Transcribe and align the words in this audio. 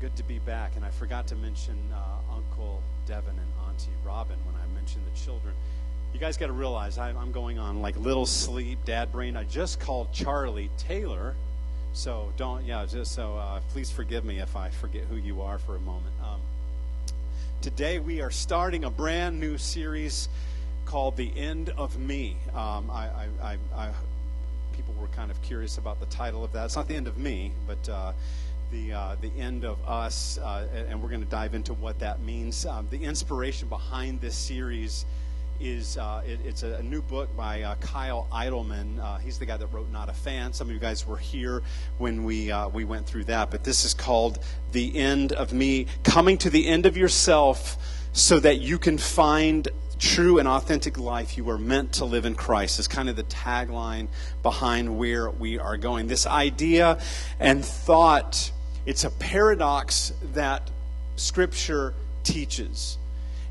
good 0.00 0.16
to 0.16 0.22
be 0.22 0.38
back. 0.38 0.76
And 0.76 0.84
I 0.84 0.90
forgot 0.90 1.26
to 1.28 1.36
mention 1.36 1.76
uh, 1.92 2.34
Uncle 2.34 2.82
Devin 3.06 3.34
and 3.36 3.68
Auntie 3.68 3.90
Robin 4.04 4.36
when 4.46 4.54
I 4.54 4.66
mentioned 4.74 5.04
the 5.12 5.18
children. 5.18 5.52
You 6.14 6.18
guys 6.18 6.36
got 6.36 6.46
to 6.46 6.52
realize 6.52 6.96
I, 6.96 7.10
I'm 7.10 7.32
going 7.32 7.58
on 7.58 7.82
like 7.82 7.96
little 7.98 8.26
sleep, 8.26 8.78
dad 8.84 9.12
brain. 9.12 9.36
I 9.36 9.44
just 9.44 9.78
called 9.78 10.12
Charlie 10.12 10.70
Taylor. 10.78 11.34
So 11.92 12.32
don't, 12.36 12.64
yeah, 12.64 12.86
just 12.86 13.12
so 13.12 13.36
uh, 13.36 13.60
please 13.72 13.90
forgive 13.90 14.24
me 14.24 14.38
if 14.38 14.56
I 14.56 14.70
forget 14.70 15.02
who 15.04 15.16
you 15.16 15.42
are 15.42 15.58
for 15.58 15.76
a 15.76 15.80
moment. 15.80 16.14
Um, 16.24 16.40
today 17.60 17.98
we 17.98 18.22
are 18.22 18.30
starting 18.30 18.84
a 18.84 18.90
brand 18.90 19.38
new 19.38 19.58
series 19.58 20.28
called 20.86 21.16
The 21.16 21.30
End 21.36 21.70
of 21.70 21.98
Me. 21.98 22.36
Um, 22.54 22.90
I, 22.90 23.08
I, 23.42 23.58
I, 23.76 23.90
people 24.72 24.94
were 24.98 25.08
kind 25.08 25.30
of 25.30 25.42
curious 25.42 25.78
about 25.78 26.00
the 26.00 26.06
title 26.06 26.42
of 26.42 26.52
that. 26.52 26.64
It's 26.64 26.76
not 26.76 26.88
the 26.88 26.96
end 26.96 27.06
of 27.06 27.18
me, 27.18 27.52
but 27.66 27.88
uh, 27.88 28.12
the, 28.70 28.92
uh, 28.92 29.16
the 29.20 29.30
end 29.38 29.64
of 29.64 29.78
us, 29.86 30.38
uh, 30.38 30.66
and 30.88 31.02
we're 31.02 31.08
going 31.08 31.22
to 31.22 31.28
dive 31.28 31.54
into 31.54 31.74
what 31.74 31.98
that 31.98 32.20
means. 32.20 32.66
Um, 32.66 32.86
the 32.90 33.02
inspiration 33.02 33.68
behind 33.68 34.20
this 34.20 34.34
series 34.34 35.06
is 35.60 35.98
uh, 35.98 36.22
it, 36.26 36.40
it's 36.44 36.62
a, 36.62 36.74
a, 36.74 36.82
new 36.82 37.02
book 37.02 37.34
by 37.36 37.62
uh, 37.62 37.74
Kyle 37.76 38.26
Idleman. 38.32 38.98
Uh, 38.98 39.18
he's 39.18 39.38
the 39.38 39.44
guy 39.44 39.56
that 39.56 39.66
wrote 39.66 39.90
Not 39.90 40.08
a 40.08 40.12
Fan. 40.12 40.52
Some 40.52 40.68
of 40.68 40.74
you 40.74 40.80
guys 40.80 41.06
were 41.06 41.18
here 41.18 41.62
when 41.98 42.24
we, 42.24 42.50
uh, 42.50 42.68
we 42.68 42.84
went 42.84 43.06
through 43.06 43.24
that, 43.24 43.50
but 43.50 43.62
this 43.62 43.84
is 43.84 43.92
called 43.92 44.38
The 44.72 44.96
End 44.96 45.32
of 45.32 45.52
Me, 45.52 45.86
coming 46.02 46.38
to 46.38 46.50
the 46.50 46.66
end 46.66 46.86
of 46.86 46.96
yourself 46.96 47.76
so 48.12 48.40
that 48.40 48.60
you 48.60 48.78
can 48.78 48.96
find 48.96 49.68
true 49.98 50.38
and 50.38 50.48
authentic 50.48 50.98
life 50.98 51.36
you 51.36 51.44
were 51.44 51.58
meant 51.58 51.92
to 51.92 52.06
live 52.06 52.24
in 52.24 52.34
Christ 52.34 52.78
is 52.78 52.88
kind 52.88 53.10
of 53.10 53.16
the 53.16 53.22
tagline 53.24 54.08
behind 54.42 54.98
where 54.98 55.30
we 55.30 55.58
are 55.58 55.76
going. 55.76 56.06
This 56.06 56.26
idea 56.26 56.98
and 57.38 57.62
thought 57.62 58.50
it's 58.86 59.04
a 59.04 59.10
paradox 59.10 60.12
that 60.34 60.70
Scripture 61.16 61.94
teaches. 62.24 62.98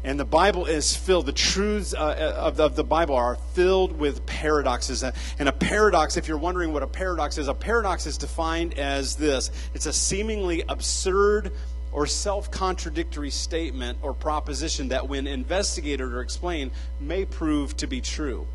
And 0.03 0.17
the 0.17 0.25
Bible 0.25 0.65
is 0.65 0.95
filled, 0.95 1.25
the 1.25 1.33
truths 1.33 1.93
uh, 1.93 2.35
of, 2.37 2.59
of, 2.59 2.75
the 2.75 2.85
Bible 2.85 3.15
are 3.15 3.35
filled 3.53 3.99
with 3.99 4.25
paradoxes. 4.25 5.03
And 5.03 5.49
a 5.49 5.51
paradox, 5.51 6.15
if 6.15 6.27
you're 6.27 6.37
wondering 6.37 6.71
what 6.71 6.83
a 6.83 6.87
paradox 6.87 7.37
is, 7.37 7.49
a 7.49 7.53
paradox 7.53 8.05
is 8.05 8.17
defined 8.17 8.79
as 8.79 9.17
this 9.17 9.51
it's 9.73 9.87
a 9.87 9.93
seemingly 9.93 10.63
absurd 10.69 11.51
or 11.91 12.05
self 12.07 12.49
contradictory 12.49 13.29
statement 13.29 13.97
or 14.01 14.13
proposition 14.13 14.89
that, 14.89 15.09
when 15.09 15.27
investigated 15.27 16.13
or 16.13 16.21
explained, 16.21 16.71
may 17.01 17.25
prove 17.25 17.75
to 17.77 17.87
be 17.87 17.99
true. 17.99 18.47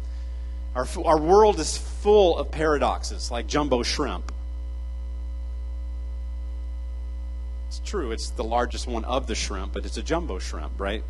Our, 0.74 0.86
our 1.04 1.18
world 1.18 1.60
is 1.60 1.76
full 1.76 2.38
of 2.38 2.50
paradoxes, 2.50 3.30
like 3.30 3.46
jumbo 3.46 3.82
shrimp. 3.82 4.32
It's 7.74 7.90
true, 7.90 8.12
it's 8.12 8.30
the 8.30 8.44
largest 8.44 8.86
one 8.86 9.04
of 9.04 9.26
the 9.26 9.34
shrimp, 9.34 9.72
but 9.72 9.84
it's 9.84 9.96
a 9.96 10.02
jumbo 10.02 10.38
shrimp, 10.38 10.78
right? 10.78 11.02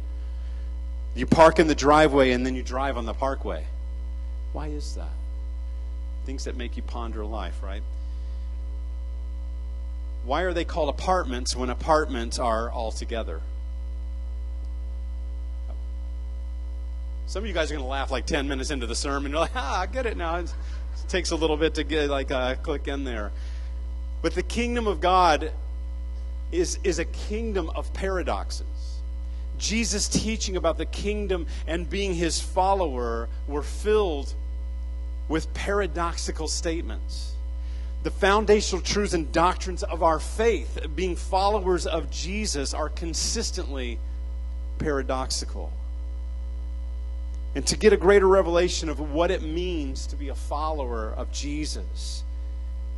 You 1.14 1.26
park 1.26 1.58
in 1.58 1.66
the 1.66 1.74
driveway 1.74 2.30
and 2.30 2.46
then 2.46 2.54
you 2.54 2.62
drive 2.62 2.96
on 2.96 3.04
the 3.04 3.12
parkway. 3.12 3.66
Why 4.54 4.68
is 4.68 4.94
that? 4.94 5.12
Things 6.24 6.44
that 6.44 6.56
make 6.56 6.78
you 6.78 6.82
ponder 6.82 7.22
life, 7.22 7.62
right? 7.62 7.82
Why 10.24 10.42
are 10.42 10.54
they 10.54 10.64
called 10.64 10.88
apartments 10.88 11.54
when 11.54 11.68
apartments 11.68 12.38
are 12.38 12.70
all 12.70 12.92
together? 12.92 13.42
Some 17.26 17.42
of 17.42 17.46
you 17.46 17.52
guys 17.52 17.70
are 17.70 17.74
going 17.74 17.84
to 17.84 17.90
laugh 17.90 18.10
like 18.10 18.24
10 18.24 18.48
minutes 18.48 18.70
into 18.70 18.86
the 18.86 18.96
sermon. 18.96 19.32
You're 19.32 19.42
like, 19.42 19.54
ah, 19.54 19.80
I 19.80 19.86
get 19.86 20.06
it 20.06 20.16
now. 20.16 20.36
It 20.36 20.54
takes 21.08 21.30
a 21.30 21.36
little 21.36 21.58
bit 21.58 21.74
to 21.74 21.84
get 21.84 22.08
like 22.08 22.30
uh, 22.30 22.54
click 22.54 22.88
in 22.88 23.04
there. 23.04 23.32
But 24.22 24.32
the 24.32 24.42
kingdom 24.42 24.86
of 24.86 25.02
God 25.02 25.52
is, 26.54 26.78
is 26.84 26.98
a 26.98 27.04
kingdom 27.04 27.70
of 27.70 27.92
paradoxes. 27.92 28.66
Jesus' 29.58 30.08
teaching 30.08 30.56
about 30.56 30.78
the 30.78 30.86
kingdom 30.86 31.46
and 31.66 31.88
being 31.88 32.14
his 32.14 32.40
follower 32.40 33.28
were 33.46 33.62
filled 33.62 34.34
with 35.28 35.52
paradoxical 35.54 36.48
statements. 36.48 37.32
The 38.02 38.10
foundational 38.10 38.82
truths 38.82 39.14
and 39.14 39.32
doctrines 39.32 39.82
of 39.82 40.02
our 40.02 40.20
faith, 40.20 40.86
being 40.94 41.16
followers 41.16 41.86
of 41.86 42.10
Jesus, 42.10 42.74
are 42.74 42.90
consistently 42.90 43.98
paradoxical. 44.78 45.72
And 47.54 47.66
to 47.68 47.76
get 47.76 47.92
a 47.92 47.96
greater 47.96 48.28
revelation 48.28 48.88
of 48.88 49.00
what 49.00 49.30
it 49.30 49.42
means 49.42 50.06
to 50.08 50.16
be 50.16 50.28
a 50.28 50.34
follower 50.34 51.14
of 51.16 51.32
Jesus, 51.32 52.24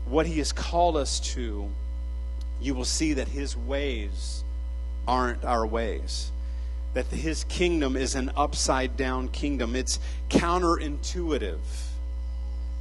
what 0.06 0.26
he 0.26 0.38
has 0.38 0.50
called 0.50 0.96
us 0.96 1.20
to, 1.20 1.70
you 2.60 2.74
will 2.74 2.84
see 2.84 3.12
that 3.14 3.28
his 3.28 3.56
ways 3.56 4.44
aren't 5.06 5.44
our 5.44 5.66
ways. 5.66 6.30
That 6.94 7.06
his 7.06 7.44
kingdom 7.44 7.96
is 7.96 8.14
an 8.14 8.30
upside 8.36 8.96
down 8.96 9.28
kingdom. 9.28 9.76
It's 9.76 9.98
counterintuitive. 10.30 11.58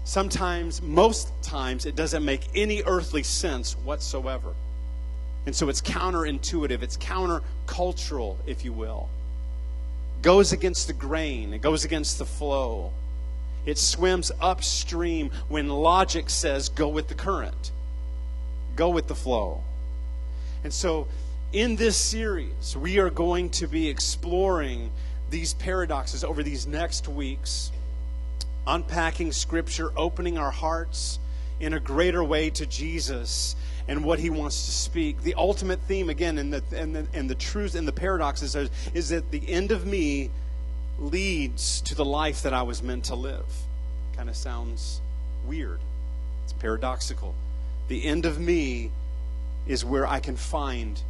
Sometimes, 0.06 0.82
most 0.82 1.32
times, 1.42 1.86
it 1.86 1.96
doesn't 1.96 2.24
make 2.24 2.42
any 2.56 2.84
earthly 2.84 3.24
sense 3.24 3.74
whatsoever. 3.74 4.54
And 5.46 5.56
so 5.56 5.70
it's 5.70 5.82
counterintuitive, 5.82 6.82
it's 6.82 6.98
countercultural, 6.98 8.38
if 8.46 8.64
you 8.64 8.72
will. 8.72 9.10
Goes 10.22 10.54
against 10.54 10.88
the 10.88 10.94
grain, 10.94 11.54
it 11.54 11.62
goes 11.62 11.86
against 11.86 12.18
the 12.18 12.26
flow. 12.26 12.92
It 13.66 13.78
swims 13.78 14.32
upstream 14.40 15.32
when 15.50 15.70
logic 15.70 16.30
says 16.30 16.70
go 16.70 16.88
with 16.88 17.08
the 17.08 17.16
current 17.16 17.72
go 18.76 18.90
with 18.90 19.08
the 19.08 19.16
flow. 19.16 19.64
And 20.64 20.74
so, 20.74 21.08
in 21.54 21.76
this 21.76 21.96
series, 21.96 22.76
we 22.76 23.00
are 23.00 23.10
going 23.10 23.50
to 23.52 23.68
be 23.68 23.88
exploring 23.88 24.92
these 25.30 25.54
paradoxes 25.54 26.24
over 26.24 26.44
these 26.44 26.68
next 26.68 27.08
weeks, 27.08 27.72
unpacking 28.68 29.32
Scripture, 29.32 29.92
opening 29.96 30.38
our 30.38 30.52
hearts 30.52 31.20
in 31.60 31.74
a 31.74 31.80
greater 31.80 32.24
way 32.24 32.50
to 32.50 32.66
Jesus 32.66 33.56
and 33.88 34.04
what 34.04 34.20
he 34.20 34.30
wants 34.30 34.66
to 34.66 34.72
speak. 34.72 35.22
The 35.22 35.36
ultimate 35.36 35.80
theme, 35.82 36.10
again, 36.10 36.38
and 36.38 36.52
the, 36.52 36.64
and 36.76 36.96
the, 36.96 37.08
and 37.14 37.30
the 37.30 37.36
truth 37.36 37.76
and 37.76 37.88
the 37.88 37.94
paradoxes 37.94 38.56
is, 38.56 38.70
is 38.94 39.10
that 39.10 39.32
the 39.32 39.48
end 39.48 39.72
of 39.72 39.86
me 39.86 40.32
leads 41.00 41.82
to 41.82 41.96
the 41.96 42.06
life 42.06 42.42
that 42.44 42.54
I 42.54 42.64
was 42.64 42.82
meant 42.82 43.06
to 43.06 43.16
live. 43.16 43.46
Kind 44.16 44.30
of 44.30 44.36
sounds 44.36 45.02
weird. 45.46 45.80
It's 46.44 46.54
paradoxical. 46.54 47.36
The 47.88 48.04
end 48.06 48.26
of 48.26 48.40
me 48.40 48.92
is 49.68 49.86
where 49.86 50.08
I 50.08 50.20
can 50.20 50.36
find 50.36 51.02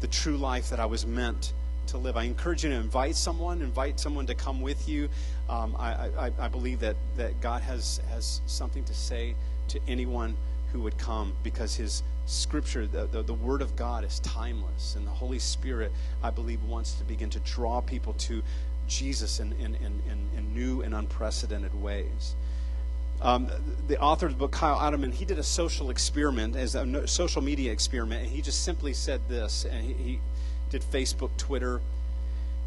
the 0.00 0.06
true 0.06 0.36
life 0.36 0.70
that 0.70 0.80
I 0.80 0.86
was 0.86 1.06
meant 1.06 1.52
to 1.88 1.98
live. 1.98 2.16
I 2.16 2.24
encourage 2.24 2.64
you 2.64 2.70
to 2.70 2.76
invite 2.76 3.16
someone, 3.16 3.62
invite 3.62 3.98
someone 3.98 4.26
to 4.26 4.34
come 4.34 4.60
with 4.60 4.88
you. 4.88 5.08
Um, 5.48 5.74
I, 5.78 6.10
I, 6.18 6.32
I, 6.38 6.48
believe 6.48 6.80
that, 6.80 6.96
that 7.16 7.40
God 7.40 7.62
has, 7.62 8.00
has 8.10 8.40
something 8.46 8.84
to 8.84 8.94
say 8.94 9.34
to 9.68 9.80
anyone 9.88 10.36
who 10.72 10.82
would 10.82 10.98
come 10.98 11.32
because 11.42 11.74
his 11.74 12.02
scripture, 12.26 12.86
the, 12.86 13.06
the, 13.06 13.22
the 13.22 13.34
Word 13.34 13.62
of 13.62 13.74
God, 13.74 14.04
is 14.04 14.20
timeless. 14.20 14.96
And 14.96 15.06
the 15.06 15.10
Holy 15.10 15.38
Spirit, 15.38 15.90
I 16.22 16.30
believe, 16.30 16.62
wants 16.64 16.92
to 16.94 17.04
begin 17.04 17.30
to 17.30 17.40
draw 17.40 17.80
people 17.80 18.12
to 18.14 18.42
Jesus 18.86 19.40
in, 19.40 19.52
in, 19.54 19.74
in, 19.76 20.02
in 20.36 20.54
new 20.54 20.82
and 20.82 20.94
unprecedented 20.94 21.74
ways. 21.80 22.34
Um, 23.20 23.50
the 23.88 23.98
author 24.00 24.26
of 24.26 24.32
the 24.32 24.38
book, 24.38 24.52
Kyle 24.52 24.78
Idleman, 24.78 25.12
he 25.12 25.24
did 25.24 25.38
a 25.38 25.42
social 25.42 25.90
experiment, 25.90 26.54
as 26.54 26.76
a 26.76 27.06
social 27.08 27.42
media 27.42 27.72
experiment, 27.72 28.22
and 28.22 28.30
he 28.30 28.40
just 28.40 28.64
simply 28.64 28.92
said 28.92 29.20
this. 29.28 29.64
And 29.64 29.84
he, 29.84 29.92
he 29.92 30.20
did 30.70 30.82
Facebook, 30.82 31.30
Twitter, 31.36 31.80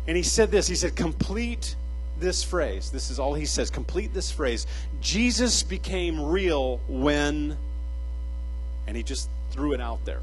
and 0.07 0.17
he 0.17 0.23
said 0.23 0.51
this. 0.51 0.67
He 0.67 0.75
said, 0.75 0.95
"Complete 0.95 1.75
this 2.19 2.43
phrase. 2.43 2.91
This 2.91 3.09
is 3.09 3.17
all 3.17 3.33
he 3.33 3.45
says. 3.45 3.69
Complete 3.69 4.13
this 4.13 4.29
phrase. 4.29 4.67
Jesus 4.99 5.63
became 5.63 6.21
real 6.21 6.81
when." 6.87 7.57
And 8.87 8.97
he 8.97 9.03
just 9.03 9.29
threw 9.51 9.71
it 9.71 9.79
out 9.79 10.03
there. 10.03 10.19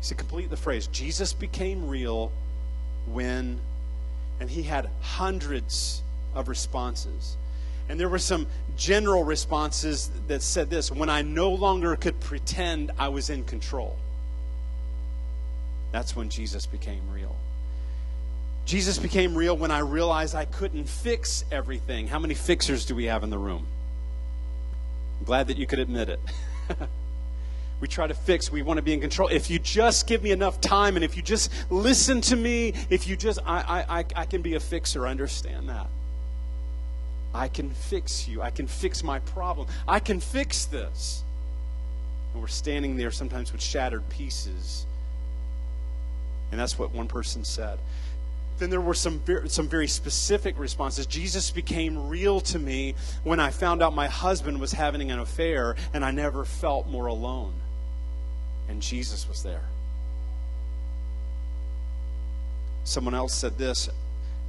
He 0.00 0.04
said, 0.06 0.16
"Complete 0.16 0.48
the 0.48 0.56
phrase. 0.56 0.86
Jesus 0.86 1.34
became 1.34 1.86
real 1.86 2.32
when," 3.06 3.60
and 4.40 4.48
he 4.48 4.62
had 4.62 4.88
hundreds 5.02 6.02
of 6.34 6.48
responses. 6.48 7.36
And 7.88 7.98
there 7.98 8.08
were 8.08 8.18
some 8.18 8.46
general 8.76 9.24
responses 9.24 10.10
that 10.28 10.42
said 10.42 10.70
this 10.70 10.90
when 10.90 11.08
I 11.08 11.22
no 11.22 11.50
longer 11.50 11.96
could 11.96 12.20
pretend 12.20 12.92
I 12.98 13.08
was 13.08 13.30
in 13.30 13.44
control. 13.44 13.96
That's 15.90 16.14
when 16.14 16.28
Jesus 16.28 16.66
became 16.66 17.02
real. 17.12 17.34
Jesus 18.66 18.98
became 18.98 19.34
real 19.34 19.56
when 19.56 19.70
I 19.70 19.78
realized 19.78 20.34
I 20.34 20.44
couldn't 20.44 20.84
fix 20.84 21.44
everything. 21.50 22.06
How 22.06 22.18
many 22.18 22.34
fixers 22.34 22.84
do 22.84 22.94
we 22.94 23.06
have 23.06 23.24
in 23.24 23.30
the 23.30 23.38
room? 23.38 23.66
I'm 25.18 25.24
glad 25.24 25.46
that 25.46 25.56
you 25.56 25.66
could 25.66 25.78
admit 25.78 26.10
it. 26.10 26.20
we 27.80 27.88
try 27.88 28.06
to 28.06 28.14
fix, 28.14 28.52
we 28.52 28.60
want 28.60 28.76
to 28.76 28.82
be 28.82 28.92
in 28.92 29.00
control. 29.00 29.28
If 29.28 29.48
you 29.48 29.58
just 29.58 30.06
give 30.06 30.22
me 30.22 30.32
enough 30.32 30.60
time 30.60 30.96
and 30.96 31.04
if 31.04 31.16
you 31.16 31.22
just 31.22 31.50
listen 31.70 32.20
to 32.22 32.36
me, 32.36 32.74
if 32.90 33.08
you 33.08 33.16
just, 33.16 33.38
I, 33.46 33.84
I, 33.88 34.04
I 34.14 34.26
can 34.26 34.42
be 34.42 34.54
a 34.54 34.60
fixer, 34.60 35.06
understand 35.06 35.70
that. 35.70 35.86
I 37.38 37.46
can 37.46 37.70
fix 37.70 38.26
you. 38.26 38.42
I 38.42 38.50
can 38.50 38.66
fix 38.66 39.04
my 39.04 39.20
problem. 39.20 39.68
I 39.86 40.00
can 40.00 40.18
fix 40.18 40.64
this. 40.64 41.22
And 42.32 42.42
we're 42.42 42.48
standing 42.48 42.96
there 42.96 43.12
sometimes 43.12 43.52
with 43.52 43.62
shattered 43.62 44.08
pieces 44.08 44.86
And 46.50 46.60
that's 46.60 46.78
what 46.78 46.92
one 46.92 47.06
person 47.06 47.44
said. 47.44 47.78
Then 48.58 48.70
there 48.70 48.80
were 48.80 48.94
some 48.94 49.22
some 49.46 49.68
very 49.68 49.86
specific 49.86 50.58
responses. 50.58 51.06
Jesus 51.06 51.52
became 51.52 52.08
real 52.08 52.40
to 52.40 52.58
me 52.58 52.96
when 53.22 53.38
I 53.38 53.50
found 53.50 53.82
out 53.82 53.94
my 53.94 54.08
husband 54.08 54.60
was 54.60 54.72
having 54.72 55.12
an 55.12 55.20
affair 55.20 55.76
and 55.94 56.04
I 56.04 56.10
never 56.10 56.44
felt 56.44 56.88
more 56.88 57.06
alone. 57.06 57.54
And 58.68 58.82
Jesus 58.82 59.28
was 59.28 59.44
there. 59.44 59.68
Someone 62.82 63.14
else 63.14 63.34
said 63.34 63.58
this 63.58 63.88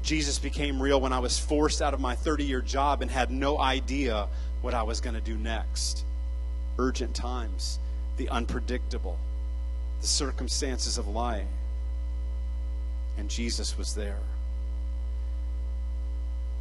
Jesus 0.02 0.40
became 0.40 0.82
real 0.82 1.02
when 1.02 1.14
I 1.14 1.20
was 1.20 1.38
forced 1.38 1.82
out 1.82 1.94
of 1.94 2.00
my 2.00 2.16
30 2.16 2.46
year 2.46 2.62
job 2.62 3.02
and 3.02 3.12
had 3.12 3.32
no 3.32 3.60
idea 3.60 4.28
what 4.62 4.74
I 4.74 4.84
was 4.84 5.02
going 5.02 5.16
to 5.16 5.22
do 5.22 5.38
next. 5.38 6.06
Urgent 6.78 7.16
times, 7.16 7.80
the 8.18 8.30
unpredictable, 8.30 9.18
the 10.02 10.08
circumstances 10.08 10.98
of 10.98 11.08
life. 11.08 11.48
And 13.18 13.30
Jesus 13.30 13.78
was 13.78 13.94
there. 13.96 14.20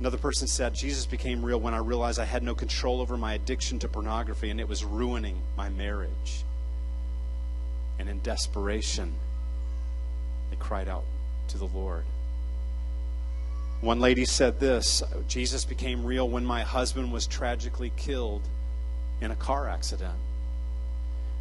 Another 0.01 0.19
person 0.19 0.47
said, 0.47 0.75
Jesus 0.75 1.07
became 1.07 1.45
real 1.45 1.59
when 1.59 1.75
I 1.75 1.79
realized 1.79 2.21
I 2.21 2.25
had 2.25 2.43
no 2.43 2.55
control 2.55 3.01
over 3.01 3.17
my 3.17 3.35
addiction 3.35 3.79
to 3.81 3.89
pornography 3.89 4.51
and 4.51 4.61
it 4.61 4.69
was 4.69 4.85
ruining 4.85 5.41
my 5.57 5.69
marriage. 5.71 6.45
And 7.99 8.09
in 8.09 8.21
desperation, 8.23 9.13
they 10.51 10.57
cried 10.57 10.89
out 10.89 11.05
to 11.49 11.59
the 11.59 11.67
Lord. 11.67 12.05
One 13.81 14.01
lady 14.01 14.25
said 14.25 14.59
this 14.59 15.03
Jesus 15.29 15.65
became 15.65 16.05
real 16.05 16.29
when 16.29 16.45
my 16.45 16.63
husband 16.63 17.13
was 17.13 17.27
tragically 17.27 17.93
killed 17.97 18.43
in 19.21 19.31
a 19.31 19.37
car 19.37 19.69
accident. 19.69 20.15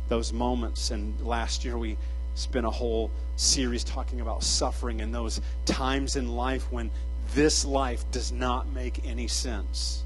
Those 0.07 0.31
moments, 0.31 0.91
and 0.91 1.19
last 1.21 1.65
year 1.65 1.77
we 1.77 1.97
spent 2.35 2.65
a 2.65 2.69
whole 2.69 3.09
series 3.35 3.83
talking 3.83 4.21
about 4.21 4.43
suffering 4.43 5.01
and 5.01 5.13
those 5.13 5.41
times 5.65 6.15
in 6.15 6.35
life 6.35 6.71
when 6.71 6.91
this 7.33 7.65
life 7.65 8.09
does 8.11 8.31
not 8.31 8.67
make 8.69 9.05
any 9.05 9.27
sense. 9.27 10.03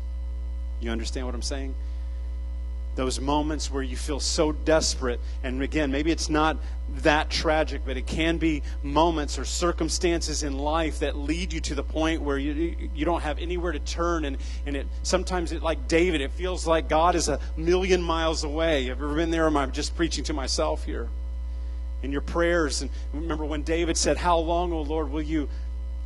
You 0.80 0.90
understand 0.90 1.26
what 1.26 1.36
I'm 1.36 1.42
saying? 1.42 1.76
Those 2.96 3.20
moments 3.20 3.72
where 3.72 3.84
you 3.84 3.96
feel 3.96 4.20
so 4.20 4.52
desperate. 4.52 5.20
And 5.44 5.62
again, 5.62 5.92
maybe 5.92 6.12
it's 6.12 6.30
not 6.30 6.58
that 6.98 7.30
tragic, 7.30 7.84
but 7.86 7.98
it 7.98 8.06
can 8.06 8.38
be 8.38 8.64
moments 8.84 9.40
or 9.40 9.46
circumstances 9.46 10.44
in 10.44 10.58
life 10.58 11.00
that 11.00 11.18
lead 11.18 11.54
you 11.54 11.62
to 11.62 11.76
the 11.76 11.84
point 11.84 12.22
where 12.22 12.38
you, 12.38 12.76
you 12.94 13.06
don't 13.06 13.22
have 13.22 13.40
anywhere 13.40 13.72
to 13.72 13.80
turn. 13.80 14.26
And, 14.26 14.38
and 14.66 14.76
it 14.76 14.88
sometimes, 15.04 15.52
it, 15.52 15.64
like 15.64 15.88
David, 15.88 16.22
it 16.22 16.32
feels 16.32 16.68
like 16.68 16.90
God 16.90 17.16
is 17.16 17.30
a 17.30 17.40
million 17.56 18.02
miles 18.02 18.44
away. 18.44 18.86
Have 18.86 19.00
you 19.00 19.06
ever 19.06 19.16
been 19.16 19.32
there? 19.32 19.46
Am 19.46 19.56
I 19.56 19.66
just 19.68 19.96
preaching 19.96 20.24
to 20.26 20.34
myself 20.34 20.84
here? 20.84 21.08
In 22.04 22.12
your 22.12 22.22
prayers, 22.22 22.82
and 22.82 22.90
remember 23.14 23.46
when 23.46 23.62
David 23.62 23.96
said, 23.96 24.18
How 24.18 24.40
long, 24.40 24.74
O 24.74 24.82
Lord, 24.82 25.12
will 25.12 25.22
you 25.22 25.48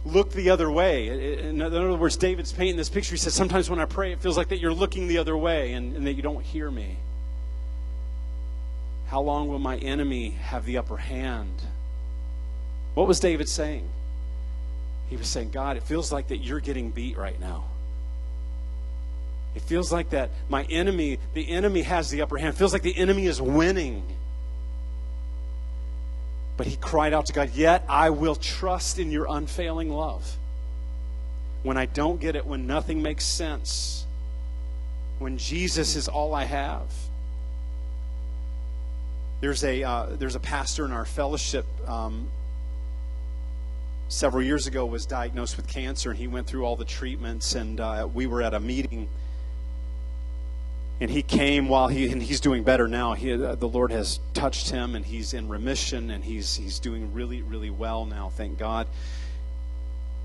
look 0.05 0.31
the 0.31 0.49
other 0.49 0.69
way. 0.71 1.39
In 1.39 1.61
other 1.61 1.93
words, 1.95 2.15
David's 2.15 2.53
painting 2.53 2.77
this 2.77 2.89
picture. 2.89 3.11
He 3.11 3.17
says, 3.17 3.33
Sometimes 3.33 3.69
when 3.69 3.79
I 3.79 3.85
pray, 3.85 4.11
it 4.11 4.21
feels 4.21 4.37
like 4.37 4.49
that 4.49 4.59
you're 4.59 4.73
looking 4.73 5.07
the 5.07 5.17
other 5.17 5.35
way 5.35 5.73
and, 5.73 5.95
and 5.95 6.07
that 6.07 6.13
you 6.13 6.21
don't 6.21 6.43
hear 6.43 6.69
me. 6.69 6.97
How 9.07 9.21
long 9.21 9.47
will 9.47 9.59
my 9.59 9.77
enemy 9.77 10.31
have 10.31 10.65
the 10.65 10.77
upper 10.77 10.97
hand? 10.97 11.61
What 12.93 13.07
was 13.07 13.19
David 13.19 13.49
saying? 13.49 13.87
He 15.09 15.17
was 15.17 15.27
saying, 15.27 15.51
God, 15.51 15.77
it 15.77 15.83
feels 15.83 16.11
like 16.11 16.29
that 16.29 16.37
you're 16.37 16.59
getting 16.59 16.89
beat 16.89 17.17
right 17.17 17.39
now. 17.39 17.65
It 19.53 19.61
feels 19.61 19.91
like 19.91 20.09
that 20.09 20.31
my 20.49 20.63
enemy, 20.63 21.19
the 21.33 21.49
enemy 21.49 21.83
has 21.83 22.09
the 22.09 22.21
upper 22.21 22.37
hand. 22.37 22.55
It 22.55 22.57
feels 22.57 22.73
like 22.73 22.81
the 22.81 22.97
enemy 22.97 23.25
is 23.27 23.41
winning. 23.41 24.03
But 26.57 26.67
he 26.67 26.77
cried 26.77 27.13
out 27.13 27.25
to 27.27 27.33
God, 27.33 27.51
Yet 27.53 27.83
I 27.89 28.09
will 28.09 28.35
trust 28.35 28.99
in 28.99 29.11
your 29.11 29.27
unfailing 29.29 29.89
love. 29.89 30.37
When 31.63 31.77
I 31.77 31.85
don't 31.85 32.19
get 32.19 32.35
it, 32.35 32.45
when 32.45 32.67
nothing 32.67 33.01
makes 33.01 33.25
sense, 33.25 34.05
when 35.19 35.37
Jesus 35.37 35.95
is 35.95 36.07
all 36.07 36.33
I 36.33 36.43
have. 36.43 36.91
There's 39.41 39.63
a, 39.63 39.83
uh, 39.83 40.05
there's 40.11 40.35
a 40.35 40.39
pastor 40.39 40.85
in 40.85 40.91
our 40.91 41.05
fellowship 41.05 41.65
um, 41.87 42.27
several 44.07 44.43
years 44.43 44.67
ago 44.67 44.85
was 44.85 45.05
diagnosed 45.05 45.57
with 45.57 45.67
cancer 45.67 46.11
and 46.11 46.19
he 46.19 46.27
went 46.27 46.47
through 46.47 46.63
all 46.63 46.75
the 46.75 46.85
treatments 46.85 47.55
and 47.55 47.79
uh, 47.79 48.07
we 48.13 48.27
were 48.27 48.41
at 48.41 48.53
a 48.53 48.59
meeting 48.59 49.09
and 51.01 51.11
he 51.11 51.21
came 51.21 51.67
while 51.67 51.87
he 51.87 52.09
and 52.09 52.21
he's 52.21 52.39
doing 52.39 52.63
better 52.63 52.87
now. 52.87 53.13
He, 53.13 53.33
uh, 53.33 53.55
the 53.55 53.67
Lord 53.67 53.91
has 53.91 54.19
touched 54.33 54.69
him, 54.69 54.95
and 54.95 55.05
he's 55.05 55.33
in 55.33 55.49
remission, 55.49 56.09
and 56.11 56.23
he's 56.23 56.55
he's 56.55 56.79
doing 56.79 57.13
really 57.13 57.41
really 57.41 57.69
well 57.69 58.05
now. 58.05 58.31
Thank 58.35 58.57
God. 58.57 58.87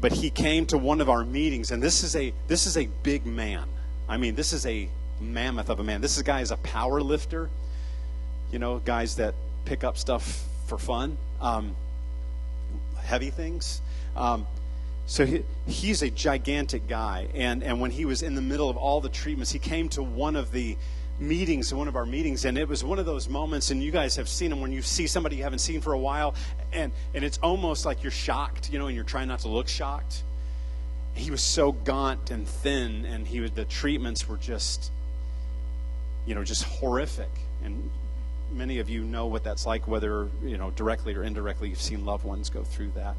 But 0.00 0.12
he 0.12 0.30
came 0.30 0.64
to 0.66 0.78
one 0.78 1.00
of 1.00 1.10
our 1.10 1.24
meetings, 1.24 1.70
and 1.70 1.82
this 1.82 2.02
is 2.02 2.14
a 2.14 2.32
this 2.46 2.66
is 2.66 2.76
a 2.76 2.86
big 3.02 3.26
man. 3.26 3.64
I 4.08 4.16
mean, 4.16 4.34
this 4.34 4.52
is 4.52 4.64
a 4.66 4.88
mammoth 5.20 5.68
of 5.68 5.80
a 5.80 5.84
man. 5.84 6.00
This 6.00 6.20
guy 6.22 6.40
is 6.40 6.50
a 6.50 6.56
power 6.58 7.00
lifter. 7.00 7.50
You 8.52 8.58
know, 8.58 8.78
guys 8.78 9.16
that 9.16 9.34
pick 9.64 9.84
up 9.84 9.96
stuff 9.96 10.44
for 10.66 10.78
fun, 10.78 11.18
um, 11.40 11.76
heavy 13.02 13.30
things. 13.30 13.80
Um, 14.16 14.46
so 15.10 15.26
he, 15.26 15.42
he's 15.66 16.02
a 16.02 16.08
gigantic 16.08 16.86
guy. 16.86 17.26
And, 17.34 17.64
and 17.64 17.80
when 17.80 17.90
he 17.90 18.04
was 18.04 18.22
in 18.22 18.36
the 18.36 18.40
middle 18.40 18.70
of 18.70 18.76
all 18.76 19.00
the 19.00 19.08
treatments, 19.08 19.50
he 19.50 19.58
came 19.58 19.88
to 19.88 20.04
one 20.04 20.36
of 20.36 20.52
the 20.52 20.76
meetings, 21.18 21.74
one 21.74 21.88
of 21.88 21.96
our 21.96 22.06
meetings, 22.06 22.44
and 22.44 22.56
it 22.56 22.68
was 22.68 22.84
one 22.84 23.00
of 23.00 23.06
those 23.06 23.28
moments, 23.28 23.72
and 23.72 23.82
you 23.82 23.90
guys 23.90 24.14
have 24.14 24.28
seen 24.28 24.50
them 24.50 24.60
when 24.60 24.70
you 24.70 24.82
see 24.82 25.08
somebody 25.08 25.34
you 25.34 25.42
haven't 25.42 25.58
seen 25.58 25.80
for 25.80 25.94
a 25.94 25.98
while, 25.98 26.36
and, 26.72 26.92
and 27.12 27.24
it's 27.24 27.38
almost 27.42 27.84
like 27.84 28.04
you're 28.04 28.12
shocked, 28.12 28.72
you 28.72 28.78
know, 28.78 28.86
and 28.86 28.94
you're 28.94 29.04
trying 29.04 29.26
not 29.26 29.40
to 29.40 29.48
look 29.48 29.66
shocked. 29.66 30.22
He 31.14 31.32
was 31.32 31.42
so 31.42 31.72
gaunt 31.72 32.30
and 32.30 32.46
thin, 32.46 33.04
and 33.04 33.26
he 33.26 33.40
was, 33.40 33.50
the 33.50 33.64
treatments 33.64 34.28
were 34.28 34.36
just, 34.36 34.92
you 36.24 36.36
know, 36.36 36.44
just 36.44 36.62
horrific. 36.62 37.30
And 37.64 37.90
many 38.52 38.78
of 38.78 38.88
you 38.88 39.02
know 39.02 39.26
what 39.26 39.42
that's 39.42 39.66
like, 39.66 39.88
whether, 39.88 40.28
you 40.44 40.56
know, 40.56 40.70
directly 40.70 41.16
or 41.16 41.24
indirectly, 41.24 41.68
you've 41.68 41.82
seen 41.82 42.04
loved 42.04 42.24
ones 42.24 42.48
go 42.48 42.62
through 42.62 42.92
that 42.94 43.16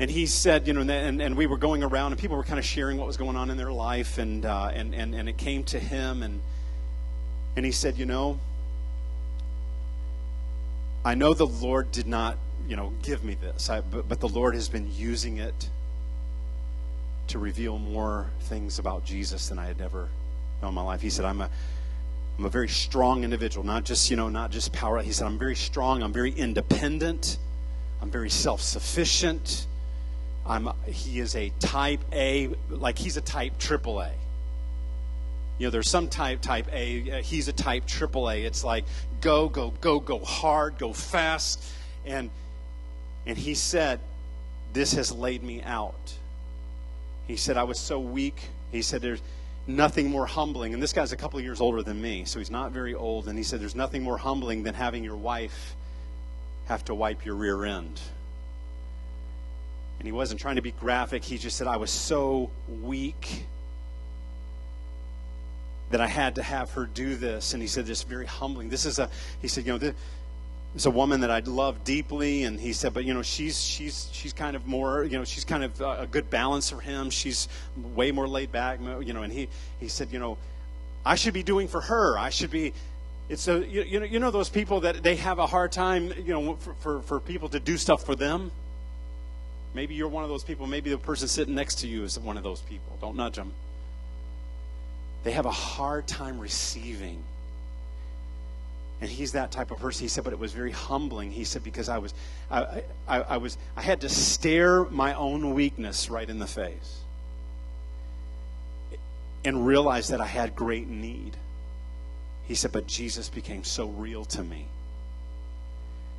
and 0.00 0.10
he 0.10 0.26
said, 0.26 0.66
you 0.66 0.72
know, 0.72 0.82
and, 0.82 1.20
and 1.20 1.36
we 1.36 1.46
were 1.46 1.56
going 1.56 1.82
around, 1.82 2.12
and 2.12 2.20
people 2.20 2.36
were 2.36 2.44
kind 2.44 2.58
of 2.58 2.64
sharing 2.64 2.98
what 2.98 3.06
was 3.06 3.16
going 3.16 3.36
on 3.36 3.50
in 3.50 3.56
their 3.56 3.72
life, 3.72 4.18
and 4.18 4.44
uh, 4.44 4.70
and 4.72 4.94
and 4.94 5.14
and 5.14 5.28
it 5.28 5.36
came 5.36 5.64
to 5.64 5.78
him, 5.78 6.22
and 6.22 6.40
and 7.56 7.66
he 7.66 7.72
said, 7.72 7.98
you 7.98 8.06
know, 8.06 8.38
I 11.04 11.14
know 11.14 11.34
the 11.34 11.46
Lord 11.46 11.90
did 11.90 12.06
not, 12.06 12.36
you 12.68 12.76
know, 12.76 12.92
give 13.02 13.24
me 13.24 13.34
this, 13.34 13.70
I, 13.70 13.80
but, 13.80 14.08
but 14.08 14.20
the 14.20 14.28
Lord 14.28 14.54
has 14.54 14.68
been 14.68 14.90
using 14.94 15.38
it 15.38 15.70
to 17.28 17.38
reveal 17.38 17.78
more 17.78 18.30
things 18.42 18.78
about 18.78 19.04
Jesus 19.04 19.48
than 19.48 19.58
I 19.58 19.66
had 19.66 19.80
ever 19.80 20.08
known 20.62 20.70
in 20.70 20.74
my 20.74 20.82
life. 20.82 21.00
He 21.00 21.10
said, 21.10 21.24
I'm 21.24 21.40
a 21.40 21.50
I'm 22.38 22.44
a 22.44 22.50
very 22.50 22.68
strong 22.68 23.24
individual, 23.24 23.66
not 23.66 23.84
just, 23.84 24.10
you 24.10 24.16
know, 24.16 24.28
not 24.28 24.52
just 24.52 24.72
power. 24.72 25.02
He 25.02 25.10
said, 25.10 25.26
I'm 25.26 25.40
very 25.40 25.56
strong, 25.56 26.04
I'm 26.04 26.12
very 26.12 26.30
independent, 26.30 27.36
I'm 28.00 28.12
very 28.12 28.30
self 28.30 28.60
sufficient. 28.60 29.66
I'm, 30.48 30.70
he 30.86 31.20
is 31.20 31.36
a 31.36 31.52
type 31.60 32.00
A, 32.12 32.48
like 32.70 32.98
he's 32.98 33.16
a 33.16 33.20
type 33.20 33.58
triple 33.58 34.00
A. 34.00 34.10
You 35.58 35.66
know, 35.66 35.70
there's 35.70 35.90
some 35.90 36.08
type 36.08 36.40
type 36.40 36.68
A. 36.72 37.18
Uh, 37.18 37.22
he's 37.22 37.48
a 37.48 37.52
type 37.52 37.84
triple 37.86 38.30
A. 38.30 38.44
It's 38.44 38.64
like 38.64 38.84
go, 39.20 39.48
go, 39.48 39.72
go, 39.80 40.00
go 40.00 40.20
hard, 40.20 40.78
go 40.78 40.92
fast, 40.92 41.62
and 42.06 42.30
and 43.26 43.36
he 43.36 43.54
said, 43.54 44.00
"This 44.72 44.92
has 44.94 45.12
laid 45.12 45.42
me 45.42 45.62
out." 45.62 46.14
He 47.26 47.36
said, 47.36 47.56
"I 47.56 47.64
was 47.64 47.78
so 47.78 48.00
weak." 48.00 48.48
He 48.72 48.80
said, 48.82 49.02
"There's 49.02 49.20
nothing 49.66 50.10
more 50.10 50.26
humbling." 50.26 50.72
And 50.72 50.82
this 50.82 50.92
guy's 50.92 51.12
a 51.12 51.16
couple 51.16 51.40
years 51.40 51.60
older 51.60 51.82
than 51.82 52.00
me, 52.00 52.24
so 52.24 52.38
he's 52.38 52.50
not 52.50 52.70
very 52.70 52.94
old. 52.94 53.28
And 53.28 53.36
he 53.36 53.44
said, 53.44 53.60
"There's 53.60 53.74
nothing 53.74 54.02
more 54.02 54.16
humbling 54.16 54.62
than 54.62 54.74
having 54.74 55.04
your 55.04 55.16
wife 55.16 55.74
have 56.68 56.84
to 56.86 56.94
wipe 56.94 57.26
your 57.26 57.34
rear 57.34 57.64
end." 57.64 58.00
And 59.98 60.06
he 60.06 60.12
wasn't 60.12 60.40
trying 60.40 60.56
to 60.56 60.62
be 60.62 60.72
graphic. 60.72 61.24
He 61.24 61.38
just 61.38 61.56
said, 61.56 61.66
I 61.66 61.76
was 61.76 61.90
so 61.90 62.50
weak 62.82 63.44
that 65.90 66.00
I 66.00 66.06
had 66.06 66.36
to 66.36 66.42
have 66.42 66.70
her 66.72 66.86
do 66.86 67.16
this. 67.16 67.54
And 67.54 67.62
he 67.62 67.68
said, 67.68 67.86
this 67.86 68.02
very 68.02 68.26
humbling. 68.26 68.68
This 68.68 68.84
is 68.84 68.98
a, 68.98 69.10
he 69.40 69.48
said, 69.48 69.66
you 69.66 69.72
know, 69.72 69.78
this, 69.78 69.94
is 70.76 70.86
a 70.86 70.90
woman 70.90 71.22
that 71.22 71.30
I 71.30 71.40
love 71.40 71.82
deeply. 71.82 72.44
And 72.44 72.60
he 72.60 72.72
said, 72.72 72.94
but, 72.94 73.04
you 73.04 73.14
know, 73.14 73.22
she's, 73.22 73.60
she's, 73.60 74.08
she's 74.12 74.32
kind 74.32 74.54
of 74.54 74.66
more, 74.66 75.04
you 75.04 75.18
know, 75.18 75.24
she's 75.24 75.44
kind 75.44 75.64
of 75.64 75.80
a 75.80 76.06
good 76.08 76.30
balance 76.30 76.70
for 76.70 76.80
him. 76.80 77.10
She's 77.10 77.48
way 77.94 78.12
more 78.12 78.28
laid 78.28 78.52
back, 78.52 78.78
you 78.80 79.12
know, 79.12 79.22
and 79.22 79.32
he, 79.32 79.48
he 79.80 79.88
said, 79.88 80.12
you 80.12 80.18
know, 80.18 80.38
I 81.04 81.14
should 81.14 81.34
be 81.34 81.42
doing 81.42 81.68
for 81.68 81.80
her. 81.80 82.18
I 82.18 82.30
should 82.30 82.50
be, 82.50 82.72
it's 83.28 83.48
a, 83.48 83.66
you, 83.66 83.82
you 83.82 84.00
know, 84.00 84.06
you 84.06 84.18
know 84.18 84.30
those 84.30 84.48
people 84.48 84.80
that 84.80 85.02
they 85.02 85.16
have 85.16 85.38
a 85.38 85.46
hard 85.46 85.72
time, 85.72 86.12
you 86.18 86.32
know, 86.32 86.54
for, 86.56 86.74
for, 86.74 87.02
for 87.02 87.20
people 87.20 87.48
to 87.48 87.60
do 87.60 87.76
stuff 87.76 88.04
for 88.04 88.14
them. 88.14 88.50
Maybe 89.74 89.94
you're 89.94 90.08
one 90.08 90.24
of 90.24 90.30
those 90.30 90.44
people. 90.44 90.66
Maybe 90.66 90.90
the 90.90 90.98
person 90.98 91.28
sitting 91.28 91.54
next 91.54 91.76
to 91.80 91.86
you 91.86 92.04
is 92.04 92.18
one 92.18 92.36
of 92.36 92.42
those 92.42 92.60
people. 92.60 92.96
Don't 93.00 93.16
nudge 93.16 93.36
them. 93.36 93.52
They 95.24 95.32
have 95.32 95.46
a 95.46 95.50
hard 95.50 96.06
time 96.06 96.38
receiving. 96.38 97.22
And 99.00 99.08
he's 99.08 99.32
that 99.32 99.52
type 99.52 99.70
of 99.70 99.78
person. 99.78 100.04
He 100.04 100.08
said, 100.08 100.24
but 100.24 100.32
it 100.32 100.38
was 100.38 100.52
very 100.52 100.72
humbling. 100.72 101.30
He 101.30 101.44
said, 101.44 101.62
because 101.62 101.88
I 101.88 101.98
was, 101.98 102.14
I, 102.50 102.82
I, 103.06 103.20
I 103.20 103.36
was, 103.36 103.56
I 103.76 103.82
had 103.82 104.00
to 104.00 104.08
stare 104.08 104.84
my 104.84 105.14
own 105.14 105.54
weakness 105.54 106.10
right 106.10 106.28
in 106.28 106.38
the 106.38 106.46
face 106.46 107.00
and 109.44 109.66
realize 109.66 110.08
that 110.08 110.20
I 110.20 110.26
had 110.26 110.56
great 110.56 110.88
need. 110.88 111.36
He 112.46 112.54
said, 112.54 112.72
but 112.72 112.86
Jesus 112.86 113.28
became 113.28 113.62
so 113.62 113.86
real 113.86 114.24
to 114.24 114.42
me. 114.42 114.66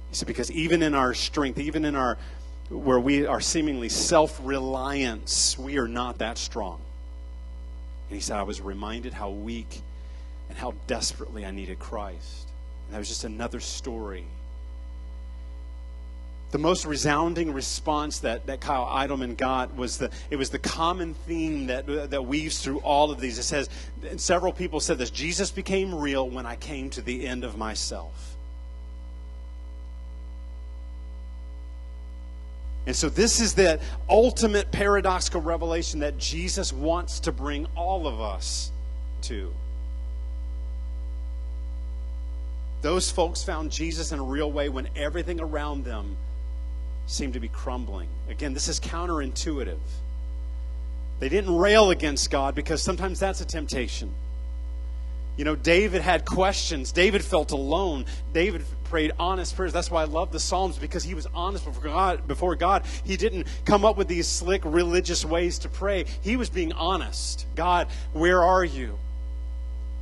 He 0.10 0.16
said, 0.16 0.28
because 0.28 0.50
even 0.52 0.82
in 0.82 0.94
our 0.96 1.14
strength, 1.14 1.60
even 1.60 1.84
in 1.84 1.96
our, 1.96 2.18
where 2.70 3.00
we 3.00 3.26
are 3.26 3.42
seemingly 3.42 3.90
self 3.90 4.40
reliance, 4.44 5.58
we 5.58 5.78
are 5.78 5.88
not 5.88 6.20
that 6.20 6.38
strong. 6.38 6.80
And 8.10 8.16
he 8.16 8.22
said, 8.22 8.38
I 8.38 8.44
was 8.44 8.62
reminded 8.62 9.14
how 9.14 9.30
weak 9.30 9.82
and 10.50 10.58
how 10.58 10.74
desperately 10.88 11.46
I 11.46 11.52
needed 11.52 11.80
Christ. 11.80 12.48
And 12.88 12.96
that 12.96 13.00
was 13.00 13.08
just 13.08 13.24
another 13.24 13.60
story. 13.60 14.26
The 16.52 16.58
most 16.58 16.86
resounding 16.86 17.54
response 17.54 18.20
that, 18.20 18.48
that 18.48 18.60
Kyle 18.60 18.86
Idleman 18.86 19.38
got 19.38 19.76
was 19.76 20.00
the 20.00 20.10
it 20.32 20.36
was 20.36 20.50
the 20.50 20.58
common 20.58 21.14
theme 21.14 21.68
that 21.68 22.10
that 22.10 22.26
weaves 22.26 22.60
through 22.60 22.80
all 22.80 23.12
of 23.12 23.20
these. 23.20 23.38
It 23.38 23.44
says 23.44 23.70
several 24.18 24.52
people 24.52 24.80
said 24.80 24.98
this 24.98 25.12
Jesus 25.12 25.52
became 25.52 25.94
real 25.94 26.28
when 26.28 26.48
I 26.48 26.56
came 26.56 26.90
to 26.92 27.04
the 27.04 27.28
end 27.28 27.44
of 27.44 27.56
myself. 27.56 28.29
And 32.90 32.96
so, 32.96 33.08
this 33.08 33.40
is 33.40 33.54
the 33.54 33.80
ultimate 34.10 34.72
paradoxical 34.72 35.42
revelation 35.42 36.00
that 36.00 36.18
Jesus 36.18 36.74
wants 36.74 37.20
to 37.20 37.32
bring 37.32 37.68
all 37.76 38.08
of 38.08 38.20
us 38.20 38.72
to. 39.22 39.54
Those 42.82 43.12
folks 43.12 43.44
found 43.44 43.72
Jesus 43.72 44.12
in 44.12 44.18
a 44.18 44.24
real 44.24 44.52
way 44.52 44.70
when 44.70 44.90
everything 44.96 45.40
around 45.40 45.86
them 45.86 46.18
seemed 47.06 47.34
to 47.34 47.40
be 47.40 47.48
crumbling. 47.48 48.10
Again, 48.28 48.56
this 48.56 48.68
is 48.68 48.80
counterintuitive. 48.80 49.78
They 51.20 51.30
didn't 51.30 51.56
rail 51.56 51.92
against 51.92 52.32
God 52.32 52.56
because 52.56 52.82
sometimes 52.82 53.20
that's 53.20 53.40
a 53.40 53.46
temptation. 53.46 54.12
You 55.38 55.46
know, 55.46 55.56
David 55.56 56.02
had 56.02 56.26
questions. 56.26 56.92
David 56.92 57.24
felt 57.24 57.52
alone. 57.52 58.06
David 58.34 58.64
prayed 58.90 59.12
honest 59.20 59.56
prayers. 59.56 59.72
That's 59.72 59.92
why 59.92 60.02
I 60.02 60.06
love 60.06 60.32
the 60.32 60.40
Psalms 60.40 60.78
because 60.78 61.04
he 61.04 61.14
was 61.14 61.28
honest 61.34 61.64
before 61.64 61.84
God. 61.84 62.28
Before 62.28 62.56
God, 62.56 62.84
he 63.06 63.16
didn't 63.16 63.48
come 63.66 63.86
up 63.86 63.96
with 63.96 64.08
these 64.08 64.28
slick 64.28 64.64
religious 64.66 65.24
ways 65.24 65.60
to 65.60 65.70
pray. 65.70 66.06
He 66.22 66.36
was 66.36 66.50
being 66.50 66.74
honest. 66.74 67.46
God, 67.56 67.88
where 68.14 68.44
are 68.44 68.64
you? 68.64 68.98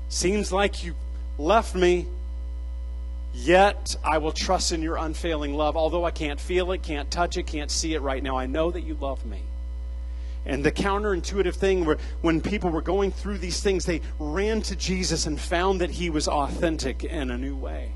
Seems 0.09 0.51
like 0.51 0.83
you 0.83 0.95
left 1.37 1.75
me. 1.75 2.07
Yet 3.33 3.95
I 4.03 4.17
will 4.17 4.31
trust 4.31 4.71
in 4.71 4.81
your 4.81 4.97
unfailing 4.97 5.53
love. 5.53 5.77
Although 5.77 6.05
I 6.05 6.11
can't 6.11 6.39
feel 6.39 6.71
it, 6.71 6.81
can't 6.81 7.11
touch 7.11 7.37
it, 7.37 7.45
can't 7.45 7.69
see 7.69 7.93
it 7.93 8.01
right 8.01 8.23
now, 8.23 8.37
I 8.37 8.47
know 8.47 8.71
that 8.71 8.81
you 8.81 8.95
love 8.95 9.25
me. 9.25 9.41
And 10.45 10.63
the 10.63 10.71
counterintuitive 10.71 11.55
thing 11.55 11.85
where 11.85 11.97
when 12.21 12.39
people 12.39 12.69
were 12.69 12.81
going 12.81 13.11
through 13.11 13.39
these 13.39 13.61
things, 13.61 13.85
they 13.85 14.01
ran 14.17 14.61
to 14.63 14.77
Jesus 14.77 15.25
and 15.25 15.39
found 15.39 15.81
that 15.81 15.91
he 15.91 16.09
was 16.09 16.27
authentic 16.27 17.03
in 17.03 17.29
a 17.31 17.37
new 17.37 17.55
way. 17.55 17.91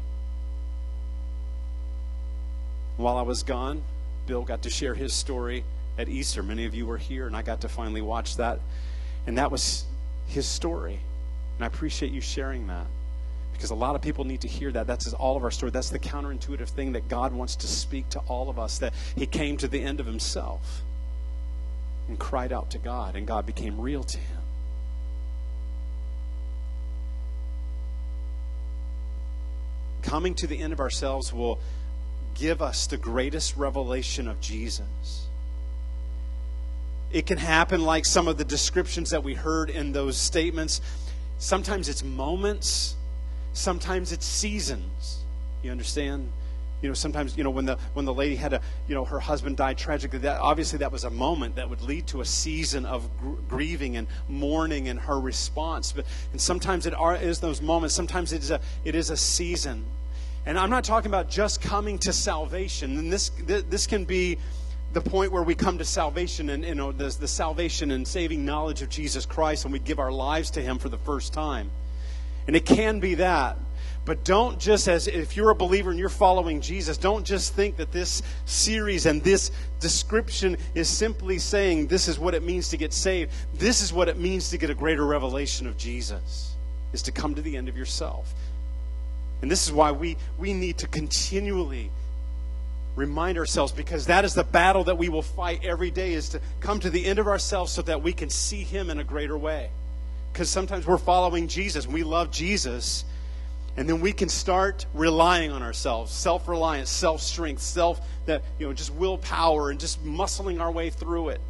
While 2.97 3.17
I 3.17 3.21
was 3.21 3.43
gone, 3.43 3.83
Bill 4.27 4.43
got 4.43 4.61
to 4.63 4.69
share 4.69 4.93
his 4.93 5.13
story 5.13 5.63
at 5.97 6.07
Easter. 6.07 6.43
Many 6.43 6.65
of 6.65 6.75
you 6.75 6.85
were 6.85 6.97
here, 6.97 7.27
and 7.27 7.35
I 7.35 7.41
got 7.41 7.61
to 7.61 7.69
finally 7.69 8.01
watch 8.01 8.37
that. 8.37 8.59
And 9.27 9.37
that 9.37 9.51
was 9.51 9.85
his 10.27 10.45
story. 10.45 10.99
And 11.57 11.63
I 11.63 11.67
appreciate 11.67 12.11
you 12.11 12.21
sharing 12.21 12.67
that 12.67 12.87
because 13.53 13.69
a 13.69 13.75
lot 13.75 13.95
of 13.95 14.01
people 14.01 14.23
need 14.23 14.41
to 14.41 14.47
hear 14.47 14.71
that. 14.71 14.87
That's 14.87 15.13
all 15.13 15.37
of 15.37 15.43
our 15.43 15.51
story. 15.51 15.71
That's 15.71 15.89
the 15.89 15.99
counterintuitive 15.99 16.69
thing 16.69 16.93
that 16.93 17.07
God 17.07 17.33
wants 17.33 17.55
to 17.57 17.67
speak 17.67 18.09
to 18.09 18.19
all 18.27 18.49
of 18.49 18.57
us 18.57 18.79
that 18.79 18.93
He 19.15 19.25
came 19.25 19.57
to 19.57 19.67
the 19.67 19.81
end 19.81 19.99
of 19.99 20.05
Himself 20.05 20.81
and 22.07 22.19
cried 22.19 22.51
out 22.51 22.69
to 22.71 22.77
God, 22.77 23.15
and 23.15 23.25
God 23.25 23.45
became 23.45 23.79
real 23.79 24.03
to 24.03 24.17
him. 24.17 24.41
Coming 30.01 30.33
to 30.35 30.47
the 30.47 30.59
end 30.59 30.73
of 30.73 30.79
ourselves 30.79 31.31
will 31.31 31.59
give 32.41 32.59
us 32.59 32.87
the 32.87 32.97
greatest 32.97 33.55
revelation 33.55 34.27
of 34.27 34.41
Jesus. 34.41 35.27
It 37.11 37.27
can 37.27 37.37
happen 37.37 37.83
like 37.83 38.03
some 38.03 38.27
of 38.27 38.37
the 38.39 38.43
descriptions 38.43 39.11
that 39.11 39.23
we 39.23 39.35
heard 39.35 39.69
in 39.69 39.91
those 39.91 40.17
statements. 40.17 40.81
Sometimes 41.37 41.87
it's 41.87 42.03
moments, 42.03 42.95
sometimes 43.53 44.11
it's 44.11 44.25
seasons. 44.25 45.19
You 45.61 45.69
understand? 45.69 46.31
You 46.81 46.89
know, 46.89 46.95
sometimes 46.95 47.37
you 47.37 47.43
know 47.43 47.51
when 47.51 47.65
the 47.65 47.77
when 47.93 48.05
the 48.05 48.13
lady 48.13 48.35
had 48.35 48.53
a 48.53 48.61
you 48.87 48.95
know 48.95 49.05
her 49.05 49.19
husband 49.19 49.57
died 49.57 49.77
tragically. 49.77 50.19
That 50.19 50.41
obviously 50.41 50.79
that 50.79 50.91
was 50.91 51.03
a 51.03 51.11
moment 51.11 51.57
that 51.57 51.69
would 51.69 51.83
lead 51.83 52.07
to 52.07 52.21
a 52.21 52.25
season 52.25 52.87
of 52.87 53.07
gr- 53.19 53.33
grieving 53.47 53.97
and 53.97 54.07
mourning 54.27 54.87
and 54.87 54.99
her 55.01 55.19
response. 55.19 55.91
But 55.91 56.05
and 56.31 56.41
sometimes 56.41 56.87
it 56.87 56.95
are, 56.95 57.15
is 57.15 57.39
those 57.39 57.61
moments. 57.61 57.93
Sometimes 57.93 58.33
it 58.33 58.41
is 58.41 58.49
a 58.49 58.59
it 58.83 58.95
is 58.95 59.11
a 59.11 59.17
season. 59.17 59.85
And 60.45 60.57
I'm 60.57 60.69
not 60.69 60.83
talking 60.83 61.09
about 61.09 61.29
just 61.29 61.61
coming 61.61 61.99
to 61.99 62.13
salvation. 62.13 62.97
And 62.97 63.11
this 63.11 63.29
this 63.45 63.87
can 63.87 64.05
be 64.05 64.37
the 64.93 65.01
point 65.01 65.31
where 65.31 65.43
we 65.43 65.55
come 65.55 65.77
to 65.77 65.85
salvation 65.85 66.49
and 66.49 66.65
you 66.65 66.75
know 66.75 66.91
the, 66.91 67.15
the 67.19 67.27
salvation 67.27 67.91
and 67.91 68.07
saving 68.07 68.43
knowledge 68.43 68.81
of 68.81 68.89
Jesus 68.89 69.25
Christ 69.25 69.63
and 69.63 69.71
we 69.71 69.79
give 69.79 69.99
our 69.99 70.11
lives 70.11 70.51
to 70.51 70.61
him 70.61 70.79
for 70.79 70.89
the 70.89 70.97
first 70.97 71.31
time. 71.31 71.69
And 72.47 72.55
it 72.55 72.65
can 72.65 72.99
be 72.99 73.15
that. 73.15 73.57
But 74.03 74.23
don't 74.23 74.59
just, 74.59 74.87
as 74.87 75.07
if 75.07 75.37
you're 75.37 75.51
a 75.51 75.55
believer 75.55 75.91
and 75.91 75.99
you're 75.99 76.09
following 76.09 76.59
Jesus, 76.59 76.97
don't 76.97 77.23
just 77.23 77.53
think 77.53 77.77
that 77.77 77.91
this 77.91 78.23
series 78.45 79.05
and 79.05 79.23
this 79.23 79.51
description 79.79 80.57
is 80.73 80.89
simply 80.89 81.37
saying 81.37 81.85
this 81.85 82.07
is 82.07 82.17
what 82.17 82.33
it 82.33 82.41
means 82.41 82.69
to 82.69 82.77
get 82.77 82.93
saved. 82.93 83.31
This 83.53 83.83
is 83.83 83.93
what 83.93 84.09
it 84.09 84.17
means 84.17 84.49
to 84.49 84.57
get 84.57 84.71
a 84.71 84.73
greater 84.73 85.05
revelation 85.05 85.67
of 85.67 85.77
Jesus, 85.77 86.55
is 86.93 87.03
to 87.03 87.11
come 87.11 87.35
to 87.35 87.43
the 87.43 87.55
end 87.55 87.69
of 87.69 87.77
yourself. 87.77 88.33
And 89.41 89.49
this 89.49 89.65
is 89.65 89.73
why 89.73 89.91
we, 89.91 90.17
we 90.37 90.53
need 90.53 90.77
to 90.79 90.87
continually 90.87 91.91
remind 92.95 93.37
ourselves 93.37 93.71
because 93.71 94.07
that 94.07 94.25
is 94.25 94.33
the 94.33 94.43
battle 94.43 94.83
that 94.83 94.97
we 94.97 95.09
will 95.09 95.21
fight 95.21 95.63
every 95.63 95.91
day 95.91 96.13
is 96.13 96.29
to 96.29 96.41
come 96.59 96.79
to 96.81 96.89
the 96.89 97.05
end 97.05 97.19
of 97.19 97.27
ourselves 97.27 97.71
so 97.71 97.81
that 97.81 98.03
we 98.03 98.11
can 98.11 98.29
see 98.29 98.63
him 98.63 98.89
in 98.89 98.99
a 98.99 99.03
greater 99.03 99.37
way 99.37 99.69
because 100.33 100.49
sometimes 100.49 100.85
we're 100.85 100.97
following 100.97 101.47
jesus 101.47 101.87
we 101.87 102.03
love 102.03 102.31
jesus 102.31 103.05
and 103.77 103.87
then 103.87 104.01
we 104.01 104.11
can 104.11 104.29
start 104.29 104.85
relying 104.93 105.51
on 105.51 105.63
ourselves, 105.63 106.11
self-reliance, 106.11 106.89
self-strength, 106.89 107.61
self 107.61 108.01
that 108.25 108.43
you 108.59 108.67
know, 108.67 108.73
just 108.73 108.93
willpower 108.93 109.69
and 109.69 109.79
just 109.79 110.03
muscling 110.05 110.59
our 110.59 110.71
way 110.71 110.89
through 110.89 111.29
it. 111.29 111.41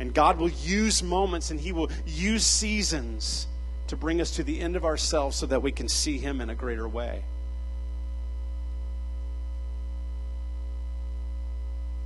And 0.00 0.12
God 0.12 0.38
will 0.38 0.50
use 0.50 1.02
moments 1.02 1.50
and 1.50 1.60
He 1.60 1.72
will 1.72 1.90
use 2.04 2.44
seasons 2.44 3.46
to 3.88 3.96
bring 3.96 4.20
us 4.20 4.30
to 4.32 4.44
the 4.44 4.60
end 4.60 4.76
of 4.76 4.84
ourselves 4.84 5.36
so 5.36 5.46
that 5.46 5.62
we 5.62 5.72
can 5.72 5.88
see 5.88 6.18
Him 6.18 6.40
in 6.40 6.50
a 6.50 6.54
greater 6.54 6.88
way. 6.88 7.22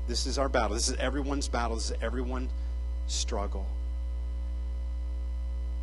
This 0.08 0.26
is 0.26 0.38
our 0.38 0.48
battle. 0.48 0.74
This 0.74 0.88
is 0.88 0.96
everyone's 0.96 1.48
battle. 1.48 1.76
This 1.76 1.90
is 1.90 1.96
everyone's 2.02 2.50
struggle. 3.06 3.66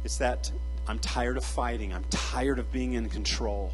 It's 0.03 0.17
that 0.17 0.51
I'm 0.87 0.99
tired 0.99 1.37
of 1.37 1.43
fighting. 1.43 1.93
I'm 1.93 2.05
tired 2.09 2.59
of 2.59 2.71
being 2.71 2.93
in 2.93 3.09
control. 3.09 3.71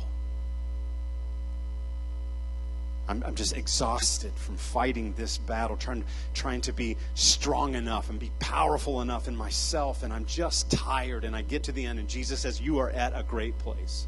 I'm, 3.08 3.22
I'm, 3.26 3.36
just 3.36 3.58
exhausted 3.58 4.32
from 4.36 4.56
fighting 4.56 5.14
this 5.18 5.38
battle, 5.38 5.76
trying, 5.76 6.06
trying 6.34 6.62
to 6.62 6.74
be 6.74 6.96
strong 7.16 7.76
enough 7.76 8.10
and 8.10 8.18
be 8.18 8.32
powerful 8.40 9.02
enough 9.02 9.28
in 9.28 9.36
myself. 9.36 10.04
And 10.04 10.14
I'm 10.14 10.26
just 10.26 10.72
tired. 10.72 11.26
And 11.26 11.36
I 11.36 11.42
get 11.42 11.64
to 11.64 11.74
the 11.74 11.86
end, 11.86 12.00
and 12.00 12.08
Jesus 12.08 12.40
says, 12.40 12.62
You 12.62 12.80
are 12.80 12.90
at 12.90 13.12
a 13.14 13.24
great 13.24 13.58
place. 13.60 14.08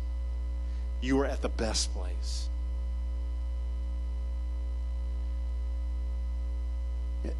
You 1.01 1.19
are 1.19 1.25
at 1.25 1.41
the 1.41 1.49
best 1.49 1.93
place. 1.93 2.49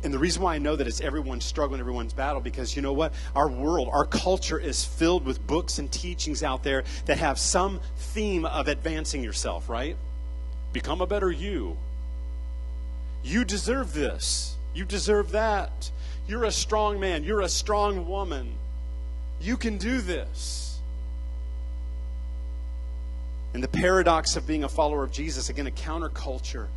And 0.03 0.13
the 0.13 0.19
reason 0.19 0.41
why 0.41 0.55
I 0.55 0.57
know 0.57 0.75
that 0.75 0.87
it's 0.87 1.01
everyone's 1.01 1.45
struggle 1.45 1.75
and 1.75 1.81
everyone's 1.81 2.13
battle, 2.13 2.41
because 2.41 2.75
you 2.75 2.81
know 2.81 2.93
what? 2.93 3.13
Our 3.35 3.49
world, 3.49 3.89
our 3.91 4.05
culture 4.05 4.59
is 4.59 4.83
filled 4.83 5.25
with 5.25 5.45
books 5.45 5.79
and 5.79 5.91
teachings 5.91 6.43
out 6.43 6.63
there 6.63 6.83
that 7.05 7.19
have 7.19 7.39
some 7.39 7.79
theme 7.97 8.45
of 8.45 8.67
advancing 8.67 9.23
yourself, 9.23 9.69
right? 9.69 9.95
Become 10.75 10.99
a 10.99 11.07
better 11.07 11.31
you. 11.31 11.77
You 13.23 13.45
deserve 13.45 13.93
this. 13.93 14.57
You 14.73 14.83
deserve 14.83 15.31
that. 15.31 15.89
You're 16.27 16.43
a 16.43 16.51
strong 16.51 16.99
man. 16.99 17.23
You're 17.23 17.39
a 17.39 17.47
strong 17.47 18.09
woman. 18.09 18.51
You 19.39 19.55
can 19.55 19.77
do 19.77 20.01
this. 20.01 20.81
And 23.53 23.63
the 23.63 23.69
paradox 23.69 24.35
of 24.35 24.45
being 24.45 24.65
a 24.65 24.69
follower 24.69 25.05
of 25.05 25.13
Jesus, 25.13 25.47
again, 25.47 25.65
a 25.65 25.71
counterculture 25.71 26.67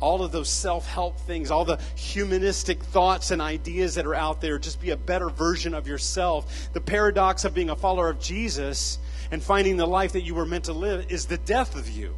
all 0.00 0.22
of 0.22 0.32
those 0.32 0.48
self 0.48 0.86
help 0.86 1.18
things, 1.20 1.50
all 1.50 1.66
the 1.66 1.78
humanistic 1.96 2.82
thoughts 2.82 3.30
and 3.30 3.42
ideas 3.42 3.94
that 3.94 4.06
are 4.06 4.14
out 4.14 4.40
there. 4.40 4.58
Just 4.58 4.80
be 4.80 4.90
a 4.90 4.96
better 4.96 5.28
version 5.28 5.74
of 5.74 5.86
yourself. 5.86 6.72
The 6.72 6.80
paradox 6.80 7.44
of 7.44 7.52
being 7.52 7.68
a 7.68 7.76
follower 7.76 8.08
of 8.08 8.20
Jesus 8.20 8.98
and 9.30 9.42
finding 9.42 9.76
the 9.76 9.86
life 9.86 10.12
that 10.12 10.22
you 10.22 10.34
were 10.34 10.46
meant 10.46 10.64
to 10.64 10.72
live 10.72 11.12
is 11.12 11.26
the 11.26 11.38
death 11.38 11.76
of 11.76 11.90
you. 11.90 12.14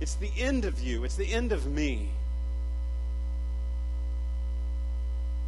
It's 0.00 0.14
the 0.14 0.30
end 0.36 0.64
of 0.64 0.80
you, 0.80 1.04
it's 1.04 1.16
the 1.16 1.32
end 1.32 1.52
of 1.52 1.66
me. 1.66 2.10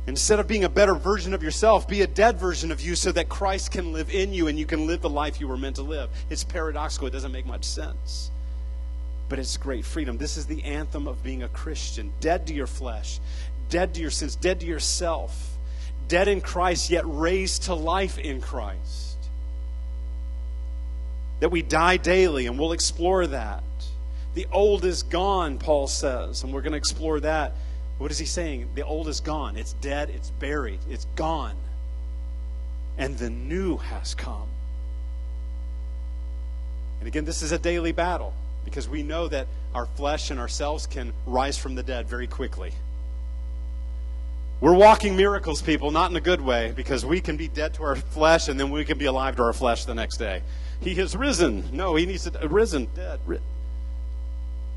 Instead 0.09 0.41
of 0.41 0.49
being 0.49 0.65
a 0.65 0.71
better 0.71 0.95
version 0.95 1.35
of 1.35 1.43
yourself, 1.43 1.87
be 1.87 2.01
a 2.01 2.07
dead 2.07 2.39
version 2.39 2.73
of 2.73 2.81
you 2.81 2.95
so 2.95 3.13
that 3.13 3.29
Christ 3.29 3.73
can 3.73 3.93
live 3.93 4.09
in 4.09 4.33
you 4.33 4.49
and 4.49 4.59
you 4.59 4.65
can 4.65 4.87
live 4.87 5.03
the 5.03 5.11
life 5.11 5.39
you 5.39 5.47
were 5.47 5.59
meant 5.59 5.77
to 5.77 5.83
live. 5.83 6.09
It's 6.31 6.45
paradoxical, 6.45 7.09
it 7.09 7.11
doesn't 7.11 7.31
make 7.31 7.45
much 7.45 7.65
sense. 7.65 8.31
But 9.29 9.39
it's 9.39 9.59
great 9.59 9.85
freedom. 9.85 10.17
This 10.17 10.39
is 10.39 10.47
the 10.47 10.65
anthem 10.65 11.07
of 11.07 11.23
being 11.23 11.43
a 11.43 11.49
Christian 11.49 12.11
dead 12.21 12.47
to 12.47 12.55
your 12.55 12.67
flesh, 12.67 13.21
dead 13.69 13.93
to 13.95 14.01
your 14.01 14.11
sins, 14.11 14.35
dead 14.35 14.61
to 14.61 14.67
yourself, 14.67 15.59
dead 16.09 16.27
in 16.27 16.41
Christ, 16.41 16.89
yet 16.89 17.05
raised 17.05 17.65
to 17.65 17.75
life 17.75 18.19
in 18.19 18.41
Christ. 18.41 19.19
That 21.41 21.51
we 21.51 21.61
die 21.61 21.99
daily, 21.99 22.47
and 22.47 22.59
we'll 22.59 22.73
explore 22.73 23.27
that. 23.27 23.63
The 24.39 24.47
old 24.53 24.85
is 24.85 25.03
gone, 25.03 25.59
Paul 25.59 25.89
says, 25.89 26.45
and 26.45 26.53
we're 26.53 26.61
going 26.61 26.71
to 26.71 26.79
explore 26.79 27.19
that 27.19 27.55
what 27.99 28.13
is 28.13 28.21
he 28.21 28.25
saying? 28.25 28.69
The 28.77 28.85
old 28.85 29.09
is 29.09 29.19
gone. 29.19 29.57
It's 29.57 29.73
dead. 29.73 30.11
It's 30.11 30.31
buried. 30.31 30.79
It's 30.89 31.07
gone. 31.17 31.57
And 32.99 33.19
the 33.19 33.31
new 33.31 33.79
has 33.79 34.15
come. 34.15 34.47
And 37.01 37.09
again, 37.09 37.25
this 37.25 37.43
is 37.43 37.51
a 37.51 37.59
daily 37.59 37.91
battle 37.91 38.33
because 38.65 38.89
we 38.89 39.03
know 39.03 39.27
that 39.27 39.49
our 39.75 39.87
flesh 39.87 40.31
and 40.31 40.39
ourselves 40.39 40.87
can 40.87 41.13
rise 41.27 41.59
from 41.59 41.75
the 41.75 41.83
dead 41.83 42.09
very 42.09 42.29
quickly. 42.29 42.71
We're 44.61 44.77
walking 44.77 45.17
miracles, 45.17 45.63
people, 45.63 45.91
not 45.91 46.13
in 46.13 46.17
a 46.17 46.21
good 46.21 46.41
way, 46.41 46.73
because 46.77 47.05
we 47.05 47.21
can 47.21 47.37
be 47.37 47.49
dead 47.49 47.75
to 47.75 47.83
our 47.83 47.97
flesh 47.97 48.47
and 48.47 48.61
then 48.61 48.71
we 48.71 48.85
can 48.85 48.99
be 48.99 49.07
alive 49.07 49.35
to 49.35 49.43
our 49.43 49.53
flesh 49.53 49.85
the 49.85 49.97
next 49.97 50.19
day. 50.19 50.45
He 50.79 50.95
has 50.95 51.17
risen. 51.17 51.65
No, 51.73 51.97
he 51.97 52.07
needs 52.07 52.31
to 52.31 52.49
risen, 52.49 52.87
dead. 52.95 53.19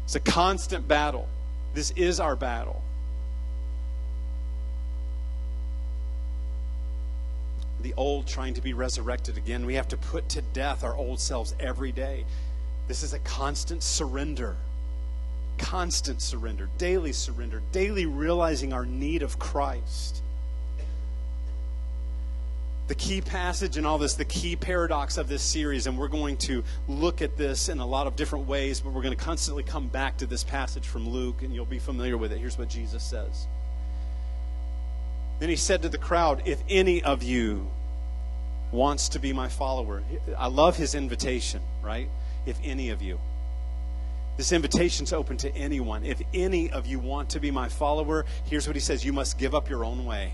It's 0.03 0.15
a 0.15 0.19
constant 0.19 0.87
battle. 0.87 1.27
This 1.73 1.91
is 1.91 2.19
our 2.19 2.35
battle. 2.35 2.81
the 7.81 7.93
old 7.97 8.27
trying 8.27 8.53
to 8.53 8.61
be 8.61 8.73
resurrected 8.73 9.37
again. 9.37 9.65
We 9.65 9.75
have 9.75 9.87
to 9.89 9.97
put 9.97 10.29
to 10.29 10.41
death 10.41 10.83
our 10.83 10.95
old 10.95 11.19
selves 11.19 11.55
every 11.59 11.91
day. 11.91 12.25
This 12.87 13.03
is 13.03 13.13
a 13.13 13.19
constant 13.19 13.83
surrender. 13.83 14.55
Constant 15.57 16.21
surrender, 16.21 16.69
daily 16.77 17.13
surrender, 17.13 17.61
daily 17.71 18.05
realizing 18.05 18.73
our 18.73 18.85
need 18.85 19.21
of 19.21 19.37
Christ. 19.39 20.21
The 22.91 22.95
key 22.95 23.21
passage 23.21 23.77
in 23.77 23.85
all 23.85 23.97
this, 23.97 24.15
the 24.15 24.25
key 24.25 24.57
paradox 24.57 25.15
of 25.15 25.29
this 25.29 25.41
series, 25.41 25.87
and 25.87 25.97
we're 25.97 26.09
going 26.09 26.35
to 26.39 26.61
look 26.89 27.21
at 27.21 27.37
this 27.37 27.69
in 27.69 27.79
a 27.79 27.85
lot 27.85 28.05
of 28.05 28.17
different 28.17 28.47
ways, 28.47 28.81
but 28.81 28.91
we're 28.91 29.01
going 29.01 29.17
to 29.17 29.23
constantly 29.23 29.63
come 29.63 29.87
back 29.87 30.17
to 30.17 30.25
this 30.25 30.43
passage 30.43 30.85
from 30.85 31.07
Luke, 31.07 31.41
and 31.41 31.55
you'll 31.55 31.63
be 31.63 31.79
familiar 31.79 32.17
with 32.17 32.33
it. 32.33 32.39
Here's 32.39 32.57
what 32.57 32.67
Jesus 32.67 33.01
says. 33.01 33.47
Then 35.39 35.47
he 35.47 35.55
said 35.55 35.83
to 35.83 35.87
the 35.87 35.97
crowd, 35.97 36.41
If 36.43 36.61
any 36.67 37.01
of 37.01 37.23
you 37.23 37.71
wants 38.73 39.07
to 39.07 39.19
be 39.19 39.31
my 39.31 39.47
follower, 39.47 40.03
I 40.37 40.47
love 40.47 40.75
his 40.75 40.93
invitation, 40.93 41.61
right? 41.81 42.09
If 42.45 42.57
any 42.61 42.89
of 42.89 43.01
you. 43.01 43.21
This 44.35 44.51
invitation's 44.51 45.13
open 45.13 45.37
to 45.37 45.55
anyone. 45.55 46.03
If 46.03 46.21
any 46.33 46.69
of 46.69 46.87
you 46.87 46.99
want 46.99 47.29
to 47.29 47.39
be 47.39 47.51
my 47.51 47.69
follower, 47.69 48.25
here's 48.47 48.67
what 48.67 48.75
he 48.75 48.81
says 48.81 49.05
you 49.05 49.13
must 49.13 49.37
give 49.37 49.55
up 49.55 49.69
your 49.69 49.85
own 49.85 50.03
way. 50.03 50.33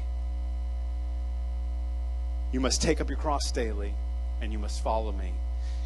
You 2.58 2.62
must 2.62 2.82
take 2.82 3.00
up 3.00 3.08
your 3.08 3.20
cross 3.20 3.52
daily, 3.52 3.94
and 4.42 4.52
you 4.52 4.58
must 4.58 4.82
follow 4.82 5.12
me. 5.12 5.32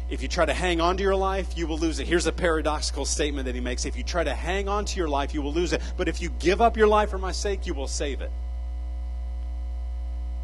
If 0.08 0.22
you 0.22 0.28
try 0.28 0.46
to 0.46 0.54
hang 0.54 0.80
on 0.80 0.96
to 0.96 1.02
your 1.02 1.14
life, 1.14 1.54
you 1.54 1.66
will 1.66 1.76
lose 1.76 1.98
it. 1.98 2.08
Here's 2.08 2.26
a 2.26 2.32
paradoxical 2.32 3.04
statement 3.04 3.44
that 3.44 3.54
he 3.54 3.60
makes. 3.60 3.84
If 3.84 3.94
you 3.94 4.02
try 4.02 4.24
to 4.24 4.32
hang 4.32 4.70
on 4.70 4.86
to 4.86 4.96
your 4.96 5.06
life, 5.06 5.34
you 5.34 5.42
will 5.42 5.52
lose 5.52 5.74
it. 5.74 5.82
But 5.98 6.08
if 6.08 6.22
you 6.22 6.30
give 6.38 6.62
up 6.62 6.78
your 6.78 6.86
life 6.86 7.10
for 7.10 7.18
my 7.18 7.30
sake, 7.30 7.66
you 7.66 7.74
will 7.74 7.88
save 7.88 8.22
it. 8.22 8.30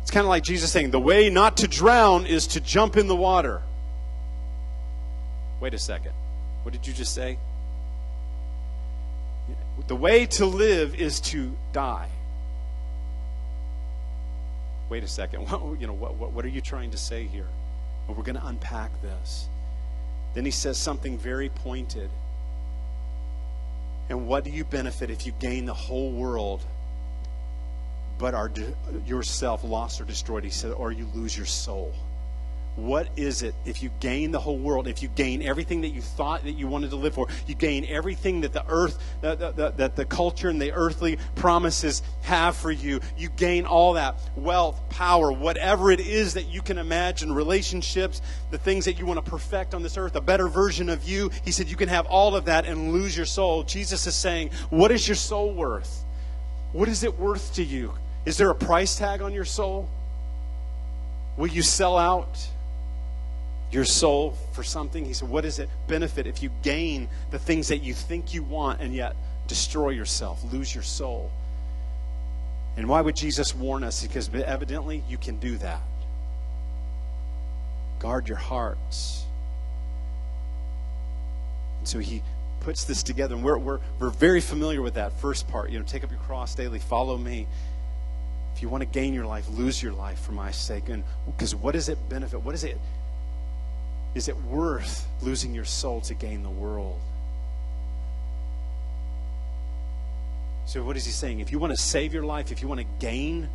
It's 0.03 0.11
kind 0.11 0.27
of 0.27 0.29
like 0.29 0.43
Jesus 0.43 0.71
saying, 0.71 0.91
the 0.91 1.01
way 1.01 1.31
not 1.31 1.57
to 1.57 1.67
drown 1.67 2.27
is 2.27 2.47
to 2.49 2.61
jump 2.61 2.99
in 2.99 3.07
the 3.07 3.17
water. 3.17 3.63
Wait 5.61 5.73
a 5.73 5.79
second. 5.79 6.13
What 6.63 6.75
did 6.75 6.87
you 6.87 6.93
just 6.93 7.15
say? 7.15 7.39
The 9.87 9.97
way 9.97 10.27
to 10.27 10.45
live 10.45 10.95
is 10.95 11.21
to 11.21 11.57
die. 11.73 12.11
Wait 14.89 15.05
a 15.05 15.09
second. 15.09 15.47
What, 15.51 15.81
you 15.81 15.87
know, 15.87 15.93
what, 15.93 16.15
what, 16.15 16.33
what 16.33 16.45
are 16.45 16.49
you 16.49 16.61
trying 16.61 16.91
to 16.93 16.99
say 16.99 17.27
here? 17.27 17.49
Well, 18.07 18.17
we're 18.17 18.25
going 18.25 18.37
to 18.37 18.47
unpack 18.47 18.91
this. 19.03 19.49
Then 20.35 20.45
he 20.45 20.51
says 20.51 20.79
something 20.79 21.19
very 21.19 21.49
pointed. 21.49 22.11
And 24.09 24.27
what 24.27 24.45
do 24.45 24.51
you 24.51 24.65
benefit 24.65 25.11
if 25.11 25.27
you 25.27 25.33
gain 25.39 25.67
the 25.67 25.75
whole 25.75 26.13
world 26.13 26.63
but 28.19 28.35
are 28.35 28.51
yourself 29.07 29.63
lost 29.65 30.01
or 30.01 30.05
destroyed. 30.05 30.45
He 30.45 30.51
said, 30.51 30.73
or 30.73 30.93
you 30.93 31.09
lose 31.15 31.37
your 31.37 31.47
soul. 31.47 31.95
What 32.79 33.09
is 33.17 33.43
it 33.43 33.57
if 33.65 33.83
you 33.83 33.91
gain 33.99 34.31
the 34.31 34.39
whole 34.39 34.57
world, 34.57 34.87
if 34.87 35.03
you 35.03 35.09
gain 35.09 35.43
everything 35.43 35.81
that 35.81 35.89
you 35.89 36.01
thought 36.01 36.45
that 36.45 36.53
you 36.53 36.69
wanted 36.69 36.91
to 36.91 36.97
live 36.97 37.13
for, 37.13 37.27
you 37.49 37.57
gain 37.57 37.85
everything 37.89 38.43
that 38.43 38.53
the 38.53 38.65
earth, 38.69 39.01
that 39.21 39.41
the, 39.41 39.73
the, 39.77 39.89
the 39.89 40.05
culture 40.05 40.49
and 40.49 40.63
the 40.63 40.71
earthly 40.71 41.19
promises 41.35 42.05
have 42.23 42.57
for 42.57 42.71
you, 42.71 43.01
you 43.17 43.31
gain 43.31 43.67
all 43.67 43.95
that 43.95 44.21
wealth, 44.37 44.81
power, 44.91 45.33
whatever 45.33 45.91
it 45.91 45.99
is 45.99 46.35
that 46.35 46.47
you 46.47 46.63
can 46.63 46.79
imagine, 46.79 47.33
relationships, 47.33 48.23
the 48.53 48.59
things 48.59 48.85
that 48.85 48.97
you 48.97 49.07
want 49.07 49.23
to 49.25 49.29
perfect 49.29 49.75
on 49.75 49.83
this 49.83 49.97
earth, 49.97 50.15
a 50.15 50.21
better 50.21 50.47
version 50.47 50.89
of 50.89 51.03
you. 51.03 51.33
He 51.45 51.51
said, 51.51 51.69
you 51.69 51.75
can 51.75 51.89
have 51.89 52.07
all 52.07 52.37
of 52.37 52.45
that 52.45 52.65
and 52.65 52.93
lose 52.93 53.17
your 53.17 53.27
soul. 53.27 53.65
Jesus 53.65 54.07
is 54.07 54.15
saying, 54.15 54.51
what 54.71 54.93
is 54.93 55.09
your 55.09 55.17
soul 55.17 55.53
worth? 55.53 56.05
What 56.73 56.89
is 56.89 57.03
it 57.03 57.19
worth 57.19 57.55
to 57.55 57.65
you? 57.65 57.93
Is 58.25 58.37
there 58.37 58.51
a 58.51 58.55
price 58.55 58.95
tag 58.95 59.21
on 59.21 59.33
your 59.33 59.45
soul? 59.45 59.89
Will 61.37 61.49
you 61.49 61.63
sell 61.63 61.99
out 61.99 62.39
your 63.71 63.85
soul 63.85 64.37
for 64.53 64.63
something? 64.63 65.05
He 65.05 65.13
said, 65.13 65.29
What 65.29 65.43
does 65.43 65.59
it 65.59 65.69
benefit 65.87 66.27
if 66.27 66.43
you 66.43 66.51
gain 66.63 67.09
the 67.31 67.39
things 67.39 67.69
that 67.69 67.79
you 67.79 67.95
think 67.95 68.33
you 68.33 68.43
want 68.43 68.81
and 68.81 68.95
yet 68.95 69.15
destroy 69.47 69.91
yourself, 69.91 70.43
lose 70.53 70.75
your 70.75 70.85
soul? 70.85 71.31
And 72.77 72.89
why 72.89 73.01
would 73.01 73.17
Jesus 73.17 73.55
warn 73.55 73.83
us? 73.83 74.03
Because 74.03 74.31
evidently 74.33 75.03
you 75.09 75.19
can 75.19 75.39
do 75.39 75.59
that. 75.59 75.83
Guard 77.99 78.29
your 78.29 78.39
hearts. 78.39 79.25
And 81.81 81.89
so 81.89 81.99
he 81.99 82.23
puts 82.61 82.85
this 82.85 83.03
together, 83.03 83.35
and 83.35 83.43
we're, 83.43 83.59
we're, 83.59 83.81
we're 83.99 84.11
very 84.11 84.41
familiar 84.41 84.83
with 84.83 84.95
that 84.95 85.13
first 85.21 85.49
part. 85.49 85.71
You 85.71 85.79
know, 85.79 85.85
take 85.85 86.05
up 86.05 86.11
your 86.11 86.21
cross 86.21 86.55
daily, 86.55 86.79
follow 86.79 87.17
me. 87.17 87.47
If 88.55 88.63
you 88.63 88.69
want 88.69 88.83
to 88.83 88.87
gain 88.87 89.15
your 89.15 89.27
life, 89.27 89.49
lose 89.51 89.83
your 89.83 89.93
life 89.93 90.21
for 90.21 90.33
my 90.33 90.51
sake. 90.51 90.89
And 90.89 91.05
because 91.27 91.55
what 91.55 91.73
does 91.73 91.89
it 91.89 91.99
benefit? 92.09 92.43
What 92.43 92.55
is 92.55 92.65
it? 92.65 92.79
Is 94.19 94.27
it 94.27 94.37
worth 94.47 95.07
losing 95.23 95.55
your 95.55 95.65
soul 95.65 96.01
to 96.01 96.13
gain 96.13 96.43
the 96.43 96.51
world? 96.51 96.99
So, 100.67 100.83
what 100.83 100.97
is 100.97 101.07
he 101.07 101.13
saying? 101.13 101.39
If 101.39 101.53
you 101.53 101.61
want 101.61 101.73
to 101.73 101.81
save 101.81 102.13
your 102.13 102.25
life, 102.25 102.51
if 102.51 102.61
you 102.61 102.67
want 102.67 102.81
to 102.81 102.87
gain 102.99 103.49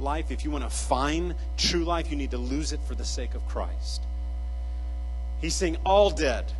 life, 0.00 0.32
if 0.32 0.44
you 0.44 0.50
want 0.50 0.64
to 0.64 0.70
find 0.70 1.32
true 1.56 1.84
life, 1.84 2.10
you 2.10 2.16
need 2.16 2.32
to 2.32 2.38
lose 2.38 2.72
it 2.72 2.80
for 2.88 2.96
the 2.96 3.04
sake 3.04 3.36
of 3.36 3.46
Christ. 3.46 4.02
He's 5.40 5.54
saying 5.54 5.76
all 5.86 6.10
dead, 6.10 6.50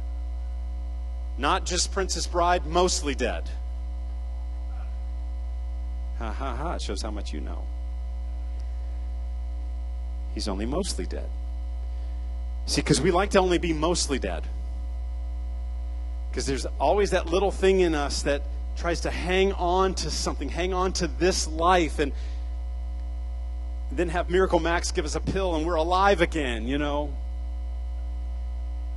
not 1.38 1.66
just 1.66 1.90
Princess 1.90 2.24
Bride, 2.24 2.66
mostly 2.66 3.16
dead. 3.16 3.50
Ha 6.20 6.30
ha 6.30 6.54
ha. 6.54 6.74
It 6.74 6.82
shows 6.82 7.02
how 7.02 7.10
much 7.10 7.32
you 7.32 7.40
know. 7.40 7.64
He's 10.34 10.46
only 10.46 10.66
mostly 10.66 11.04
dead. 11.04 11.28
See, 12.68 12.82
because 12.82 13.00
we 13.00 13.10
like 13.10 13.30
to 13.30 13.40
only 13.40 13.56
be 13.56 13.72
mostly 13.72 14.18
dead. 14.18 14.44
Because 16.30 16.46
there's 16.46 16.66
always 16.78 17.10
that 17.10 17.26
little 17.26 17.50
thing 17.50 17.80
in 17.80 17.94
us 17.94 18.22
that 18.22 18.42
tries 18.76 19.00
to 19.00 19.10
hang 19.10 19.54
on 19.54 19.94
to 19.94 20.10
something, 20.10 20.50
hang 20.50 20.74
on 20.74 20.92
to 20.92 21.08
this 21.08 21.48
life, 21.48 21.98
and 21.98 22.12
then 23.90 24.10
have 24.10 24.28
Miracle 24.28 24.60
Max 24.60 24.92
give 24.92 25.06
us 25.06 25.14
a 25.14 25.20
pill 25.20 25.56
and 25.56 25.66
we're 25.66 25.76
alive 25.76 26.20
again, 26.20 26.68
you 26.68 26.76
know? 26.76 27.10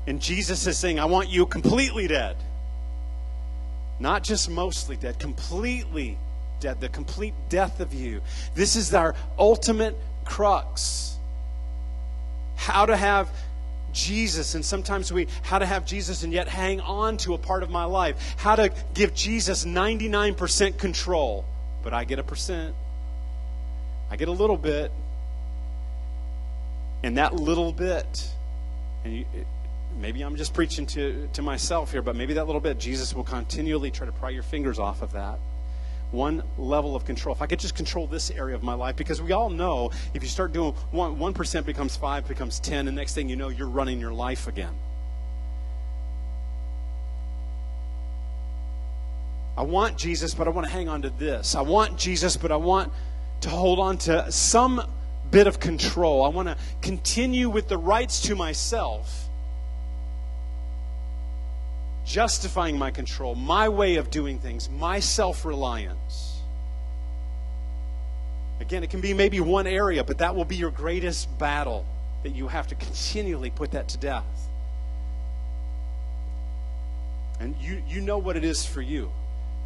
And 0.06 0.22
Jesus 0.22 0.68
is 0.68 0.78
saying, 0.78 1.00
I 1.00 1.06
want 1.06 1.30
you 1.30 1.46
completely 1.46 2.08
dead. 2.08 2.36
Not 4.02 4.22
just 4.22 4.50
mostly 4.50 4.98
dead, 4.98 5.18
completely 5.18 6.18
dead, 6.60 6.82
the 6.82 6.90
complete 6.90 7.36
death 7.48 7.80
of 7.80 7.94
you. 7.94 8.22
This 8.54 8.76
is 8.76 8.94
our 8.94 9.16
ultimate 9.40 9.96
crux. 10.26 11.16
How 12.58 12.86
to 12.86 12.98
have 12.98 13.30
Jesus, 13.94 14.56
and 14.56 14.64
sometimes 14.64 15.12
we, 15.12 15.28
how 15.44 15.60
to 15.60 15.66
have 15.66 15.86
Jesus 15.86 16.24
and 16.24 16.32
yet 16.34 16.48
hang 16.48 16.82
on 16.82 17.18
to 17.18 17.34
a 17.34 17.38
part 17.38 17.64
of 17.64 17.70
my 17.70 17.86
life. 17.86 18.36
How 18.38 18.56
to 18.56 18.72
give 18.94 19.14
Jesus 19.14 19.66
99% 19.66 20.78
control, 20.78 21.46
but 21.84 21.94
I 21.94 22.04
get 22.04 22.20
a 22.20 22.24
percent. 22.24 22.76
I 24.10 24.16
get 24.16 24.28
a 24.28 24.34
little 24.34 24.58
bit. 24.58 24.92
And 27.04 27.18
that 27.18 27.34
little 27.34 27.72
bit, 27.72 28.30
and 29.04 29.14
you, 29.16 29.26
maybe 30.00 30.22
I'm 30.22 30.36
just 30.36 30.54
preaching 30.54 30.86
to, 30.88 31.28
to 31.34 31.42
myself 31.42 31.92
here, 31.92 32.02
but 32.02 32.16
maybe 32.16 32.34
that 32.36 32.46
little 32.46 32.62
bit, 32.62 32.78
Jesus 32.78 33.14
will 33.14 33.24
continually 33.24 33.90
try 33.90 34.06
to 34.06 34.12
pry 34.12 34.30
your 34.30 34.44
fingers 34.44 34.78
off 34.78 35.02
of 35.02 35.14
that 35.14 35.40
one 36.12 36.44
level 36.58 36.96
of 36.96 37.06
control. 37.06 37.34
If 37.36 37.42
I 37.42 37.48
could 37.48 37.60
just 37.60 37.76
control 37.76 38.08
this 38.08 38.32
area 38.32 38.56
of 38.56 38.64
my 38.64 38.74
life, 38.74 38.96
because 38.96 39.22
we 39.22 39.32
all 39.32 39.50
know 39.50 39.92
if 40.14 40.22
you 40.22 40.30
start 40.30 40.54
doing 40.54 40.74
one, 40.92 41.18
1% 41.18 41.66
becomes 41.66 41.96
5, 41.96 42.28
becomes 42.28 42.60
10, 42.60 42.88
and 42.88 42.96
next 42.96 43.14
thing 43.14 43.30
you 43.30 43.36
know, 43.36 43.50
you're 43.50 43.70
running 43.70 44.00
your 44.00 44.14
life 44.14 44.48
again. 44.48 44.74
I 49.58 49.64
want 49.64 49.98
Jesus, 49.98 50.34
but 50.34 50.48
I 50.48 50.50
want 50.52 50.66
to 50.66 50.74
hang 50.74 50.90
on 50.90 51.02
to 51.04 51.10
this. 51.10 51.56
I 51.56 51.62
want 51.62 51.98
Jesus, 51.98 52.38
but 52.38 52.52
I 52.52 52.56
want 52.56 52.92
to 53.42 53.50
hold 53.50 53.80
on 53.80 53.98
to 54.00 54.32
some 54.32 54.82
bit 55.30 55.48
of 55.48 55.60
control. 55.60 56.24
I 56.24 56.30
want 56.30 56.48
to 56.48 56.58
continue 56.82 57.50
with 57.50 57.68
the 57.68 57.78
rights 57.78 58.22
to 58.24 58.36
myself 58.36 59.30
justifying 62.12 62.78
my 62.78 62.92
control, 62.92 63.36
my 63.36 63.70
way 63.70 63.96
of 63.96 64.12
doing 64.12 64.38
things, 64.38 64.70
my 64.70 65.00
self 65.00 65.46
reliance. 65.46 66.42
Again, 68.60 68.84
it 68.84 68.90
can 68.90 69.02
be 69.02 69.14
maybe 69.14 69.40
one 69.40 69.66
area, 69.66 70.04
but 70.04 70.18
that 70.20 70.36
will 70.36 70.46
be 70.46 70.56
your 70.56 70.72
greatest 70.72 71.36
battle 71.40 71.86
that 72.24 72.36
you 72.36 72.48
have 72.48 72.68
to 72.68 72.76
continually 72.76 73.50
put 73.50 73.72
that 73.72 73.88
to 73.90 73.98
death. 73.98 74.26
And 77.40 77.56
you, 77.60 77.82
you 77.88 78.02
know 78.02 78.20
what 78.20 78.38
it 78.38 78.44
is 78.44 78.66
for 78.66 78.82
you. 78.82 79.10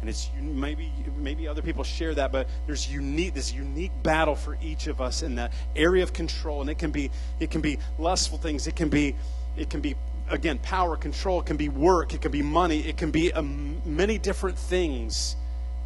And 0.00 0.08
it's 0.08 0.30
maybe 0.40 0.92
maybe 1.16 1.48
other 1.48 1.62
people 1.62 1.82
share 1.82 2.14
that, 2.14 2.30
but 2.30 2.46
there's 2.66 2.90
unique 2.90 3.34
this 3.34 3.52
unique 3.52 3.92
battle 4.02 4.36
for 4.36 4.56
each 4.62 4.86
of 4.86 5.00
us 5.00 5.22
in 5.22 5.34
that 5.34 5.52
area 5.74 6.02
of 6.02 6.12
control. 6.12 6.60
And 6.60 6.70
it 6.70 6.78
can 6.78 6.90
be 6.90 7.10
it 7.40 7.50
can 7.50 7.60
be 7.60 7.78
lustful 7.98 8.38
things, 8.38 8.66
it 8.66 8.76
can 8.76 8.88
be 8.88 9.16
it 9.56 9.68
can 9.68 9.80
be 9.80 9.96
again, 10.28 10.58
power, 10.58 10.96
control, 10.96 11.40
it 11.40 11.46
can 11.46 11.56
be 11.56 11.68
work, 11.68 12.14
it 12.14 12.20
can 12.20 12.32
be 12.32 12.42
money, 12.42 12.80
it 12.80 12.96
can 12.96 13.10
be 13.10 13.32
um, 13.32 13.80
many 13.84 14.18
different 14.18 14.58
things 14.58 15.36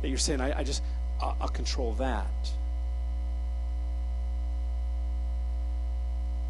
that 0.03 0.09
you're 0.09 0.19
saying, 0.19 0.41
I, 0.41 0.61
I 0.61 0.65
just, 0.65 0.83
I'll, 1.21 1.37
I'll 1.41 1.49
control 1.49 1.95
that. 1.95 2.27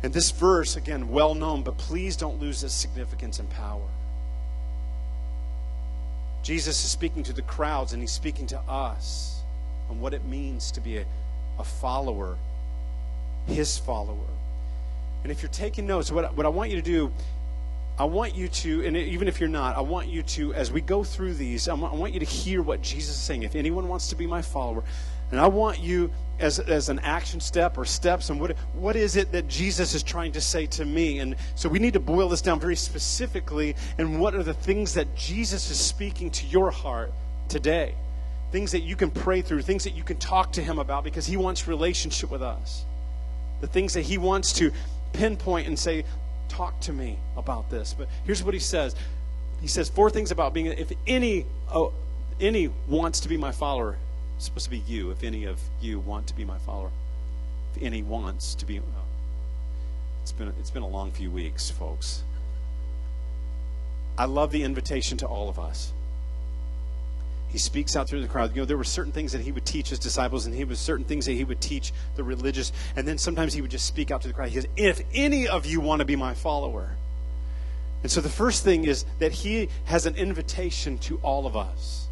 And 0.02 0.12
this 0.12 0.30
verse, 0.30 0.76
again, 0.76 1.08
well 1.10 1.34
known, 1.34 1.62
but 1.62 1.76
please 1.76 2.16
don't 2.16 2.40
lose 2.40 2.64
its 2.64 2.72
significance 2.72 3.38
and 3.38 3.50
power. 3.50 3.86
Jesus 6.42 6.82
is 6.84 6.90
speaking 6.90 7.22
to 7.24 7.34
the 7.34 7.42
crowds 7.42 7.92
and 7.92 8.00
he's 8.00 8.10
speaking 8.10 8.46
to 8.46 8.58
us 8.60 9.42
on 9.90 10.00
what 10.00 10.14
it 10.14 10.24
means 10.24 10.70
to 10.72 10.80
be 10.80 10.98
a, 10.98 11.04
a 11.58 11.64
follower, 11.64 12.38
his 13.46 13.76
follower. 13.76 14.16
And 15.22 15.30
if 15.30 15.42
you're 15.42 15.50
taking 15.50 15.86
notes, 15.86 16.10
what, 16.10 16.34
what 16.34 16.46
I 16.46 16.48
want 16.48 16.70
you 16.70 16.76
to 16.76 16.82
do 16.82 17.12
I 17.98 18.04
want 18.04 18.34
you 18.34 18.48
to, 18.48 18.86
and 18.86 18.96
even 18.96 19.28
if 19.28 19.40
you're 19.40 19.48
not, 19.48 19.76
I 19.76 19.80
want 19.82 20.08
you 20.08 20.22
to, 20.22 20.54
as 20.54 20.72
we 20.72 20.80
go 20.80 21.04
through 21.04 21.34
these, 21.34 21.68
I 21.68 21.74
want 21.74 22.14
you 22.14 22.20
to 22.20 22.26
hear 22.26 22.62
what 22.62 22.80
Jesus 22.80 23.16
is 23.16 23.22
saying. 23.22 23.42
If 23.42 23.54
anyone 23.54 23.88
wants 23.88 24.08
to 24.08 24.16
be 24.16 24.26
my 24.26 24.40
follower, 24.40 24.82
and 25.30 25.38
I 25.38 25.46
want 25.46 25.78
you, 25.78 26.10
as, 26.40 26.58
as 26.58 26.88
an 26.88 26.98
action 27.00 27.38
step 27.40 27.78
or 27.78 27.84
steps, 27.84 28.30
and 28.30 28.40
what, 28.40 28.56
what 28.74 28.96
is 28.96 29.16
it 29.16 29.30
that 29.32 29.46
Jesus 29.46 29.94
is 29.94 30.02
trying 30.02 30.32
to 30.32 30.40
say 30.40 30.66
to 30.66 30.84
me? 30.84 31.18
And 31.20 31.36
so 31.54 31.68
we 31.68 31.78
need 31.78 31.92
to 31.92 32.00
boil 32.00 32.28
this 32.28 32.42
down 32.42 32.58
very 32.58 32.74
specifically. 32.74 33.76
And 33.98 34.20
what 34.20 34.34
are 34.34 34.42
the 34.42 34.54
things 34.54 34.94
that 34.94 35.14
Jesus 35.14 35.70
is 35.70 35.78
speaking 35.78 36.30
to 36.32 36.46
your 36.46 36.70
heart 36.70 37.12
today? 37.48 37.94
Things 38.50 38.72
that 38.72 38.80
you 38.80 38.96
can 38.96 39.10
pray 39.10 39.42
through, 39.42 39.62
things 39.62 39.84
that 39.84 39.94
you 39.94 40.02
can 40.02 40.16
talk 40.16 40.52
to 40.52 40.62
Him 40.62 40.78
about 40.78 41.04
because 41.04 41.26
He 41.26 41.36
wants 41.36 41.68
relationship 41.68 42.30
with 42.30 42.42
us. 42.42 42.84
The 43.60 43.68
things 43.68 43.94
that 43.94 44.02
He 44.02 44.18
wants 44.18 44.52
to 44.54 44.72
pinpoint 45.12 45.68
and 45.68 45.78
say, 45.78 46.04
talk 46.50 46.78
to 46.80 46.92
me 46.92 47.18
about 47.36 47.70
this. 47.70 47.94
But 47.96 48.08
here's 48.24 48.42
what 48.42 48.52
he 48.52 48.60
says. 48.60 48.94
He 49.60 49.68
says 49.68 49.88
four 49.88 50.10
things 50.10 50.30
about 50.30 50.52
being 50.52 50.66
if 50.66 50.92
any 51.06 51.46
oh, 51.72 51.92
any 52.40 52.70
wants 52.88 53.20
to 53.20 53.28
be 53.28 53.36
my 53.36 53.52
follower, 53.52 53.96
it's 54.36 54.46
supposed 54.46 54.64
to 54.64 54.70
be 54.70 54.82
you. 54.86 55.10
If 55.10 55.22
any 55.22 55.44
of 55.44 55.60
you 55.80 56.00
want 56.00 56.26
to 56.26 56.34
be 56.34 56.44
my 56.44 56.58
follower, 56.58 56.90
if 57.74 57.82
any 57.82 58.02
wants 58.02 58.54
to 58.56 58.66
be, 58.66 58.78
oh, 58.78 58.82
it's 60.22 60.32
been 60.32 60.52
it's 60.58 60.70
been 60.70 60.82
a 60.82 60.88
long 60.88 61.12
few 61.12 61.30
weeks, 61.30 61.70
folks. 61.70 62.24
I 64.18 64.24
love 64.24 64.50
the 64.50 64.62
invitation 64.62 65.16
to 65.18 65.26
all 65.26 65.48
of 65.48 65.58
us. 65.58 65.92
He 67.50 67.58
speaks 67.58 67.96
out 67.96 68.08
through 68.08 68.22
the 68.22 68.28
crowd. 68.28 68.54
You 68.54 68.62
know, 68.62 68.64
there 68.64 68.76
were 68.76 68.84
certain 68.84 69.12
things 69.12 69.32
that 69.32 69.40
he 69.40 69.50
would 69.50 69.66
teach 69.66 69.88
his 69.90 69.98
disciples, 69.98 70.46
and 70.46 70.54
he 70.54 70.64
was 70.64 70.78
certain 70.78 71.04
things 71.04 71.26
that 71.26 71.32
he 71.32 71.44
would 71.44 71.60
teach 71.60 71.92
the 72.14 72.22
religious, 72.22 72.72
and 72.94 73.06
then 73.06 73.18
sometimes 73.18 73.52
he 73.52 73.60
would 73.60 73.72
just 73.72 73.86
speak 73.86 74.10
out 74.10 74.22
to 74.22 74.28
the 74.28 74.34
crowd. 74.34 74.50
He 74.50 74.54
says, 74.54 74.68
"If 74.76 75.02
any 75.12 75.48
of 75.48 75.66
you 75.66 75.80
want 75.80 75.98
to 75.98 76.04
be 76.04 76.16
my 76.16 76.32
follower," 76.32 76.96
and 78.02 78.10
so 78.10 78.20
the 78.20 78.28
first 78.28 78.62
thing 78.62 78.84
is 78.84 79.04
that 79.18 79.32
he 79.32 79.68
has 79.86 80.06
an 80.06 80.14
invitation 80.14 80.98
to 80.98 81.18
all 81.22 81.46
of 81.46 81.56
us. 81.56 82.06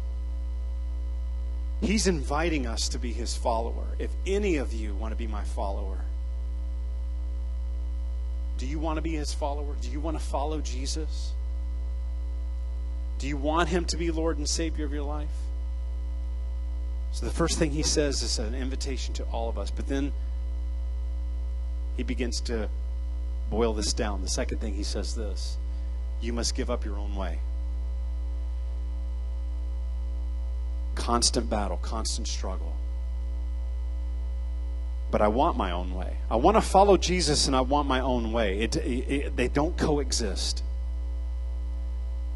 He's 1.81 2.07
inviting 2.07 2.67
us 2.67 2.89
to 2.89 2.99
be 2.99 3.13
his 3.13 3.35
follower. 3.35 3.95
If 3.97 4.11
any 4.27 4.57
of 4.57 4.73
you 4.73 4.93
want 4.93 5.13
to 5.13 5.15
be 5.15 5.27
my 5.27 5.45
follower, 5.45 5.99
do 8.57 8.65
you 8.65 8.77
want 8.77 8.97
to 8.97 9.01
be 9.01 9.13
his 9.13 9.33
follower? 9.33 9.73
Do 9.81 9.89
you 9.89 10.01
want 10.01 10.19
to 10.19 10.23
follow 10.23 10.59
Jesus? 10.59 11.31
Do 13.19 13.27
you 13.27 13.37
want 13.37 13.69
him 13.69 13.85
to 13.85 13.97
be 13.97 14.11
Lord 14.11 14.37
and 14.37 14.49
Savior 14.49 14.85
of 14.85 14.93
your 14.93 15.03
life? 15.03 15.27
So 17.11 17.25
the 17.25 17.31
first 17.31 17.59
thing 17.59 17.71
he 17.71 17.83
says 17.83 18.23
is 18.23 18.39
an 18.39 18.55
invitation 18.55 19.13
to 19.15 19.23
all 19.25 19.49
of 19.49 19.57
us. 19.57 19.69
But 19.69 19.87
then 19.87 20.13
he 21.97 22.03
begins 22.03 22.39
to 22.41 22.69
boil 23.49 23.73
this 23.73 23.91
down. 23.91 24.21
The 24.21 24.29
second 24.29 24.59
thing 24.61 24.73
he 24.73 24.83
says 24.83 25.15
this 25.15 25.57
you 26.21 26.31
must 26.33 26.55
give 26.55 26.69
up 26.69 26.85
your 26.85 26.97
own 26.97 27.15
way. 27.15 27.39
Constant 30.95 31.49
battle, 31.49 31.77
constant 31.77 32.27
struggle. 32.27 32.73
But 35.11 35.21
I 35.21 35.27
want 35.27 35.57
my 35.57 35.71
own 35.71 35.93
way. 35.93 36.17
I 36.29 36.35
want 36.35 36.55
to 36.55 36.61
follow 36.61 36.95
Jesus 36.95 37.47
and 37.47 37.55
I 37.55 37.61
want 37.61 37.87
my 37.87 37.99
own 37.99 38.31
way. 38.31 38.59
It, 38.59 38.75
it, 38.75 38.81
it, 38.81 39.35
they 39.35 39.47
don't 39.47 39.75
coexist. 39.77 40.63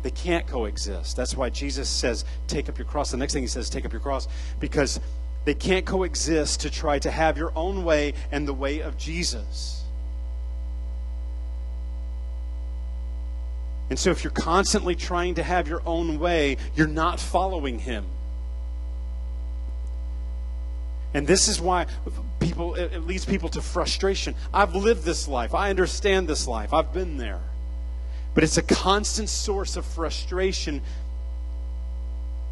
They 0.04 0.12
can't 0.12 0.46
coexist. 0.46 1.16
That's 1.16 1.36
why 1.36 1.50
Jesus 1.50 1.89
says, 1.89 2.26
take 2.48 2.70
up 2.70 2.78
your 2.78 2.86
cross. 2.86 3.12
The 3.12 3.18
next 3.18 3.34
thing 3.34 3.42
he 3.44 3.48
says, 3.48 3.70
take 3.70 3.86
up 3.86 3.94
your 3.94 4.02
cross, 4.02 4.28
because 4.60 5.00
they 5.46 5.54
can't 5.54 5.86
coexist 5.86 6.62
to 6.62 6.70
try 6.70 7.00
to 7.00 7.10
have 7.10 7.38
your 7.38 7.52
own 7.56 7.84
way 7.84 8.13
and 8.32 8.48
the 8.48 8.54
way 8.54 8.82
of 8.82 8.98
Jesus. 8.98 9.82
And 13.89 14.00
so, 14.00 14.10
if 14.12 14.24
you're 14.24 14.32
constantly 14.32 14.96
trying 14.96 15.36
to 15.36 15.44
have 15.44 15.68
your 15.68 15.82
own 15.86 16.20
way, 16.20 16.58
you're 16.76 16.88
not 16.88 17.20
following 17.20 17.80
Him. 17.80 18.06
And 21.13 21.28
this 21.28 21.48
is 21.48 21.62
why 21.62 21.86
people, 22.39 22.74
it 22.76 23.06
leads 23.06 23.24
people 23.24 23.50
to 23.50 23.62
frustration. 23.62 24.36
I've 24.54 24.74
lived 24.74 25.04
this 25.04 25.28
life. 25.28 25.54
I 25.54 25.70
understand 25.70 26.28
this 26.28 26.48
life. 26.48 26.74
I've 26.74 26.92
been 26.92 27.18
there. 27.18 27.42
But 28.34 28.43
it's 28.43 28.58
a 28.58 28.63
constant 28.63 29.30
source 29.30 29.76
of 29.76 29.86
frustration 29.86 30.82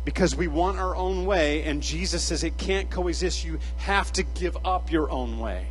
because 0.05 0.35
we 0.35 0.47
want 0.47 0.77
our 0.77 0.95
own 0.95 1.25
way, 1.25 1.63
and 1.63 1.81
Jesus 1.81 2.23
says 2.23 2.43
it 2.43 2.57
can't 2.57 2.89
coexist. 2.89 3.43
You 3.43 3.59
have 3.77 4.11
to 4.13 4.23
give 4.23 4.57
up 4.65 4.91
your 4.91 5.09
own 5.11 5.39
way. 5.39 5.67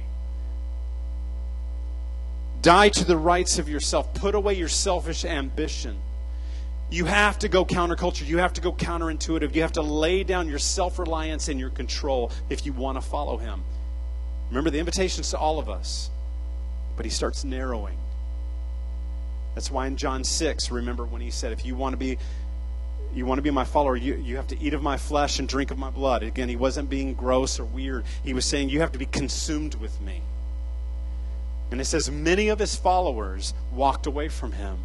Die 2.63 2.89
to 2.91 3.05
the 3.05 3.17
rights 3.17 3.59
of 3.59 3.69
yourself. 3.69 4.13
Put 4.15 4.35
away 4.35 4.55
your 4.55 4.69
selfish 4.69 5.25
ambition. 5.25 5.99
You 6.91 7.05
have 7.07 7.39
to 7.41 7.49
go 7.49 7.65
counterculture. 7.65 8.27
You 8.27 8.39
have 8.39 8.53
to 8.55 8.61
go 8.61 8.73
counterintuitive. 8.73 9.55
You 9.55 9.63
have 9.63 9.73
to 9.73 9.83
lay 9.83 10.25
down 10.25 10.49
your 10.49 10.59
self 10.59 10.99
reliance 10.99 11.49
and 11.49 11.59
your 11.59 11.71
control 11.71 12.33
if 12.49 12.67
you 12.67 12.73
want 12.73 13.01
to 13.01 13.09
follow 13.09 13.37
Him. 13.37 13.63
Remember, 14.51 14.71
the 14.71 14.79
invitation's 14.79 15.31
to 15.31 15.39
all 15.39 15.59
of 15.59 15.69
us, 15.69 16.11
but 16.97 17.07
He 17.07 17.11
starts 17.11 17.45
narrowing. 17.45 17.97
That's 19.55 19.71
why 19.71 19.87
in 19.87 19.97
John 19.97 20.25
6, 20.25 20.71
remember 20.71 21.05
when 21.05 21.21
he 21.21 21.31
said, 21.31 21.53
if 21.53 21.65
you 21.65 21.75
want 21.75 21.93
to 21.93 21.97
be 21.97 22.19
you 23.13 23.27
want 23.27 23.39
to 23.39 23.43
be 23.43 23.51
my 23.51 23.65
follower, 23.65 23.97
you, 23.97 24.15
you 24.15 24.37
have 24.37 24.47
to 24.49 24.63
eat 24.63 24.75
of 24.75 24.83
my 24.83 24.97
flesh 24.97 25.39
and 25.39 25.49
drink 25.49 25.71
of 25.71 25.79
my 25.79 25.91
blood. 25.91 26.23
Again, 26.23 26.49
he 26.49 26.57
wasn't 26.57 26.89
being 26.89 27.15
gross 27.15 27.59
or 27.59 27.65
weird. 27.65 28.05
He 28.23 28.35
was 28.35 28.45
saying, 28.45 28.69
You 28.69 28.81
have 28.81 28.93
to 28.93 28.99
be 28.99 29.07
consumed 29.07 29.75
with 29.77 30.01
me. 30.01 30.23
And 31.71 31.81
it 31.81 31.87
says, 31.87 32.11
Many 32.11 32.49
of 32.49 32.59
his 32.59 32.77
followers 32.77 33.53
walked 33.73 34.07
away 34.07 34.29
from 34.29 34.53
him. 34.53 34.79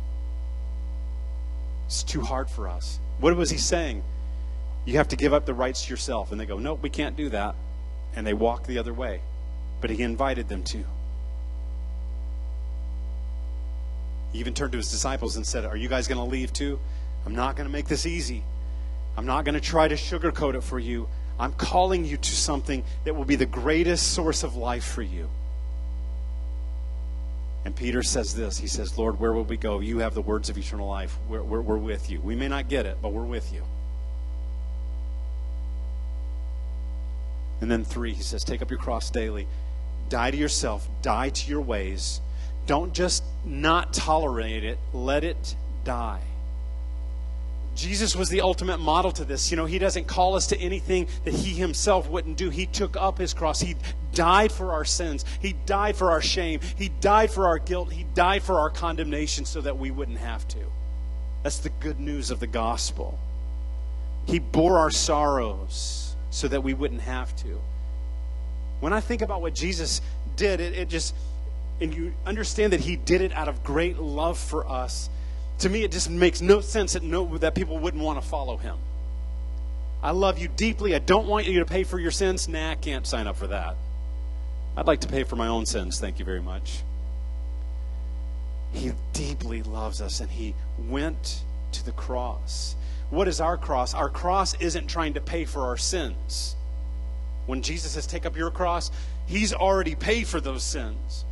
It's 1.86 2.04
too 2.04 2.22
hard 2.22 2.50
for 2.50 2.68
us. 2.68 3.00
What 3.20 3.36
was 3.36 3.52
he 3.52 3.58
saying? 3.58 4.04
You 4.86 4.98
have 4.98 5.08
to 5.10 5.16
give 5.16 5.34
up 5.34 5.46
the 5.46 5.54
rights 5.54 5.86
to 5.86 5.92
yourself. 5.92 6.32
And 6.32 6.42
they 6.42 6.46
go, 6.46 6.58
Nope, 6.58 6.80
we 6.82 6.90
can't 6.90 7.16
do 7.16 7.30
that. 7.30 7.56
And 8.16 8.26
they 8.26 8.34
walk 8.34 8.66
the 8.66 8.80
other 8.80 8.94
way. 8.94 9.22
But 9.82 9.92
he 9.92 10.02
invited 10.02 10.50
them 10.50 10.64
to. 10.66 10.84
He 14.36 14.42
even 14.42 14.54
turned 14.54 14.74
to 14.74 14.78
his 14.78 14.92
disciples 14.92 15.38
and 15.38 15.48
said, 15.48 15.64
Are 15.64 15.78
you 15.78 15.88
guys 15.88 16.10
going 16.10 16.18
to 16.18 16.30
leave 16.30 16.52
too? 16.52 16.78
I'm 17.26 17.36
not 17.36 17.56
going 17.56 17.68
to 17.68 17.72
make 17.72 17.88
this 17.88 18.06
easy. 18.06 18.44
I'm 19.16 19.26
not 19.26 19.46
going 19.46 19.56
to 19.56 19.62
try 19.62 19.88
to 19.88 19.96
sugarcoat 19.96 20.56
it 20.56 20.62
for 20.62 20.78
you. 20.78 21.08
I'm 21.40 21.54
calling 21.54 22.04
you 22.04 22.18
to 22.18 22.36
something 22.36 22.84
that 23.06 23.16
will 23.16 23.24
be 23.24 23.38
the 23.38 23.46
greatest 23.46 24.12
source 24.12 24.44
of 24.44 24.58
life 24.58 24.84
for 24.84 25.02
you. 25.02 25.30
And 27.64 27.74
Peter 27.74 28.04
says 28.04 28.36
this 28.36 28.58
He 28.58 28.68
says, 28.68 28.98
Lord, 28.98 29.22
where 29.22 29.32
will 29.32 29.46
we 29.46 29.56
go? 29.56 29.80
You 29.80 30.00
have 30.00 30.14
the 30.14 30.22
words 30.22 30.50
of 30.50 30.58
eternal 30.58 30.90
life. 30.90 31.18
We're, 31.30 31.42
we're, 31.42 31.62
we're 31.62 31.78
with 31.78 32.12
you. 32.12 32.20
We 32.20 32.36
may 32.36 32.50
not 32.50 32.68
get 32.68 32.86
it, 32.86 32.98
but 33.02 33.14
we're 33.14 33.24
with 33.24 33.54
you. 33.54 33.64
And 37.62 37.72
then 37.72 37.86
three, 37.86 38.12
he 38.12 38.22
says, 38.22 38.44
Take 38.44 38.62
up 38.62 38.70
your 38.70 38.80
cross 38.80 39.10
daily. 39.10 39.48
Die 40.10 40.32
to 40.32 40.36
yourself, 40.36 40.90
die 41.02 41.30
to 41.30 41.50
your 41.50 41.62
ways. 41.62 42.20
Don't 42.66 42.94
just 42.94 43.24
not 43.44 43.94
tolerate 43.94 44.64
it, 44.64 44.80
let 44.94 45.24
it 45.24 45.56
die. 45.84 46.22
Jesus 47.76 48.16
was 48.16 48.30
the 48.30 48.42
ultimate 48.42 48.80
model 48.80 49.12
to 49.12 49.26
this. 49.26 49.52
You 49.52 49.58
know, 49.58 49.66
he 49.66 49.80
doesn't 49.80 50.08
call 50.08 50.36
us 50.36 50.48
to 50.48 50.58
anything 50.58 51.08
that 51.26 51.34
he 51.34 51.54
himself 51.54 52.10
wouldn't 52.10 52.38
do. 52.38 52.50
He 52.50 52.66
took 52.66 52.96
up 52.96 53.18
his 53.18 53.34
cross. 53.34 53.60
He 53.60 53.76
died 54.14 54.52
for 54.52 54.72
our 54.72 54.86
sins. 54.86 55.26
He 55.42 55.54
died 55.66 55.98
for 55.98 56.12
our 56.12 56.22
shame. 56.22 56.62
He 56.78 56.90
died 57.02 57.32
for 57.32 57.48
our 57.48 57.60
guilt. 57.60 57.92
He 57.92 58.06
died 58.16 58.44
for 58.44 58.60
our 58.60 58.70
condemnation 58.70 59.44
so 59.44 59.60
that 59.62 59.78
we 59.78 59.92
wouldn't 59.92 60.20
have 60.20 60.48
to. 60.50 60.60
That's 61.44 61.58
the 61.58 61.70
good 61.70 62.00
news 62.00 62.32
of 62.32 62.40
the 62.40 62.48
gospel. 62.48 63.20
He 64.26 64.40
bore 64.40 64.80
our 64.80 64.90
sorrows 64.90 66.16
so 66.30 66.48
that 66.48 66.64
we 66.64 66.74
wouldn't 66.74 67.02
have 67.02 67.36
to. 67.38 67.60
When 68.80 68.94
I 68.94 69.02
think 69.02 69.22
about 69.22 69.42
what 69.42 69.54
Jesus 69.54 70.02
did, 70.38 70.60
it, 70.60 70.74
it 70.74 70.90
just, 70.90 71.14
and 71.82 71.94
you 71.94 72.14
understand 72.26 72.74
that 72.74 72.82
he 72.82 72.96
did 72.96 73.22
it 73.22 73.34
out 73.34 73.48
of 73.48 73.64
great 73.64 73.98
love 73.98 74.38
for 74.40 74.68
us 74.68 75.10
to 75.60 75.70
me, 75.70 75.84
it 75.84 75.92
just 75.92 76.10
makes 76.10 76.42
no 76.42 76.62
sense 76.62 76.94
that, 76.94 77.04
no, 77.04 77.38
that 77.38 77.56
people 77.56 77.78
wouldn't 77.78 78.04
want 78.04 78.22
to 78.22 78.28
follow 78.28 78.58
him. 78.58 78.78
I 80.04 80.12
love 80.12 80.38
you 80.38 80.48
deeply. 80.48 80.94
I 80.94 81.00
don't 81.00 81.28
want 81.28 81.46
you 81.46 81.60
to 81.60 81.66
pay 81.66 81.84
for 81.84 82.00
your 82.00 82.12
sins. 82.12 82.48
Nah, 82.48 82.72
I 82.72 82.76
can't 82.76 83.08
sign 83.08 83.28
up 83.28 83.38
for 83.38 83.48
that. 83.48 83.76
I'd 84.78 84.88
like 84.88 85.02
to 85.02 85.08
pay 85.08 85.24
for 85.24 85.36
my 85.38 85.48
own 85.48 85.66
sins. 85.66 86.00
Thank 86.00 86.20
you 86.20 86.26
very 86.26 86.42
much. 86.42 86.84
He 88.74 88.92
deeply 89.14 89.64
loves 89.64 90.02
us, 90.02 90.20
and 90.20 90.30
He 90.30 90.54
went 90.78 91.44
to 91.72 91.86
the 91.86 91.94
cross. 91.94 92.76
What 93.10 93.30
is 93.30 93.40
our 93.40 93.58
cross? 93.58 93.94
Our 93.94 94.10
cross 94.10 94.54
isn't 94.56 94.88
trying 94.88 95.14
to 95.14 95.22
pay 95.22 95.46
for 95.46 95.62
our 95.62 95.78
sins. 95.78 96.58
When 97.46 97.62
Jesus 97.62 97.94
says, 97.94 98.06
Take 98.06 98.26
up 98.26 98.36
your 98.36 98.52
cross, 98.52 98.92
He's 99.26 99.54
already 99.54 99.96
paid 99.96 100.28
for 100.28 100.42
those 100.42 100.64
sins. 100.64 101.24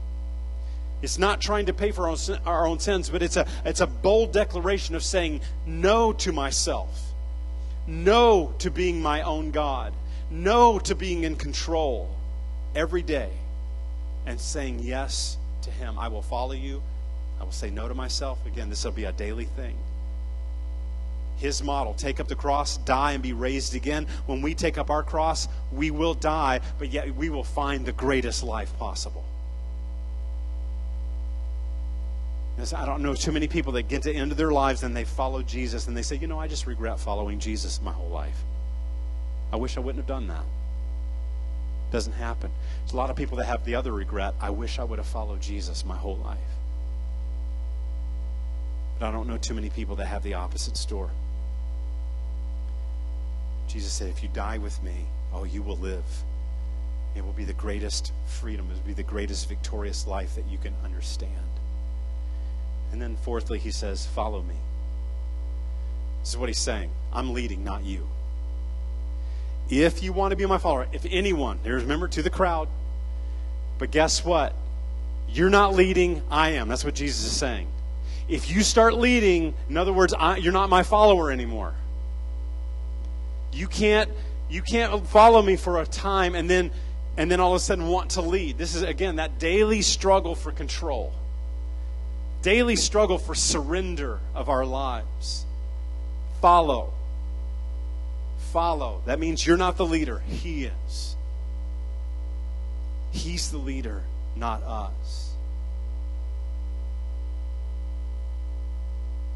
It's 1.04 1.20
not 1.20 1.42
trying 1.42 1.66
to 1.66 1.74
pay 1.74 1.92
for 1.92 2.16
our 2.46 2.66
own, 2.66 2.80
sins, 2.80 3.10
but 3.10 3.22
it's 3.22 3.36
a, 3.36 3.46
it's 3.66 3.82
a 3.82 3.88
bold 3.88 4.32
declaration 4.32 4.96
of 4.96 5.04
saying 5.04 5.42
no 5.66 6.14
to 6.14 6.32
myself, 6.32 7.12
no 7.86 8.56
to 8.60 8.72
being 8.72 9.02
my 9.02 9.22
own 9.22 9.52
God, 9.52 9.94
no 10.32 10.80
to 10.80 10.96
being 10.96 11.26
in 11.26 11.36
control 11.36 12.16
every 12.74 13.02
day, 13.02 13.30
and 14.26 14.40
saying 14.40 14.80
yes 14.80 15.38
to 15.64 15.72
Him. 15.72 16.00
I 16.00 16.08
will 16.08 16.22
follow 16.22 16.54
you. 16.54 16.82
I 17.38 17.44
will 17.44 17.52
say 17.52 17.70
no 17.70 17.90
to 17.90 17.94
myself. 17.94 18.40
Again, 18.46 18.70
this 18.70 18.86
will 18.86 18.94
be 18.94 19.04
a 19.04 19.12
daily 19.12 19.46
thing. 19.58 19.76
His 21.36 21.62
model 21.62 21.96
take 21.96 22.22
up 22.22 22.30
the 22.30 22.36
cross, 22.36 22.78
die, 22.78 23.12
and 23.12 23.22
be 23.22 23.34
raised 23.34 23.76
again. 23.76 24.08
When 24.26 24.42
we 24.42 24.56
take 24.56 24.78
up 24.78 24.90
our 24.90 25.04
cross, 25.04 25.50
we 25.74 25.92
will 25.92 26.14
die, 26.14 26.62
but 26.80 26.94
yet 26.94 27.14
we 27.14 27.30
will 27.30 27.44
find 27.44 27.86
the 27.86 27.92
greatest 27.92 28.42
life 28.42 28.72
possible. 28.80 29.26
I 32.58 32.86
don't 32.86 33.02
know 33.02 33.14
too 33.14 33.32
many 33.32 33.48
people 33.48 33.74
that 33.74 33.84
get 33.84 34.04
to 34.04 34.14
the 34.14 34.16
end 34.16 34.32
of 34.32 34.38
their 34.38 34.52
lives 34.52 34.84
and 34.84 34.96
they 34.96 35.06
follow 35.06 35.42
Jesus 35.42 35.88
and 35.88 35.98
they 35.98 36.02
say, 36.02 36.16
you 36.16 36.28
know, 36.28 36.40
I 36.40 36.48
just 36.48 36.68
regret 36.68 37.00
following 37.00 37.40
Jesus 37.40 37.82
my 37.82 37.92
whole 37.92 38.10
life. 38.10 38.38
I 39.52 39.56
wish 39.56 39.76
I 39.76 39.80
wouldn't 39.80 39.98
have 39.98 40.08
done 40.08 40.28
that. 40.28 40.44
Doesn't 41.92 42.14
happen. 42.14 42.52
There's 42.80 42.94
a 42.94 42.98
lot 42.98 43.10
of 43.10 43.16
people 43.16 43.38
that 43.38 43.46
have 43.46 43.66
the 43.66 43.76
other 43.76 43.92
regret. 43.92 44.34
I 44.40 44.50
wish 44.52 44.80
I 44.80 44.84
would 44.84 45.00
have 45.00 45.08
followed 45.08 45.42
Jesus 45.42 45.84
my 45.84 45.98
whole 45.98 46.18
life. 46.18 46.38
But 49.00 49.08
I 49.08 49.12
don't 49.12 49.28
know 49.28 49.38
too 49.38 49.54
many 49.54 49.70
people 49.70 49.96
that 49.98 50.06
have 50.06 50.24
the 50.24 50.36
opposite 50.36 50.78
story. 50.78 51.12
Jesus 53.68 53.92
said, 53.92 54.10
if 54.10 54.22
you 54.22 54.30
die 54.30 54.60
with 54.60 54.82
me, 54.84 55.06
oh, 55.34 55.44
you 55.44 55.62
will 55.62 55.78
live. 55.78 56.06
It 57.16 57.26
will 57.26 57.34
be 57.34 57.46
the 57.46 57.54
greatest 57.54 58.12
freedom. 58.26 58.68
It 58.72 58.76
will 58.76 58.88
be 58.88 58.94
the 58.94 59.04
greatest 59.04 59.50
victorious 59.50 60.08
life 60.08 60.36
that 60.36 60.48
you 60.48 60.58
can 60.58 60.74
understand. 60.84 61.32
And 62.94 63.02
then, 63.02 63.18
fourthly, 63.18 63.58
he 63.58 63.72
says, 63.72 64.06
Follow 64.06 64.44
me. 64.44 64.54
This 66.22 66.30
is 66.30 66.38
what 66.38 66.48
he's 66.48 66.60
saying 66.60 66.92
I'm 67.12 67.34
leading, 67.34 67.64
not 67.64 67.84
you. 67.84 68.08
If 69.68 70.04
you 70.04 70.14
want 70.14 70.30
to 70.30 70.36
be 70.36 70.46
my 70.46 70.60
follower, 70.60 70.88
if 70.94 71.04
anyone, 71.10 71.58
there's 71.64 71.82
remember 71.82 72.08
to 72.10 72.22
the 72.22 72.30
crowd, 72.30 72.68
but 73.80 73.90
guess 73.90 74.24
what? 74.24 74.54
You're 75.28 75.50
not 75.50 75.74
leading, 75.74 76.22
I 76.30 76.52
am. 76.52 76.68
That's 76.68 76.86
what 76.86 76.94
Jesus 76.94 77.26
is 77.26 77.36
saying. 77.36 77.68
If 78.30 78.52
you 78.52 78.62
start 78.62 78.94
leading, 78.94 79.56
in 79.68 79.76
other 79.76 79.92
words, 79.92 80.14
I, 80.14 80.38
you're 80.38 80.54
not 80.54 80.70
my 80.70 80.84
follower 80.84 81.32
anymore. 81.32 81.74
You 83.52 83.68
can't 83.68 84.10
you 84.52 84.62
can't 84.62 85.08
follow 85.08 85.42
me 85.42 85.56
for 85.56 85.82
a 85.82 85.88
time 85.88 86.36
and 86.36 86.48
then 86.48 86.70
and 87.18 87.32
then 87.32 87.40
all 87.40 87.54
of 87.54 87.56
a 87.56 87.60
sudden 87.60 87.88
want 87.88 88.12
to 88.12 88.22
lead. 88.22 88.60
This 88.60 88.76
is 88.76 88.84
again 88.84 89.16
that 89.16 89.40
daily 89.40 89.82
struggle 89.82 90.36
for 90.36 90.52
control 90.52 91.12
daily 92.44 92.76
struggle 92.76 93.18
for 93.18 93.34
surrender 93.34 94.20
of 94.36 94.50
our 94.50 94.66
lives. 94.66 95.46
Follow. 96.42 96.94
Follow. 98.52 99.02
That 99.06 99.20
means 99.20 99.48
you're 99.48 99.58
not 99.58 99.78
the 99.78 99.86
leader, 99.86 100.22
He 100.28 100.66
is. 100.66 101.16
He's 103.12 103.50
the 103.50 103.58
leader, 103.58 104.04
not 104.36 104.62
us. 104.64 105.32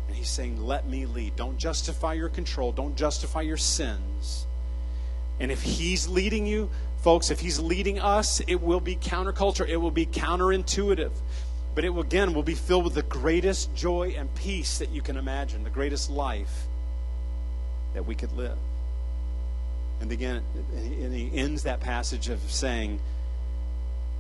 And 0.08 0.16
He's 0.16 0.30
saying, 0.30 0.64
Let 0.64 0.88
me 0.88 1.06
lead. 1.06 1.36
Don't 1.36 1.58
justify 1.58 2.14
your 2.14 2.30
control, 2.30 2.72
don't 2.72 2.96
justify 2.96 3.42
your 3.42 3.58
sins. 3.58 4.46
And 5.40 5.52
if 5.52 5.62
He's 5.62 6.08
leading 6.08 6.46
you, 6.46 6.70
folks, 6.98 7.32
if 7.32 7.40
He's 7.40 7.60
leading 7.60 8.00
us, 8.00 8.42
it 8.42 8.62
will 8.62 8.82
be 8.82 8.98
counterculture, 8.98 9.68
it 9.68 9.78
will 9.78 9.92
be 9.92 10.06
counterintuitive 10.06 11.12
but 11.78 11.86
it 11.86 11.92
will, 11.92 12.02
again 12.02 12.34
will 12.34 12.42
be 12.42 12.56
filled 12.56 12.86
with 12.86 12.96
the 12.96 13.04
greatest 13.04 13.76
joy 13.76 14.16
and 14.18 14.34
peace 14.34 14.80
that 14.80 14.90
you 14.90 15.00
can 15.00 15.16
imagine, 15.16 15.64
the 15.64 15.70
greatest 15.70 16.10
life 16.10 16.66
that 17.94 18.04
we 18.04 18.16
could 18.16 18.32
live. 18.32 18.58
And 20.02 20.12
again, 20.12 20.42
and 20.74 21.14
he 21.14 21.30
ends 21.38 21.62
that 21.64 21.80
passage 21.80 22.30
of 22.30 22.40
saying, 22.52 23.00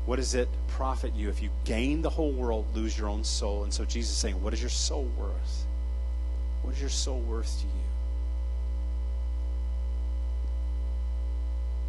What 0.05 0.17
does 0.17 0.35
it 0.35 0.47
profit 0.67 1.15
you 1.15 1.29
if 1.29 1.41
you 1.41 1.49
gain 1.65 2.03
the 2.03 2.11
whole 2.11 2.31
world, 2.31 2.67
lose 2.75 2.95
your 2.95 3.09
own 3.09 3.23
soul? 3.23 3.63
And 3.63 3.73
so 3.73 3.85
Jesus 3.85 4.11
is 4.11 4.17
saying, 4.17 4.39
What 4.43 4.53
is 4.53 4.61
your 4.61 4.69
soul 4.69 5.09
worth? 5.17 5.65
What 6.61 6.75
is 6.75 6.79
your 6.79 6.91
soul 6.91 7.21
worth 7.21 7.59
to 7.61 7.65
you? 7.65 7.71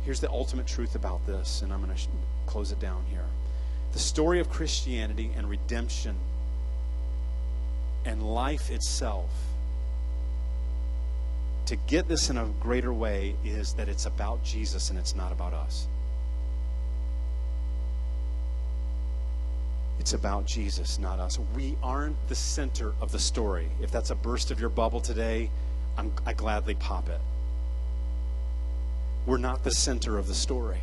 Here's 0.06 0.20
the 0.20 0.30
ultimate 0.30 0.66
truth 0.66 0.94
about 0.94 1.26
this, 1.26 1.60
and 1.60 1.74
I'm 1.74 1.84
going 1.84 1.94
to 1.94 2.02
close 2.46 2.72
it 2.72 2.80
down 2.80 3.04
here 3.10 3.26
the 3.98 4.04
story 4.04 4.38
of 4.38 4.48
Christianity 4.48 5.28
and 5.36 5.50
redemption 5.50 6.14
and 8.04 8.22
life 8.22 8.70
itself, 8.70 9.28
to 11.66 11.74
get 11.88 12.06
this 12.06 12.30
in 12.30 12.38
a 12.38 12.44
greater 12.60 12.92
way, 12.92 13.34
is 13.44 13.72
that 13.72 13.88
it's 13.88 14.06
about 14.06 14.44
Jesus 14.44 14.90
and 14.90 15.00
it's 15.00 15.16
not 15.16 15.32
about 15.32 15.52
us. 15.52 15.88
It's 19.98 20.12
about 20.12 20.46
Jesus, 20.46 21.00
not 21.00 21.18
us. 21.18 21.40
We 21.56 21.76
aren't 21.82 22.28
the 22.28 22.36
center 22.36 22.92
of 23.00 23.10
the 23.10 23.18
story. 23.18 23.66
If 23.82 23.90
that's 23.90 24.10
a 24.10 24.14
burst 24.14 24.52
of 24.52 24.60
your 24.60 24.70
bubble 24.70 25.00
today, 25.00 25.50
I'm, 25.96 26.12
I 26.24 26.34
gladly 26.34 26.76
pop 26.76 27.08
it. 27.08 27.20
We're 29.26 29.38
not 29.38 29.64
the 29.64 29.72
center 29.72 30.18
of 30.18 30.28
the 30.28 30.34
story. 30.34 30.82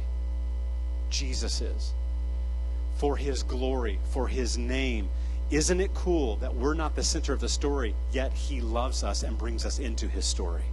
Jesus 1.10 1.62
is 1.62 1.94
for 2.96 3.18
His 3.18 3.44
glory, 3.44 4.00
for 4.12 4.28
His 4.28 4.58
name. 4.58 5.10
Isn't 5.52 5.80
it 5.80 5.94
cool 5.94 6.38
that 6.38 6.56
we're 6.56 6.74
not 6.74 6.96
the 6.96 7.04
center 7.04 7.34
of 7.34 7.40
the 7.40 7.50
story, 7.50 7.94
yet 8.12 8.34
He 8.34 8.62
loves 8.62 9.04
us 9.04 9.24
and 9.24 9.38
brings 9.38 9.66
us 9.66 9.80
into 9.80 10.08
His 10.08 10.26
story? 10.26 10.64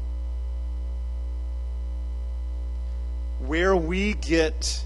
Where 3.40 3.76
we 3.76 4.14
get 4.14 4.84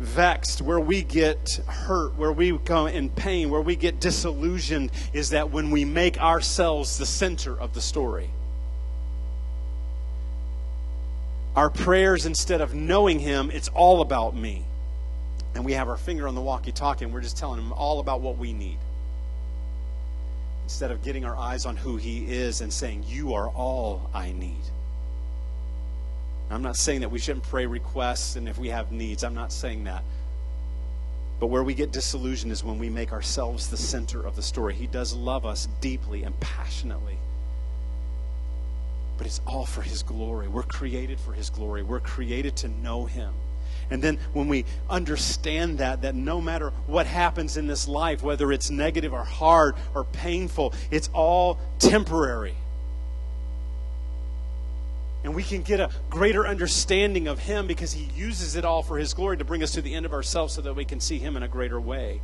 vexed, 0.00 0.62
where 0.62 0.80
we 0.80 1.02
get 1.02 1.60
hurt, 1.66 2.16
where 2.16 2.32
we 2.32 2.52
go 2.58 2.86
in 2.86 3.10
pain, 3.10 3.50
where 3.50 3.60
we 3.60 3.76
get 3.76 4.00
disillusioned, 4.00 4.90
is 5.12 5.30
that 5.30 5.50
when 5.50 5.70
we 5.70 5.84
make 5.84 6.20
ourselves 6.20 6.98
the 6.98 7.06
center 7.06 7.58
of 7.58 7.74
the 7.74 7.80
story. 7.80 8.30
Our 11.54 11.70
prayers, 11.70 12.26
instead 12.26 12.60
of 12.60 12.74
knowing 12.74 13.20
Him, 13.20 13.50
it's 13.52 13.68
all 13.68 14.00
about 14.00 14.34
me 14.34 14.64
and 15.54 15.64
we 15.64 15.72
have 15.72 15.88
our 15.88 15.96
finger 15.96 16.28
on 16.28 16.34
the 16.34 16.40
walkie 16.40 16.72
talkie 16.72 17.04
and 17.04 17.14
we're 17.14 17.20
just 17.20 17.36
telling 17.36 17.60
him 17.60 17.72
all 17.74 18.00
about 18.00 18.20
what 18.20 18.38
we 18.38 18.52
need. 18.52 18.78
instead 20.64 20.90
of 20.90 21.02
getting 21.02 21.24
our 21.24 21.36
eyes 21.36 21.66
on 21.66 21.76
who 21.76 21.96
He 21.96 22.26
is 22.32 22.60
and 22.60 22.72
saying, 22.72 23.04
You 23.06 23.34
are 23.34 23.48
all 23.48 24.10
I 24.14 24.32
need. 24.32 24.62
I'm 26.50 26.62
not 26.62 26.76
saying 26.76 27.00
that 27.00 27.10
we 27.10 27.18
shouldn't 27.18 27.44
pray 27.44 27.66
requests 27.66 28.36
and 28.36 28.48
if 28.48 28.58
we 28.58 28.68
have 28.68 28.92
needs. 28.92 29.24
I'm 29.24 29.34
not 29.34 29.52
saying 29.52 29.84
that. 29.84 30.04
But 31.40 31.48
where 31.48 31.64
we 31.64 31.74
get 31.74 31.92
disillusioned 31.92 32.52
is 32.52 32.64
when 32.64 32.78
we 32.78 32.90
make 32.90 33.12
ourselves 33.12 33.68
the 33.68 33.76
center 33.76 34.24
of 34.26 34.36
the 34.36 34.42
story. 34.42 34.74
He 34.74 34.86
does 34.86 35.14
love 35.14 35.46
us 35.46 35.68
deeply 35.80 36.22
and 36.22 36.38
passionately. 36.40 37.18
But 39.18 39.26
it's 39.26 39.40
all 39.46 39.66
for 39.66 39.82
His 39.82 40.02
glory. 40.02 40.48
We're 40.48 40.62
created 40.64 41.20
for 41.20 41.32
His 41.32 41.50
glory. 41.50 41.82
We're 41.82 42.00
created 42.00 42.56
to 42.58 42.68
know 42.68 43.04
Him. 43.06 43.34
And 43.90 44.02
then 44.02 44.18
when 44.32 44.48
we 44.48 44.64
understand 44.88 45.78
that, 45.78 46.02
that 46.02 46.14
no 46.14 46.40
matter 46.40 46.70
what 46.86 47.06
happens 47.06 47.56
in 47.56 47.66
this 47.66 47.86
life, 47.86 48.22
whether 48.22 48.52
it's 48.52 48.70
negative 48.70 49.12
or 49.12 49.24
hard 49.24 49.74
or 49.94 50.04
painful, 50.04 50.74
it's 50.90 51.10
all 51.12 51.58
temporary. 51.78 52.54
And 55.22 55.34
we 55.34 55.42
can 55.42 55.62
get 55.62 55.80
a 55.80 55.90
greater 56.10 56.46
understanding 56.46 57.28
of 57.28 57.38
Him 57.38 57.66
because 57.66 57.92
He 57.92 58.04
uses 58.14 58.56
it 58.56 58.64
all 58.64 58.82
for 58.82 58.98
His 58.98 59.14
glory 59.14 59.38
to 59.38 59.44
bring 59.44 59.62
us 59.62 59.72
to 59.72 59.82
the 59.82 59.94
end 59.94 60.04
of 60.04 60.12
ourselves 60.12 60.54
so 60.54 60.60
that 60.60 60.74
we 60.74 60.84
can 60.84 61.00
see 61.00 61.18
Him 61.18 61.36
in 61.36 61.42
a 61.42 61.48
greater 61.48 61.80
way. 61.80 62.20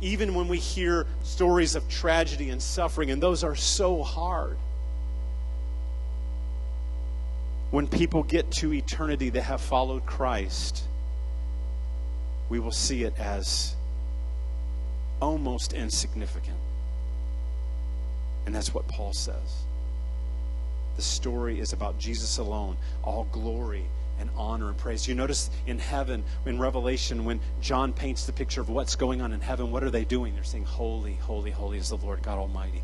Even 0.00 0.34
when 0.34 0.46
we 0.46 0.58
hear 0.58 1.06
stories 1.24 1.74
of 1.74 1.88
tragedy 1.88 2.50
and 2.50 2.62
suffering, 2.62 3.10
and 3.10 3.20
those 3.20 3.42
are 3.42 3.56
so 3.56 4.02
hard 4.02 4.56
when 7.70 7.86
people 7.86 8.22
get 8.22 8.50
to 8.50 8.72
eternity 8.72 9.30
that 9.30 9.42
have 9.42 9.60
followed 9.60 10.06
Christ, 10.06 10.84
we 12.48 12.60
will 12.60 12.72
see 12.72 13.02
it 13.02 13.18
as 13.18 13.74
almost 15.20 15.72
insignificant. 15.72 16.56
And 18.46 18.54
that's 18.54 18.72
what 18.72 18.86
Paul 18.86 19.12
says. 19.12 19.64
The 20.94 21.02
story 21.02 21.58
is 21.58 21.72
about 21.72 21.98
Jesus 21.98 22.38
alone, 22.38 22.76
all 23.02 23.26
glory 23.32 23.84
and 24.18 24.30
honor 24.36 24.68
and 24.68 24.78
praise. 24.78 25.06
You 25.06 25.14
notice 25.14 25.50
in 25.66 25.78
heaven, 25.78 26.24
in 26.46 26.58
Revelation, 26.58 27.24
when 27.24 27.40
John 27.60 27.92
paints 27.92 28.24
the 28.24 28.32
picture 28.32 28.60
of 28.60 28.70
what's 28.70 28.94
going 28.94 29.20
on 29.20 29.32
in 29.32 29.40
heaven, 29.40 29.72
what 29.72 29.82
are 29.82 29.90
they 29.90 30.04
doing? 30.04 30.34
They're 30.34 30.44
saying, 30.44 30.64
Holy, 30.64 31.14
holy, 31.14 31.50
holy 31.50 31.78
is 31.78 31.90
the 31.90 31.96
Lord 31.96 32.22
God 32.22 32.38
Almighty 32.38 32.82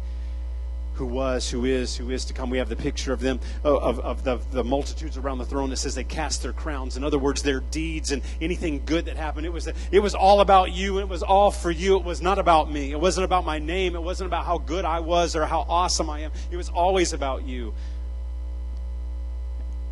who 1.03 1.07
was, 1.09 1.51
who 1.51 1.65
is, 1.65 1.97
who 1.97 2.11
is 2.11 2.25
to 2.27 2.33
come. 2.33 2.49
We 2.49 2.59
have 2.59 2.69
the 2.69 2.77
picture 2.77 3.13
of 3.13 3.19
them, 3.19 3.41
of, 3.65 3.99
of 3.99 4.23
the, 4.23 4.39
the 4.53 4.63
multitudes 4.63 5.17
around 5.17 5.39
the 5.39 5.45
throne 5.45 5.69
that 5.71 5.79
says 5.79 5.97
they 5.97 6.05
cast 6.05 6.45
their 6.45 6.53
crowns. 6.53 6.97
In 6.97 7.03
other 7.03 7.19
words, 7.19 7.43
their 7.43 7.59
deeds 7.59 8.13
and 8.13 8.23
anything 8.41 8.85
good 8.87 9.07
that 9.07 9.17
happened. 9.17 9.45
It 9.45 9.53
was, 9.53 9.69
it 9.91 9.99
was 9.99 10.15
all 10.15 10.41
about 10.41 10.71
you. 10.71 11.01
It 11.01 11.09
was 11.09 11.25
all 11.25 11.51
for 11.51 11.73
you. 11.73 11.97
It 11.97 12.05
was 12.05 12.23
not 12.23 12.39
about 12.39 12.71
me. 12.71 12.93
It 12.93 13.01
wasn't 13.01 13.25
about 13.25 13.45
my 13.45 13.59
name. 13.59 13.97
It 13.97 14.03
wasn't 14.03 14.29
about 14.29 14.45
how 14.45 14.59
good 14.59 14.85
I 14.85 15.01
was 15.01 15.35
or 15.35 15.45
how 15.45 15.67
awesome 15.69 16.09
I 16.09 16.21
am. 16.21 16.31
It 16.53 16.57
was 16.57 16.69
always 16.69 17.13
about 17.13 17.43
you. 17.43 17.75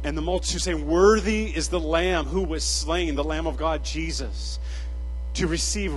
And 0.05 0.16
the 0.16 0.23
multitude 0.23 0.62
saying, 0.62 0.87
Worthy 0.87 1.46
is 1.46 1.70
the 1.70 1.81
Lamb 1.81 2.27
who 2.27 2.44
was 2.44 2.62
slain, 2.62 3.16
the 3.16 3.25
Lamb 3.25 3.49
of 3.49 3.57
God, 3.57 3.85
Jesus, 3.85 4.61
to 5.35 5.49
receive 5.49 5.92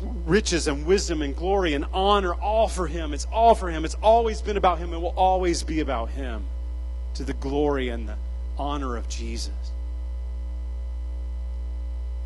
riches 0.00 0.68
and 0.68 0.86
wisdom 0.86 1.22
and 1.22 1.34
glory 1.34 1.74
and 1.74 1.86
honor, 1.92 2.34
all 2.34 2.68
for 2.68 2.86
Him. 2.86 3.14
It's 3.14 3.26
all 3.32 3.54
for 3.54 3.70
Him. 3.70 3.84
It's 3.84 3.96
always 4.02 4.42
been 4.42 4.56
about 4.56 4.78
Him 4.78 4.92
and 4.92 5.02
will 5.02 5.14
always 5.16 5.62
be 5.62 5.80
about 5.80 6.10
Him 6.10 6.44
to 7.14 7.24
the 7.24 7.32
glory 7.34 7.88
and 7.88 8.08
the 8.08 8.16
honor 8.58 8.96
of 8.96 9.08
Jesus. 9.08 9.52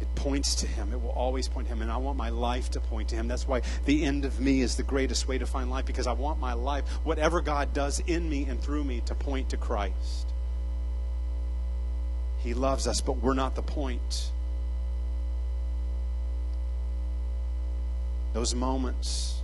It 0.01 0.09
points 0.15 0.55
to 0.57 0.67
Him. 0.67 0.93
It 0.93 1.01
will 1.01 1.11
always 1.11 1.47
point 1.47 1.69
to 1.69 1.75
Him. 1.75 1.83
And 1.83 1.93
I 1.93 1.99
want 1.99 2.17
my 2.17 2.31
life 2.31 2.71
to 2.71 2.81
point 2.81 3.09
to 3.11 3.17
Him. 3.17 3.29
That's 3.29 3.47
why 3.47 3.63
the 3.85 4.05
end 4.05 4.25
of 4.25 4.41
me 4.41 4.63
is 4.63 4.77
the 4.77 4.83
greatest 4.83 5.29
way 5.29 5.39
to 5.39 5.47
find 5.47 5.71
life 5.71 5.87
because 5.87 6.07
I 6.07 6.13
want 6.13 6.41
my 6.41 6.55
life, 6.55 6.85
whatever 7.05 7.41
God 7.41 7.75
does 7.75 8.01
in 8.01 8.29
me 8.29 8.45
and 8.45 8.61
through 8.61 8.85
me, 8.85 9.03
to 9.07 9.15
point 9.15 9.51
to 9.51 9.57
Christ. 9.57 10.27
He 12.39 12.55
loves 12.55 12.87
us, 12.87 13.03
but 13.03 13.19
we're 13.19 13.35
not 13.35 13.55
the 13.55 13.63
point. 13.63 14.31
Those 18.33 18.55
moments, 18.55 19.41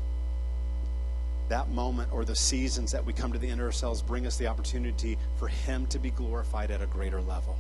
that 1.48 1.68
moment 1.70 2.12
or 2.12 2.24
the 2.24 2.36
seasons 2.36 2.92
that 2.92 3.04
we 3.04 3.12
come 3.12 3.32
to 3.32 3.38
the 3.38 3.48
end 3.48 3.60
of 3.60 3.66
ourselves 3.66 4.02
bring 4.02 4.26
us 4.26 4.36
the 4.36 4.46
opportunity 4.46 5.18
for 5.38 5.48
Him 5.48 5.86
to 5.86 5.98
be 5.98 6.10
glorified 6.10 6.70
at 6.70 6.82
a 6.82 6.86
greater 6.86 7.20
level. 7.20 7.56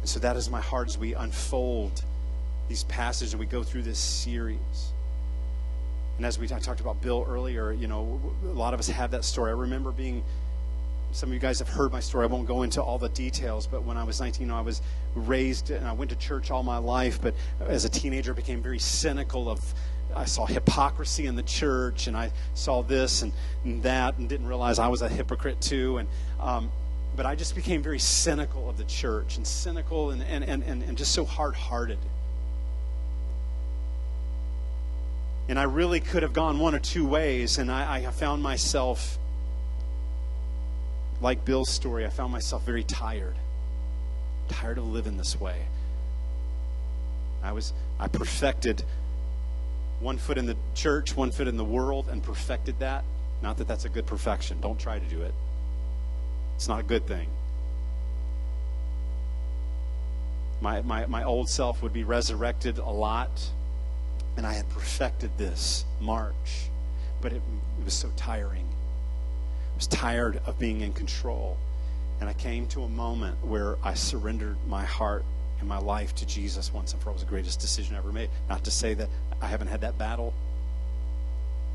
And 0.00 0.08
so 0.08 0.20
that 0.20 0.36
is 0.36 0.48
my 0.48 0.60
heart 0.60 0.88
as 0.88 0.98
we 0.98 1.14
unfold 1.14 2.04
these 2.68 2.84
passages 2.84 3.32
and 3.32 3.40
we 3.40 3.46
go 3.46 3.62
through 3.62 3.82
this 3.82 3.98
series. 3.98 4.92
And 6.16 6.26
as 6.26 6.38
we 6.38 6.48
talked 6.48 6.80
about 6.80 7.00
Bill 7.00 7.24
earlier, 7.28 7.72
you 7.72 7.86
know, 7.86 8.20
a 8.44 8.46
lot 8.46 8.74
of 8.74 8.80
us 8.80 8.88
have 8.88 9.12
that 9.12 9.24
story. 9.24 9.50
I 9.50 9.54
remember 9.54 9.92
being 9.92 10.22
some 11.12 11.30
of 11.30 11.32
you 11.32 11.40
guys 11.40 11.58
have 11.58 11.68
heard 11.68 11.90
my 11.90 12.00
story. 12.00 12.24
I 12.24 12.26
won't 12.26 12.46
go 12.46 12.62
into 12.62 12.82
all 12.82 12.98
the 12.98 13.08
details, 13.08 13.66
but 13.66 13.82
when 13.82 13.96
I 13.96 14.04
was 14.04 14.20
19, 14.20 14.50
I 14.50 14.60
was 14.60 14.82
raised 15.14 15.70
and 15.70 15.86
I 15.86 15.92
went 15.92 16.10
to 16.10 16.16
church 16.16 16.50
all 16.50 16.62
my 16.62 16.78
life. 16.78 17.20
But 17.20 17.34
as 17.60 17.84
a 17.84 17.88
teenager, 17.88 18.32
I 18.32 18.34
became 18.34 18.62
very 18.62 18.78
cynical 18.78 19.48
of. 19.48 19.74
I 20.16 20.24
saw 20.24 20.46
hypocrisy 20.46 21.26
in 21.26 21.36
the 21.36 21.42
church, 21.42 22.06
and 22.06 22.16
I 22.16 22.32
saw 22.54 22.82
this 22.82 23.22
and, 23.22 23.32
and 23.64 23.82
that, 23.82 24.16
and 24.16 24.26
didn't 24.28 24.46
realize 24.46 24.78
I 24.78 24.88
was 24.88 25.02
a 25.02 25.08
hypocrite 25.08 25.60
too. 25.60 25.98
And 25.98 26.08
um, 26.40 26.70
but 27.14 27.26
I 27.26 27.34
just 27.34 27.54
became 27.54 27.82
very 27.82 27.98
cynical 27.98 28.70
of 28.70 28.78
the 28.78 28.84
church, 28.84 29.36
and 29.36 29.46
cynical, 29.46 30.10
and 30.10 30.22
and 30.22 30.44
and, 30.44 30.82
and 30.82 30.96
just 30.96 31.12
so 31.12 31.24
hard-hearted. 31.24 31.98
And 35.48 35.58
I 35.58 35.64
really 35.64 36.00
could 36.00 36.22
have 36.22 36.34
gone 36.34 36.58
one 36.58 36.74
or 36.74 36.78
two 36.78 37.06
ways, 37.06 37.56
and 37.56 37.72
I, 37.72 38.04
I 38.06 38.10
found 38.10 38.42
myself 38.42 39.18
like 41.20 41.44
Bill's 41.44 41.70
story, 41.70 42.06
I 42.06 42.10
found 42.10 42.32
myself 42.32 42.64
very 42.64 42.84
tired. 42.84 43.34
Tired 44.48 44.78
of 44.78 44.86
living 44.86 45.16
this 45.16 45.38
way. 45.40 45.62
I 47.42 47.52
was 47.52 47.72
I 47.98 48.08
perfected 48.08 48.82
one 50.00 50.18
foot 50.18 50.38
in 50.38 50.46
the 50.46 50.56
church, 50.74 51.16
one 51.16 51.30
foot 51.30 51.48
in 51.48 51.56
the 51.56 51.64
world, 51.64 52.08
and 52.08 52.22
perfected 52.22 52.78
that. 52.78 53.04
Not 53.42 53.56
that 53.58 53.68
that's 53.68 53.84
a 53.84 53.88
good 53.88 54.06
perfection. 54.06 54.60
Don't 54.60 54.78
try 54.78 54.98
to 54.98 55.04
do 55.06 55.22
it. 55.22 55.34
It's 56.56 56.68
not 56.68 56.80
a 56.80 56.84
good 56.84 57.06
thing. 57.06 57.28
My, 60.60 60.82
my, 60.82 61.06
my 61.06 61.22
old 61.22 61.48
self 61.48 61.82
would 61.82 61.92
be 61.92 62.02
resurrected 62.02 62.78
a 62.78 62.90
lot, 62.90 63.50
and 64.36 64.44
I 64.44 64.54
had 64.54 64.68
perfected 64.70 65.30
this 65.38 65.84
march, 66.00 66.68
but 67.20 67.32
it, 67.32 67.42
it 67.78 67.84
was 67.84 67.94
so 67.94 68.10
tiring 68.16 68.68
was 69.78 69.86
tired 69.86 70.40
of 70.44 70.58
being 70.58 70.80
in 70.80 70.92
control. 70.92 71.56
And 72.20 72.28
I 72.28 72.32
came 72.32 72.66
to 72.68 72.82
a 72.82 72.88
moment 72.88 73.36
where 73.44 73.76
I 73.84 73.94
surrendered 73.94 74.56
my 74.66 74.84
heart 74.84 75.24
and 75.60 75.68
my 75.68 75.78
life 75.78 76.16
to 76.16 76.26
Jesus 76.26 76.72
once 76.74 76.92
and 76.92 77.00
for 77.00 77.10
all. 77.10 77.12
It 77.12 77.18
was 77.18 77.22
the 77.22 77.30
greatest 77.30 77.60
decision 77.60 77.94
I 77.94 77.98
ever 77.98 78.12
made. 78.12 78.28
Not 78.48 78.64
to 78.64 78.72
say 78.72 78.94
that 78.94 79.08
I 79.40 79.46
haven't 79.46 79.68
had 79.68 79.82
that 79.82 79.96
battle 79.96 80.34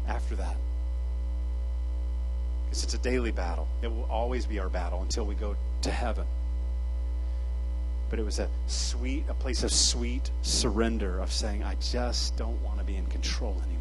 after 0.05 0.35
that. 0.35 0.57
Because 2.65 2.83
it's 2.83 2.93
a 2.93 2.97
daily 2.97 3.31
battle. 3.31 3.69
It 3.81 3.87
will 3.87 4.07
always 4.11 4.45
be 4.45 4.59
our 4.59 4.69
battle 4.69 5.01
until 5.01 5.25
we 5.25 5.35
go 5.35 5.55
to 5.83 5.89
heaven. 5.89 6.25
But 8.09 8.19
it 8.19 8.25
was 8.25 8.39
a 8.39 8.49
sweet, 8.67 9.23
a 9.29 9.33
place 9.33 9.63
of 9.63 9.71
sweet 9.71 10.29
surrender 10.41 11.19
of 11.19 11.31
saying, 11.31 11.63
I 11.63 11.75
just 11.75 12.35
don't 12.35 12.61
want 12.63 12.79
to 12.79 12.83
be 12.83 12.97
in 12.97 13.05
control 13.05 13.55
anymore. 13.63 13.72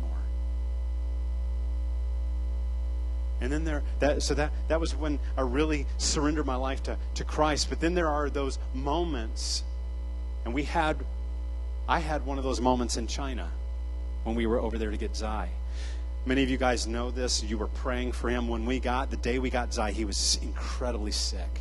And 3.43 3.51
then 3.51 3.65
there, 3.65 3.83
that, 3.99 4.23
so 4.23 4.35
that, 4.35 4.53
that 4.69 4.79
was 4.79 4.95
when 4.95 5.19
I 5.37 5.41
really 5.41 5.85
surrendered 5.99 6.47
my 6.47 6.55
life 6.55 6.81
to, 6.85 6.97
to 7.17 7.25
Christ. 7.25 7.69
But 7.69 7.81
then 7.81 7.93
there 7.93 8.09
are 8.09 8.31
those 8.31 8.61
moments, 8.73 9.65
and 10.45 10.55
we 10.55 10.63
had, 10.63 10.97
I 11.89 11.99
had 11.99 12.25
one 12.25 12.39
of 12.39 12.45
those 12.45 12.61
moments 12.61 12.97
in 12.97 13.09
China 13.09 13.51
when 14.23 14.37
we 14.37 14.47
were 14.47 14.61
over 14.61 14.79
there 14.79 14.93
to 14.93 14.97
get 14.97 15.17
Zai. 15.17 15.49
Many 16.25 16.45
of 16.45 16.51
you 16.51 16.57
guys 16.57 16.87
know 16.87 17.11
this. 17.11 17.43
You 17.43 17.59
were 17.59 17.67
praying 17.67 18.13
for 18.13 18.31
him. 18.31 18.47
When 18.47 18.65
we 18.65 18.79
got, 18.79 19.11
the 19.11 19.17
day 19.17 19.41
we 19.41 19.51
got 19.51 19.75
Zai, 19.75 19.91
he 19.91 20.05
was 20.05 20.39
incredibly 20.41 21.11
sick. 21.11 21.61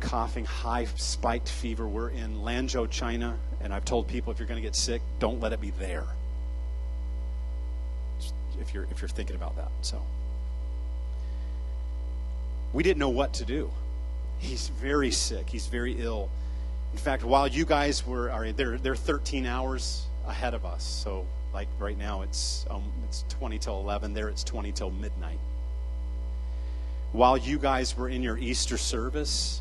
Coughing, 0.00 0.46
high 0.46 0.86
spiked 0.96 1.50
fever. 1.50 1.86
We're 1.86 2.08
in 2.08 2.38
Lanzhou, 2.38 2.90
China, 2.90 3.36
and 3.60 3.74
I've 3.74 3.84
told 3.84 4.08
people 4.08 4.32
if 4.32 4.38
you're 4.38 4.48
going 4.48 4.62
to 4.62 4.66
get 4.66 4.74
sick, 4.74 5.02
don't 5.18 5.40
let 5.40 5.52
it 5.52 5.60
be 5.60 5.72
there 5.72 6.06
if 8.60 8.74
you're 8.74 8.86
if 8.90 9.00
you're 9.00 9.08
thinking 9.08 9.36
about 9.36 9.56
that. 9.56 9.70
So 9.82 10.00
we 12.72 12.82
didn't 12.82 12.98
know 12.98 13.08
what 13.08 13.34
to 13.34 13.44
do. 13.44 13.70
He's 14.38 14.68
very 14.68 15.10
sick. 15.10 15.48
He's 15.48 15.66
very 15.66 16.00
ill. 16.00 16.28
In 16.92 16.98
fact, 16.98 17.24
while 17.24 17.46
you 17.46 17.64
guys 17.64 18.06
were 18.06 18.30
are 18.30 18.52
they're 18.52 18.78
they're 18.78 18.96
13 18.96 19.46
hours 19.46 20.06
ahead 20.26 20.54
of 20.54 20.64
us. 20.64 20.82
So 20.82 21.26
like 21.52 21.68
right 21.78 21.98
now 21.98 22.22
it's 22.22 22.66
um, 22.70 22.82
it's 23.08 23.24
20 23.28 23.58
till 23.58 23.78
11. 23.80 24.14
There 24.14 24.28
it's 24.28 24.44
20 24.44 24.72
till 24.72 24.90
midnight. 24.90 25.38
While 27.12 27.36
you 27.36 27.58
guys 27.58 27.96
were 27.96 28.08
in 28.08 28.22
your 28.22 28.38
Easter 28.38 28.78
service 28.78 29.60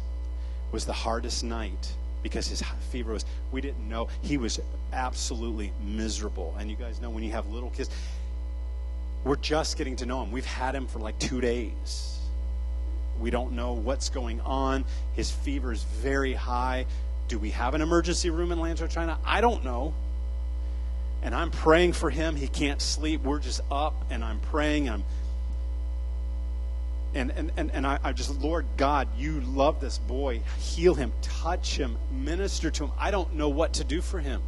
was 0.71 0.85
the 0.85 0.93
hardest 0.93 1.43
night 1.43 1.93
because 2.23 2.47
his 2.47 2.63
fever 2.91 3.13
was, 3.13 3.25
we 3.51 3.61
didn't 3.61 3.87
know. 3.89 4.07
He 4.21 4.37
was 4.37 4.59
absolutely 4.93 5.73
miserable. 5.83 6.55
And 6.59 6.69
you 6.69 6.77
guys 6.77 7.01
know 7.01 7.09
when 7.09 7.23
you 7.23 7.31
have 7.31 7.47
little 7.51 7.69
kids, 7.71 7.89
we're 9.23 9.35
just 9.35 9.77
getting 9.77 9.95
to 9.97 10.05
know 10.05 10.23
him. 10.23 10.31
We've 10.31 10.45
had 10.45 10.73
him 10.75 10.87
for 10.87 10.99
like 10.99 11.17
two 11.19 11.41
days. 11.41 12.19
We 13.19 13.29
don't 13.29 13.53
know 13.53 13.73
what's 13.73 14.09
going 14.09 14.41
on. 14.41 14.83
His 15.13 15.29
fever 15.29 15.71
is 15.71 15.83
very 15.83 16.33
high. 16.33 16.87
Do 17.27 17.37
we 17.37 17.51
have 17.51 17.75
an 17.75 17.81
emergency 17.81 18.29
room 18.29 18.51
in 18.51 18.57
Lanzhou, 18.57 18.89
China? 18.89 19.19
I 19.23 19.41
don't 19.41 19.63
know. 19.63 19.93
And 21.21 21.35
I'm 21.35 21.51
praying 21.51 21.93
for 21.93 22.09
him. 22.09 22.35
He 22.35 22.47
can't 22.47 22.81
sleep. 22.81 23.21
We're 23.21 23.39
just 23.39 23.61
up 23.71 23.93
and 24.09 24.23
I'm 24.23 24.39
praying. 24.39 24.89
I'm 24.89 25.03
and 27.13 27.29
and, 27.31 27.51
and, 27.57 27.71
and 27.71 27.85
I, 27.85 27.99
I 28.03 28.13
just, 28.13 28.41
Lord 28.41 28.65
God, 28.77 29.07
you 29.17 29.41
love 29.41 29.81
this 29.81 29.97
boy. 29.97 30.41
Heal 30.59 30.95
him, 30.95 31.11
touch 31.21 31.75
him, 31.77 31.97
minister 32.11 32.71
to 32.71 32.85
him. 32.85 32.91
I 32.97 33.11
don't 33.11 33.35
know 33.35 33.49
what 33.49 33.73
to 33.73 33.83
do 33.83 34.01
for 34.01 34.19
him. 34.19 34.41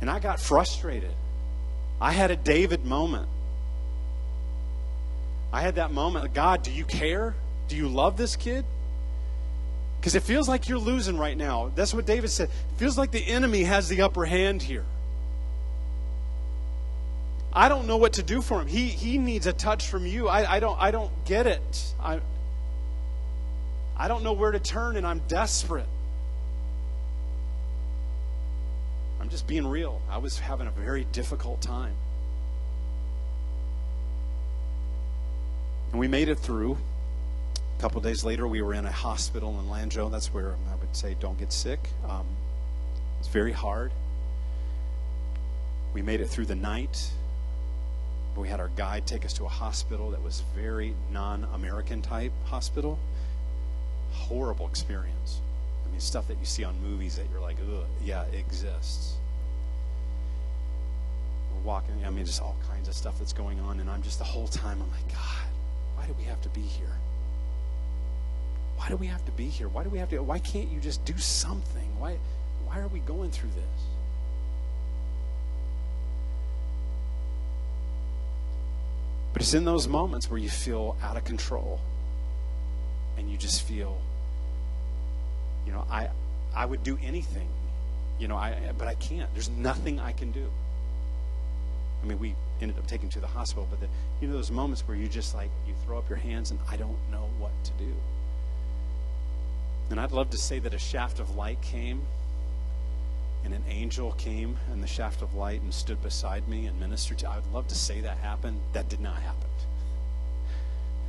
And 0.00 0.10
I 0.10 0.18
got 0.18 0.40
frustrated. 0.40 1.14
I 2.00 2.12
had 2.12 2.30
a 2.30 2.36
David 2.36 2.84
moment. 2.84 3.28
I 5.52 5.62
had 5.62 5.76
that 5.76 5.90
moment 5.90 6.32
God, 6.34 6.62
do 6.62 6.70
you 6.70 6.84
care? 6.84 7.34
Do 7.68 7.76
you 7.76 7.88
love 7.88 8.16
this 8.16 8.36
kid? 8.36 8.64
Because 10.00 10.14
it 10.14 10.22
feels 10.22 10.48
like 10.48 10.68
you're 10.68 10.78
losing 10.78 11.18
right 11.18 11.36
now. 11.36 11.72
That's 11.74 11.92
what 11.92 12.06
David 12.06 12.30
said. 12.30 12.48
It 12.48 12.78
feels 12.78 12.96
like 12.96 13.10
the 13.10 13.26
enemy 13.26 13.64
has 13.64 13.88
the 13.88 14.02
upper 14.02 14.24
hand 14.24 14.62
here. 14.62 14.84
I 17.52 17.68
don't 17.68 17.86
know 17.86 17.96
what 17.96 18.12
to 18.14 18.22
do 18.22 18.40
for 18.40 18.60
him. 18.60 18.68
He, 18.68 18.88
he 18.88 19.18
needs 19.18 19.46
a 19.46 19.52
touch 19.52 19.88
from 19.88 20.06
you. 20.06 20.28
I, 20.28 20.56
I, 20.56 20.60
don't, 20.60 20.80
I 20.80 20.90
don't 20.92 21.10
get 21.24 21.46
it. 21.46 21.94
I, 21.98 22.20
I 23.96 24.06
don't 24.06 24.22
know 24.22 24.34
where 24.34 24.52
to 24.52 24.60
turn, 24.60 24.96
and 24.96 25.06
I'm 25.06 25.20
desperate. 25.26 25.88
I'm 29.20 29.28
just 29.28 29.46
being 29.46 29.66
real. 29.66 30.00
I 30.08 30.18
was 30.18 30.38
having 30.38 30.66
a 30.66 30.70
very 30.70 31.04
difficult 31.12 31.60
time. 31.60 31.94
And 35.90 36.00
we 36.00 36.08
made 36.08 36.28
it 36.28 36.38
through. 36.38 36.76
A 37.78 37.80
couple 37.80 38.00
days 38.00 38.24
later, 38.24 38.46
we 38.46 38.60
were 38.62 38.74
in 38.74 38.84
a 38.84 38.92
hospital 38.92 39.58
in 39.60 39.66
Lanzhou. 39.66 40.10
That's 40.10 40.32
where 40.32 40.54
I 40.70 40.74
would 40.76 40.94
say 40.94 41.16
don't 41.18 41.38
get 41.38 41.52
sick. 41.52 41.88
Um, 42.08 42.26
it's 43.18 43.28
very 43.28 43.52
hard. 43.52 43.92
We 45.94 46.02
made 46.02 46.20
it 46.20 46.26
through 46.26 46.46
the 46.46 46.54
night. 46.54 47.10
We 48.36 48.48
had 48.48 48.60
our 48.60 48.70
guide 48.76 49.06
take 49.06 49.24
us 49.24 49.32
to 49.34 49.44
a 49.46 49.48
hospital 49.48 50.10
that 50.10 50.22
was 50.22 50.44
very 50.54 50.94
non 51.10 51.48
American 51.54 52.02
type 52.02 52.32
hospital. 52.44 52.98
Horrible 54.12 54.68
experience. 54.68 55.40
I 55.88 55.90
mean, 55.90 56.00
stuff 56.00 56.28
that 56.28 56.38
you 56.38 56.44
see 56.44 56.64
on 56.64 56.78
movies 56.82 57.16
that 57.16 57.26
you're 57.30 57.40
like, 57.40 57.56
ugh, 57.72 57.84
yeah, 58.04 58.24
it 58.24 58.38
exists. 58.38 59.14
We're 61.54 61.66
walking, 61.66 62.04
I 62.04 62.10
mean, 62.10 62.26
just 62.26 62.42
all 62.42 62.56
kinds 62.68 62.88
of 62.88 62.94
stuff 62.94 63.18
that's 63.18 63.32
going 63.32 63.58
on. 63.60 63.80
And 63.80 63.88
I'm 63.88 64.02
just 64.02 64.18
the 64.18 64.24
whole 64.24 64.48
time, 64.48 64.82
I'm 64.82 64.90
like, 64.90 65.08
God, 65.12 65.46
why 65.96 66.06
do 66.06 66.14
we 66.18 66.24
have 66.24 66.40
to 66.42 66.48
be 66.50 66.60
here? 66.60 66.96
Why 68.76 68.88
do 68.88 68.96
we 68.96 69.06
have 69.06 69.24
to 69.24 69.32
be 69.32 69.46
here? 69.46 69.68
Why 69.68 69.82
do 69.82 69.90
we 69.90 69.98
have 69.98 70.08
to? 70.10 70.18
Why 70.22 70.38
can't 70.38 70.68
you 70.68 70.78
just 70.78 71.04
do 71.04 71.16
something? 71.18 71.88
Why, 71.98 72.16
why 72.64 72.78
are 72.78 72.88
we 72.88 73.00
going 73.00 73.30
through 73.30 73.50
this? 73.50 73.82
But 79.32 79.42
it's 79.42 79.54
in 79.54 79.64
those 79.64 79.88
moments 79.88 80.30
where 80.30 80.38
you 80.38 80.48
feel 80.48 80.96
out 81.02 81.16
of 81.16 81.24
control 81.24 81.80
and 83.16 83.30
you 83.30 83.36
just 83.36 83.62
feel, 83.62 84.00
you 85.68 85.74
know, 85.74 85.84
I, 85.90 86.08
I 86.56 86.64
would 86.64 86.82
do 86.82 86.98
anything, 87.04 87.46
you 88.18 88.26
know, 88.26 88.36
I, 88.36 88.72
but 88.78 88.88
I 88.88 88.94
can't. 88.94 89.28
There's 89.34 89.50
nothing 89.50 90.00
I 90.00 90.12
can 90.12 90.32
do. 90.32 90.50
I 92.02 92.06
mean, 92.06 92.18
we 92.18 92.34
ended 92.62 92.78
up 92.78 92.86
taking 92.86 93.10
to 93.10 93.20
the 93.20 93.26
hospital, 93.26 93.66
but 93.68 93.78
the, 93.78 93.86
you 94.22 94.28
know 94.28 94.34
those 94.34 94.50
moments 94.50 94.80
where 94.88 94.96
you 94.96 95.08
just 95.08 95.34
like 95.34 95.50
you 95.66 95.74
throw 95.84 95.98
up 95.98 96.08
your 96.08 96.16
hands 96.16 96.52
and 96.52 96.58
I 96.70 96.78
don't 96.78 96.96
know 97.10 97.28
what 97.38 97.52
to 97.64 97.72
do. 97.72 97.92
And 99.90 100.00
I'd 100.00 100.12
love 100.12 100.30
to 100.30 100.38
say 100.38 100.58
that 100.58 100.72
a 100.72 100.78
shaft 100.78 101.20
of 101.20 101.36
light 101.36 101.60
came 101.60 102.00
and 103.44 103.52
an 103.52 103.64
angel 103.68 104.12
came 104.12 104.56
and 104.72 104.82
the 104.82 104.86
shaft 104.86 105.20
of 105.20 105.34
light 105.34 105.60
and 105.60 105.74
stood 105.74 106.02
beside 106.02 106.48
me 106.48 106.64
and 106.64 106.80
ministered 106.80 107.18
to. 107.18 107.28
I 107.28 107.36
would 107.36 107.52
love 107.52 107.68
to 107.68 107.74
say 107.74 108.00
that 108.00 108.16
happened. 108.18 108.58
That 108.72 108.88
did 108.88 109.00
not 109.00 109.16
happen. 109.16 109.48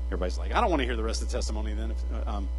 Everybody's 0.08 0.38
like, 0.38 0.54
I 0.54 0.60
don't 0.60 0.70
want 0.70 0.82
to 0.82 0.86
hear 0.86 0.98
the 0.98 1.04
rest 1.04 1.22
of 1.22 1.30
the 1.30 1.34
testimony 1.34 1.74
then. 1.74 1.94
Um, 2.26 2.50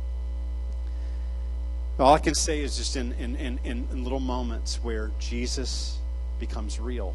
all 2.01 2.15
I 2.15 2.19
can 2.19 2.35
say 2.35 2.61
is 2.61 2.77
just 2.77 2.97
in, 2.97 3.13
in, 3.15 3.37
in, 3.37 3.59
in 3.65 4.03
little 4.03 4.21
moments 4.21 4.83
where 4.83 5.11
Jesus 5.19 5.99
becomes 6.39 6.81
real. 6.81 7.15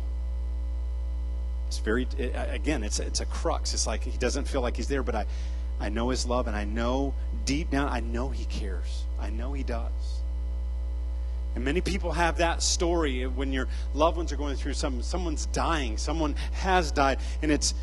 It's 1.67 1.79
very, 1.79 2.07
it, 2.17 2.33
again, 2.49 2.83
it's, 2.83 2.99
it's 2.99 3.19
a 3.19 3.25
crux. 3.25 3.73
It's 3.73 3.88
like 3.88 4.03
he 4.03 4.17
doesn't 4.17 4.47
feel 4.47 4.61
like 4.61 4.77
he's 4.77 4.88
there, 4.88 5.03
but 5.03 5.15
I, 5.15 5.25
I 5.79 5.89
know 5.89 6.09
his 6.09 6.25
love, 6.25 6.47
and 6.47 6.55
I 6.55 6.63
know 6.63 7.13
deep 7.45 7.71
down, 7.71 7.89
I 7.89 7.99
know 7.99 8.29
he 8.29 8.45
cares. 8.45 9.03
I 9.19 9.29
know 9.29 9.53
he 9.53 9.63
does. 9.63 9.91
And 11.55 11.63
many 11.63 11.81
people 11.81 12.11
have 12.11 12.38
that 12.38 12.61
story 12.61 13.25
when 13.25 13.53
your 13.53 13.67
loved 13.93 14.17
ones 14.17 14.31
are 14.31 14.36
going 14.36 14.55
through 14.55 14.73
some, 14.73 15.01
someone's 15.01 15.47
dying, 15.47 15.97
someone 15.97 16.36
has 16.53 16.91
died, 16.91 17.19
and 17.41 17.51
it's 17.51 17.73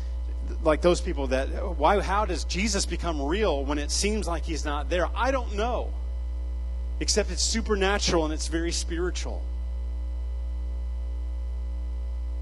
like 0.63 0.81
those 0.81 1.01
people 1.01 1.27
that, 1.27 1.47
why, 1.77 1.99
how 2.01 2.25
does 2.25 2.43
Jesus 2.45 2.85
become 2.85 3.21
real 3.21 3.65
when 3.65 3.77
it 3.77 3.91
seems 3.91 4.27
like 4.27 4.43
he's 4.43 4.63
not 4.63 4.89
there? 4.89 5.07
I 5.15 5.31
don't 5.31 5.55
know. 5.55 5.91
Except 7.03 7.31
it's 7.31 7.43
supernatural 7.43 8.23
and 8.23 8.33
it's 8.33 8.47
very 8.47 8.71
spiritual. 8.71 9.43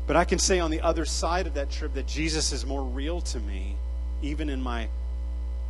But 0.06 0.16
I 0.16 0.24
can 0.24 0.38
say 0.38 0.60
on 0.60 0.70
the 0.70 0.82
other 0.82 1.04
side 1.04 1.48
of 1.48 1.56
that 1.56 1.72
trip 1.72 1.96
that 1.96 2.06
Jesus 2.06 2.52
is 2.52 2.64
more 2.64 2.84
real 2.84 3.22
to 3.22 3.40
me, 3.40 3.76
even 4.22 4.52
in 4.52 4.62
my 4.62 4.88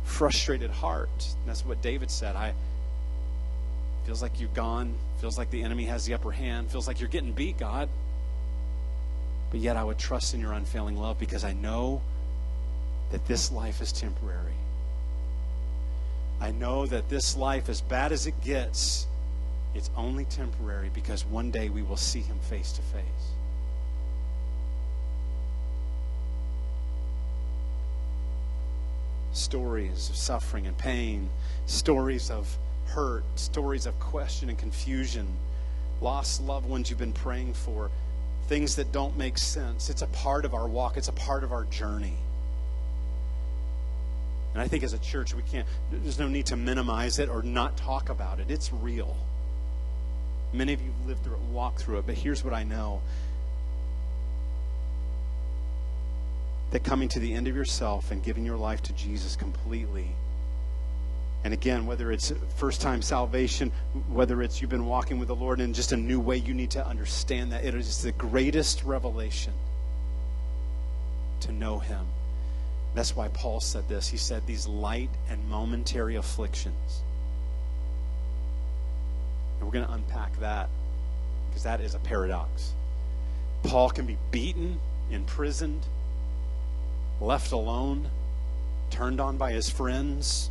frustrated 0.04 0.68
heart. 0.68 1.08
And 1.18 1.48
that's 1.48 1.64
what 1.64 1.80
David 1.80 2.10
said. 2.10 2.36
I 2.36 2.52
feels 4.04 4.20
like 4.20 4.38
you've 4.38 4.52
gone, 4.52 4.92
feels 5.22 5.38
like 5.38 5.50
the 5.50 5.62
enemy 5.62 5.84
has 5.84 6.04
the 6.04 6.12
upper 6.12 6.30
hand, 6.30 6.70
feels 6.70 6.86
like 6.86 7.00
you're 7.00 7.08
getting 7.08 7.32
beat, 7.32 7.56
God. 7.56 7.88
But 9.50 9.60
yet 9.60 9.78
I 9.78 9.84
would 9.84 9.96
trust 9.96 10.34
in 10.34 10.40
your 10.40 10.52
unfailing 10.52 10.98
love 10.98 11.18
because 11.18 11.44
I 11.44 11.54
know 11.54 12.02
that 13.10 13.26
this 13.26 13.50
life 13.50 13.80
is 13.80 13.90
temporary. 13.90 14.52
I 16.42 16.50
know 16.50 16.86
that 16.86 17.08
this 17.08 17.36
life, 17.36 17.68
as 17.68 17.80
bad 17.80 18.10
as 18.10 18.26
it 18.26 18.34
gets, 18.42 19.06
it's 19.76 19.90
only 19.96 20.24
temporary 20.24 20.90
because 20.92 21.24
one 21.24 21.52
day 21.52 21.68
we 21.68 21.82
will 21.82 21.96
see 21.96 22.20
him 22.20 22.38
face 22.40 22.72
to 22.72 22.82
face. 22.82 23.32
stories 29.34 30.10
of 30.10 30.16
suffering 30.16 30.66
and 30.66 30.76
pain, 30.76 31.28
stories 31.66 32.30
of 32.30 32.58
hurt, 32.86 33.24
stories 33.34 33.86
of 33.86 33.98
question 33.98 34.48
and 34.50 34.58
confusion, 34.58 35.26
lost 36.00 36.42
loved 36.42 36.66
ones 36.66 36.90
you've 36.90 36.98
been 36.98 37.12
praying 37.12 37.54
for, 37.54 37.90
things 38.48 38.76
that 38.76 38.92
don't 38.92 39.16
make 39.16 39.38
sense. 39.38 39.88
It's 39.88 40.02
a 40.02 40.06
part 40.08 40.44
of 40.44 40.54
our 40.54 40.68
walk, 40.68 40.96
it's 40.96 41.08
a 41.08 41.12
part 41.12 41.44
of 41.44 41.52
our 41.52 41.64
journey. 41.64 42.16
And 44.52 44.60
I 44.60 44.68
think 44.68 44.84
as 44.84 44.92
a 44.92 44.98
church, 44.98 45.34
we 45.34 45.42
can't, 45.42 45.66
there's 45.90 46.18
no 46.18 46.28
need 46.28 46.46
to 46.46 46.56
minimize 46.56 47.18
it 47.18 47.28
or 47.28 47.42
not 47.42 47.76
talk 47.76 48.10
about 48.10 48.38
it. 48.38 48.50
It's 48.50 48.72
real. 48.72 49.16
Many 50.52 50.74
of 50.74 50.82
you 50.82 50.90
have 50.90 51.06
lived 51.06 51.24
through 51.24 51.36
it, 51.36 51.40
walked 51.50 51.80
through 51.80 51.98
it, 51.98 52.06
but 52.06 52.14
here's 52.14 52.44
what 52.44 52.52
I 52.52 52.62
know 52.62 53.00
that 56.72 56.82
coming 56.82 57.08
to 57.10 57.20
the 57.20 57.34
end 57.34 57.48
of 57.48 57.54
yourself 57.54 58.10
and 58.10 58.22
giving 58.22 58.46
your 58.46 58.56
life 58.56 58.82
to 58.82 58.94
Jesus 58.94 59.36
completely. 59.36 60.08
And 61.44 61.52
again, 61.52 61.86
whether 61.86 62.10
it's 62.12 62.32
first 62.56 62.80
time 62.80 63.02
salvation, 63.02 63.72
whether 64.08 64.42
it's 64.42 64.60
you've 64.60 64.70
been 64.70 64.86
walking 64.86 65.18
with 65.18 65.28
the 65.28 65.34
Lord 65.34 65.60
in 65.60 65.74
just 65.74 65.92
a 65.92 65.96
new 65.96 66.18
way, 66.18 66.36
you 66.36 66.54
need 66.54 66.70
to 66.72 66.86
understand 66.86 67.52
that 67.52 67.64
it 67.64 67.74
is 67.74 68.02
the 68.02 68.12
greatest 68.12 68.84
revelation 68.84 69.52
to 71.40 71.52
know 71.52 71.78
Him. 71.78 72.06
That's 72.94 73.16
why 73.16 73.28
Paul 73.28 73.60
said 73.60 73.88
this. 73.88 74.08
He 74.08 74.16
said, 74.16 74.46
These 74.46 74.66
light 74.68 75.10
and 75.28 75.48
momentary 75.48 76.16
afflictions. 76.16 77.02
And 79.58 79.66
we're 79.66 79.72
going 79.72 79.86
to 79.86 79.92
unpack 79.92 80.38
that 80.40 80.68
because 81.48 81.62
that 81.62 81.80
is 81.80 81.94
a 81.94 81.98
paradox. 82.00 82.72
Paul 83.62 83.90
can 83.90 84.06
be 84.06 84.18
beaten, 84.30 84.80
imprisoned, 85.10 85.86
left 87.20 87.52
alone, 87.52 88.08
turned 88.90 89.20
on 89.20 89.36
by 89.38 89.52
his 89.52 89.70
friends. 89.70 90.50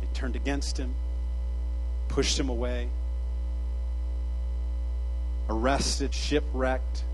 They 0.00 0.06
turned 0.14 0.36
against 0.36 0.78
him, 0.78 0.94
pushed 2.08 2.38
him 2.38 2.48
away, 2.48 2.88
arrested, 5.50 6.14
shipwrecked, 6.14 7.04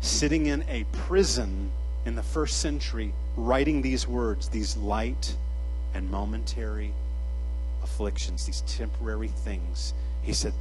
sitting 0.00 0.46
in 0.46 0.64
a 0.68 0.84
prison 0.92 1.70
in 2.04 2.16
the 2.16 2.22
first 2.22 2.60
century, 2.60 3.12
writing 3.36 3.82
these 3.82 4.06
words, 4.08 4.48
these 4.48 4.76
light 4.76 5.36
and 5.94 6.10
momentary 6.10 6.92
afflictions, 7.82 8.46
these 8.46 8.62
temporary 8.66 9.28
things. 9.28 9.94
He 10.22 10.32
said, 10.32 10.52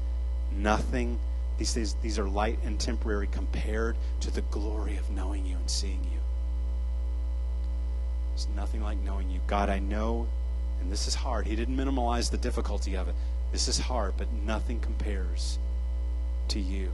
nothing, 0.56 1.20
these, 1.58 1.74
these, 1.74 1.96
these 2.02 2.20
are 2.20 2.28
light 2.28 2.60
and 2.64 2.80
temporary 2.80 3.28
compared 3.32 3.96
to 4.22 4.32
the 4.32 4.42
glory 4.42 4.98
of 4.98 5.10
knowing 5.12 5.46
you 5.46 5.56
and 5.56 5.70
seeing 5.70 6.04
you. 6.12 6.20
There's 8.30 8.48
nothing 8.56 8.82
like 8.82 8.98
knowing 9.00 9.30
you. 9.30 9.40
God, 9.48 9.70
I 9.70 9.80
know, 9.80 10.28
and 10.82 10.92
this 10.92 11.08
is 11.08 11.16
hard. 11.16 11.48
He 11.48 11.56
didn't 11.56 11.76
minimize 11.76 12.30
the 12.30 12.38
difficulty 12.38 12.96
of 12.96 13.08
it. 13.08 13.16
This 13.52 13.68
is 13.68 13.78
hard, 13.78 14.14
but 14.18 14.32
nothing 14.46 14.80
compares 14.80 15.60
to 16.50 16.60
you. 16.60 16.92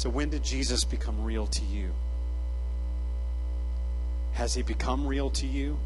So, 0.00 0.08
when 0.08 0.30
did 0.30 0.42
Jesus 0.42 0.82
become 0.82 1.22
real 1.22 1.46
to 1.48 1.62
you? 1.62 1.90
Has 4.32 4.54
he 4.54 4.62
become 4.62 5.06
real 5.06 5.28
to 5.32 5.46
you? 5.46 5.78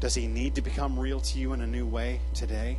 Does 0.00 0.14
he 0.14 0.26
need 0.26 0.54
to 0.54 0.62
become 0.62 0.98
real 0.98 1.20
to 1.20 1.38
you 1.38 1.52
in 1.52 1.60
a 1.60 1.66
new 1.66 1.84
way 1.84 2.20
today? 2.32 2.78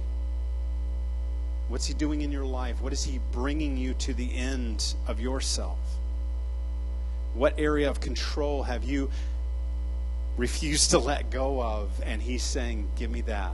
What's 1.68 1.86
he 1.86 1.94
doing 1.94 2.22
in 2.22 2.32
your 2.32 2.48
life? 2.48 2.82
What 2.82 2.94
is 2.94 3.04
he 3.04 3.20
bringing 3.32 3.78
you 3.78 3.94
to 3.94 4.12
the 4.16 4.36
end 4.36 4.96
of 5.06 5.20
yourself? 5.20 5.78
What 7.36 7.60
area 7.60 7.88
of 7.88 8.02
control 8.02 8.64
have 8.64 8.84
you 8.84 9.12
refused 10.36 10.90
to 10.90 10.98
let 10.98 11.30
go 11.30 11.62
of? 11.62 11.92
And 12.04 12.24
he's 12.24 12.42
saying, 12.42 12.90
Give 12.96 13.12
me 13.12 13.22
that. 13.22 13.54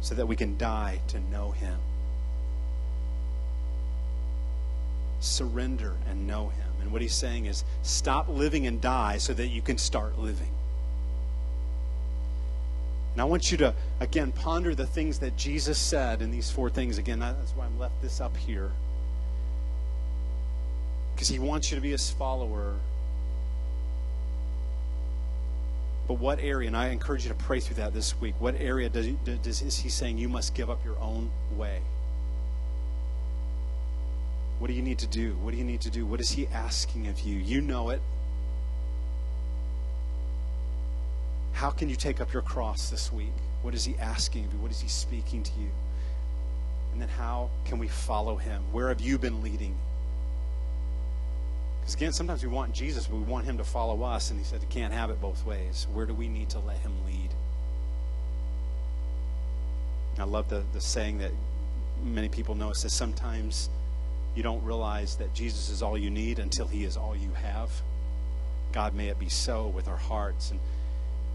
So 0.00 0.14
that 0.14 0.24
we 0.24 0.36
can 0.36 0.56
die 0.56 1.00
to 1.08 1.20
know 1.20 1.50
him. 1.50 1.78
Surrender 5.24 5.94
and 6.08 6.26
know 6.26 6.48
him. 6.48 6.68
And 6.80 6.92
what 6.92 7.00
he's 7.02 7.14
saying 7.14 7.46
is, 7.46 7.64
stop 7.82 8.28
living 8.28 8.66
and 8.66 8.80
die 8.80 9.18
so 9.18 9.32
that 9.34 9.46
you 9.46 9.62
can 9.62 9.78
start 9.78 10.18
living. 10.18 10.50
And 13.12 13.22
I 13.22 13.24
want 13.24 13.50
you 13.50 13.56
to, 13.58 13.74
again, 14.00 14.32
ponder 14.32 14.74
the 14.74 14.86
things 14.86 15.20
that 15.20 15.36
Jesus 15.36 15.78
said 15.78 16.20
in 16.20 16.30
these 16.30 16.50
four 16.50 16.68
things. 16.68 16.98
Again, 16.98 17.20
that's 17.20 17.52
why 17.52 17.64
I'm 17.64 17.78
left 17.78 18.02
this 18.02 18.20
up 18.20 18.36
here. 18.36 18.72
Because 21.14 21.28
he 21.28 21.38
wants 21.38 21.70
you 21.70 21.76
to 21.76 21.80
be 21.80 21.92
his 21.92 22.10
follower. 22.10 22.74
But 26.06 26.14
what 26.14 26.40
area, 26.40 26.66
and 26.66 26.76
I 26.76 26.88
encourage 26.88 27.24
you 27.24 27.30
to 27.30 27.36
pray 27.36 27.60
through 27.60 27.76
that 27.76 27.94
this 27.94 28.20
week, 28.20 28.34
what 28.40 28.56
area 28.60 28.88
does 28.88 29.06
does, 29.42 29.62
is 29.62 29.78
he 29.78 29.88
saying 29.88 30.18
you 30.18 30.28
must 30.28 30.54
give 30.54 30.68
up 30.68 30.84
your 30.84 30.98
own 30.98 31.30
way? 31.56 31.80
What 34.64 34.68
do 34.68 34.74
you 34.76 34.82
need 34.82 35.00
to 35.00 35.06
do? 35.06 35.32
What 35.42 35.50
do 35.50 35.58
you 35.58 35.64
need 35.64 35.82
to 35.82 35.90
do? 35.90 36.06
What 36.06 36.22
is 36.22 36.30
he 36.30 36.46
asking 36.46 37.06
of 37.08 37.20
you? 37.20 37.36
You 37.36 37.60
know 37.60 37.90
it. 37.90 38.00
How 41.52 41.68
can 41.68 41.90
you 41.90 41.96
take 41.96 42.18
up 42.18 42.32
your 42.32 42.40
cross 42.40 42.88
this 42.88 43.12
week? 43.12 43.34
What 43.60 43.74
is 43.74 43.84
he 43.84 43.94
asking 43.98 44.46
of 44.46 44.54
you? 44.54 44.58
What 44.60 44.70
is 44.70 44.80
he 44.80 44.88
speaking 44.88 45.42
to 45.42 45.50
you? 45.60 45.68
And 46.94 47.02
then 47.02 47.10
how 47.10 47.50
can 47.66 47.78
we 47.78 47.88
follow 47.88 48.36
him? 48.36 48.62
Where 48.72 48.88
have 48.88 49.02
you 49.02 49.18
been 49.18 49.42
leading? 49.42 49.76
Because 51.82 51.94
again, 51.96 52.14
sometimes 52.14 52.42
we 52.42 52.48
want 52.48 52.72
Jesus, 52.72 53.06
but 53.06 53.16
we 53.16 53.24
want 53.24 53.44
him 53.44 53.58
to 53.58 53.64
follow 53.64 54.02
us. 54.02 54.30
And 54.30 54.38
he 54.40 54.46
said, 54.46 54.62
You 54.62 54.68
can't 54.68 54.94
have 54.94 55.10
it 55.10 55.20
both 55.20 55.44
ways. 55.44 55.86
Where 55.92 56.06
do 56.06 56.14
we 56.14 56.26
need 56.26 56.48
to 56.48 56.58
let 56.60 56.78
him 56.78 56.92
lead? 57.04 57.28
I 60.18 60.24
love 60.24 60.48
the, 60.48 60.64
the 60.72 60.80
saying 60.80 61.18
that 61.18 61.32
many 62.02 62.30
people 62.30 62.54
know. 62.54 62.70
It 62.70 62.76
says, 62.76 62.94
Sometimes 62.94 63.68
you 64.34 64.42
don't 64.42 64.62
realize 64.64 65.16
that 65.16 65.32
Jesus 65.34 65.70
is 65.70 65.82
all 65.82 65.96
you 65.96 66.10
need 66.10 66.38
until 66.38 66.66
he 66.66 66.84
is 66.84 66.96
all 66.96 67.14
you 67.16 67.30
have. 67.42 67.70
God, 68.72 68.94
may 68.94 69.08
it 69.08 69.18
be 69.18 69.28
so 69.28 69.68
with 69.68 69.86
our 69.86 69.96
hearts. 69.96 70.50
And 70.50 70.60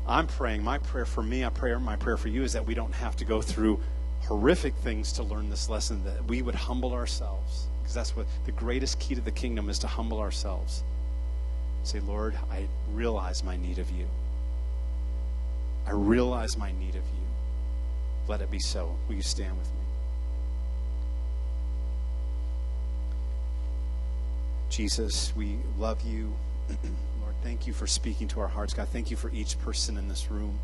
I'm 0.08 0.28
praying, 0.28 0.64
my 0.64 0.78
prayer 0.80 1.06
for 1.06 1.24
me, 1.24 1.45
I 1.45 1.50
pray, 1.50 1.74
my 1.76 1.95
prayer 1.95 2.18
for 2.18 2.28
you 2.28 2.43
is 2.43 2.54
that 2.54 2.66
we 2.66 2.74
don't 2.74 2.93
have 2.93 3.16
to 3.18 3.26
go 3.26 3.41
through 3.41 3.80
horrific 4.22 4.74
things 4.76 5.14
to 5.14 5.24
learn 5.24 5.50
this 5.50 5.70
lesson, 5.70 6.04
that 6.04 6.26
we 6.26 6.41
would 6.41 6.56
humble 6.56 6.93
ourselves. 6.93 7.68
Because 7.82 7.95
that's 7.95 8.16
what 8.16 8.26
the 8.45 8.52
greatest 8.52 9.00
key 9.00 9.16
to 9.16 9.22
the 9.22 9.32
kingdom 9.32 9.70
is 9.70 9.80
to 9.80 9.88
humble 9.88 10.20
ourselves. 10.20 10.84
Say, 11.84 12.02
Lord, 12.02 12.36
I 12.52 12.68
realize 12.93 13.43
my 13.43 13.56
need 13.56 13.80
of 13.80 13.89
you. 13.91 14.06
I 15.88 15.91
realize 15.91 16.58
my 16.58 16.72
need 16.74 16.89
of 16.89 16.95
you. 16.95 17.28
Let 18.28 18.41
it 18.41 18.52
be 18.52 18.60
so. 18.60 18.95
Will 19.08 19.16
you 19.16 19.22
stand 19.22 19.58
with 19.58 19.68
me? 19.70 19.78
Jesus, 24.70 25.34
we 25.36 25.57
love 25.78 26.01
you 26.03 26.34
Lord, 27.22 27.34
thank 27.43 27.65
you 27.67 27.74
for 27.74 27.88
speaking 27.88 28.28
to 28.30 28.39
our 28.39 28.47
hearts. 28.47 28.74
God, 28.74 28.88
thank 28.89 29.09
you 29.09 29.17
for 29.17 29.32
each 29.32 29.59
person 29.59 29.97
in 29.97 30.07
this 30.07 30.30
room. 30.30 30.59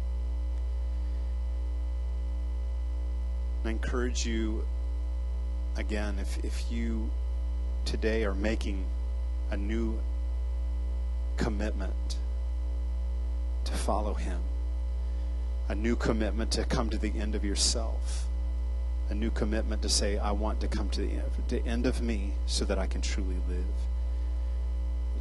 And 3.63 3.69
I 3.69 3.71
encourage 3.71 4.25
you 4.25 4.63
again, 5.75 6.19
if, 6.19 6.43
if 6.45 6.71
you 6.71 7.09
today 7.85 8.23
are 8.23 8.33
making 8.33 8.85
a 9.51 9.57
new 9.57 9.99
commitment 11.37 12.17
to 13.65 13.73
follow 13.73 14.13
Him, 14.13 14.39
a 15.67 15.75
new 15.75 15.95
commitment 15.95 16.51
to 16.51 16.63
come 16.65 16.89
to 16.91 16.97
the 16.97 17.11
end 17.17 17.33
of 17.33 17.43
yourself, 17.43 18.25
a 19.09 19.15
new 19.15 19.31
commitment 19.31 19.81
to 19.81 19.89
say, 19.89 20.17
I 20.17 20.31
want 20.31 20.61
to 20.61 20.67
come 20.67 20.89
to 20.89 21.01
the 21.01 21.09
end, 21.09 21.31
the 21.47 21.65
end 21.65 21.85
of 21.85 22.01
me 22.01 22.33
so 22.45 22.65
that 22.65 22.77
I 22.77 22.85
can 22.87 23.01
truly 23.01 23.37
live. 23.49 23.65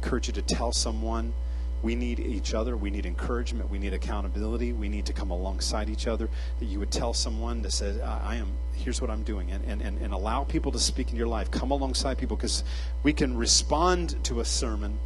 Encourage 0.05 0.27
you 0.27 0.33
to 0.33 0.41
tell 0.43 0.71
someone 0.71 1.33
we 1.81 1.95
need 1.95 2.19
each 2.19 2.53
other. 2.53 2.77
We 2.77 2.91
need 2.91 3.07
encouragement. 3.07 3.71
We 3.71 3.79
need 3.79 3.91
accountability. 3.91 4.71
We 4.71 4.87
need 4.87 5.07
to 5.07 5.13
come 5.13 5.31
alongside 5.31 5.89
each 5.89 6.05
other. 6.05 6.29
That 6.59 6.65
you 6.65 6.77
would 6.77 6.91
tell 6.91 7.11
someone 7.11 7.63
that 7.63 7.71
says, 7.71 7.99
I 7.99 8.35
am, 8.35 8.49
here's 8.75 9.01
what 9.01 9.09
I'm 9.09 9.23
doing. 9.23 9.49
And, 9.49 9.65
and, 9.65 9.81
and, 9.81 9.99
and 9.99 10.13
allow 10.13 10.43
people 10.43 10.71
to 10.73 10.79
speak 10.79 11.09
in 11.09 11.15
your 11.15 11.25
life. 11.25 11.49
Come 11.49 11.71
alongside 11.71 12.19
people 12.19 12.37
because 12.37 12.63
we 13.01 13.13
can 13.13 13.35
respond 13.35 14.23
to 14.25 14.41
a 14.41 14.45
sermon, 14.45 14.99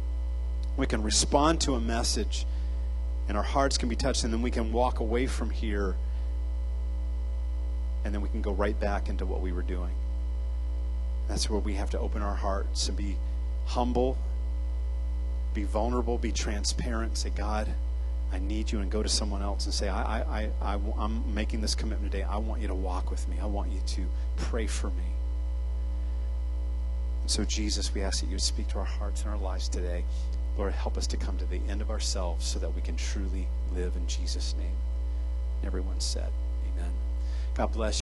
we 0.76 0.86
can 0.86 1.02
respond 1.02 1.62
to 1.62 1.76
a 1.76 1.80
message, 1.80 2.44
and 3.26 3.38
our 3.38 3.42
hearts 3.42 3.78
can 3.78 3.88
be 3.88 3.96
touched. 3.96 4.24
And 4.24 4.30
then 4.34 4.42
we 4.42 4.50
can 4.50 4.70
walk 4.70 5.00
away 5.00 5.26
from 5.26 5.48
here, 5.48 5.96
and 8.04 8.12
then 8.12 8.20
we 8.20 8.28
can 8.28 8.42
go 8.42 8.52
right 8.52 8.78
back 8.78 9.08
into 9.08 9.24
what 9.24 9.40
we 9.40 9.50
were 9.50 9.62
doing. 9.62 9.94
That's 11.26 11.48
where 11.48 11.58
we 11.58 11.72
have 11.76 11.88
to 11.90 11.98
open 11.98 12.20
our 12.20 12.34
hearts 12.34 12.86
and 12.88 12.98
be 12.98 13.16
humble 13.64 14.18
be 15.54 15.64
vulnerable, 15.64 16.18
be 16.18 16.32
transparent, 16.32 17.16
say, 17.16 17.30
God, 17.30 17.68
I 18.32 18.38
need 18.38 18.70
you, 18.70 18.80
and 18.80 18.90
go 18.90 19.02
to 19.02 19.08
someone 19.08 19.42
else 19.42 19.64
and 19.64 19.74
say, 19.74 19.88
I, 19.88 20.20
I, 20.20 20.50
I, 20.62 20.74
I, 20.76 21.04
am 21.04 21.34
making 21.34 21.60
this 21.60 21.74
commitment 21.74 22.12
today. 22.12 22.24
I 22.24 22.36
want 22.36 22.60
you 22.60 22.68
to 22.68 22.74
walk 22.74 23.10
with 23.10 23.28
me. 23.28 23.36
I 23.40 23.46
want 23.46 23.72
you 23.72 23.80
to 23.84 24.02
pray 24.36 24.66
for 24.66 24.88
me. 24.88 25.10
And 27.22 27.30
so, 27.30 27.44
Jesus, 27.44 27.92
we 27.92 28.02
ask 28.02 28.20
that 28.20 28.30
you 28.30 28.38
speak 28.38 28.68
to 28.68 28.78
our 28.78 28.84
hearts 28.84 29.22
and 29.22 29.30
our 29.30 29.38
lives 29.38 29.68
today. 29.68 30.04
Lord, 30.56 30.72
help 30.72 30.96
us 30.96 31.06
to 31.08 31.16
come 31.16 31.38
to 31.38 31.44
the 31.44 31.60
end 31.68 31.80
of 31.80 31.90
ourselves 31.90 32.46
so 32.46 32.58
that 32.58 32.74
we 32.74 32.82
can 32.82 32.96
truly 32.96 33.46
live 33.74 33.96
in 33.96 34.06
Jesus' 34.06 34.54
name. 34.58 34.76
everyone 35.64 36.00
said, 36.00 36.30
Amen. 36.74 36.92
God 37.54 37.72
bless 37.72 37.96
you. 37.96 38.09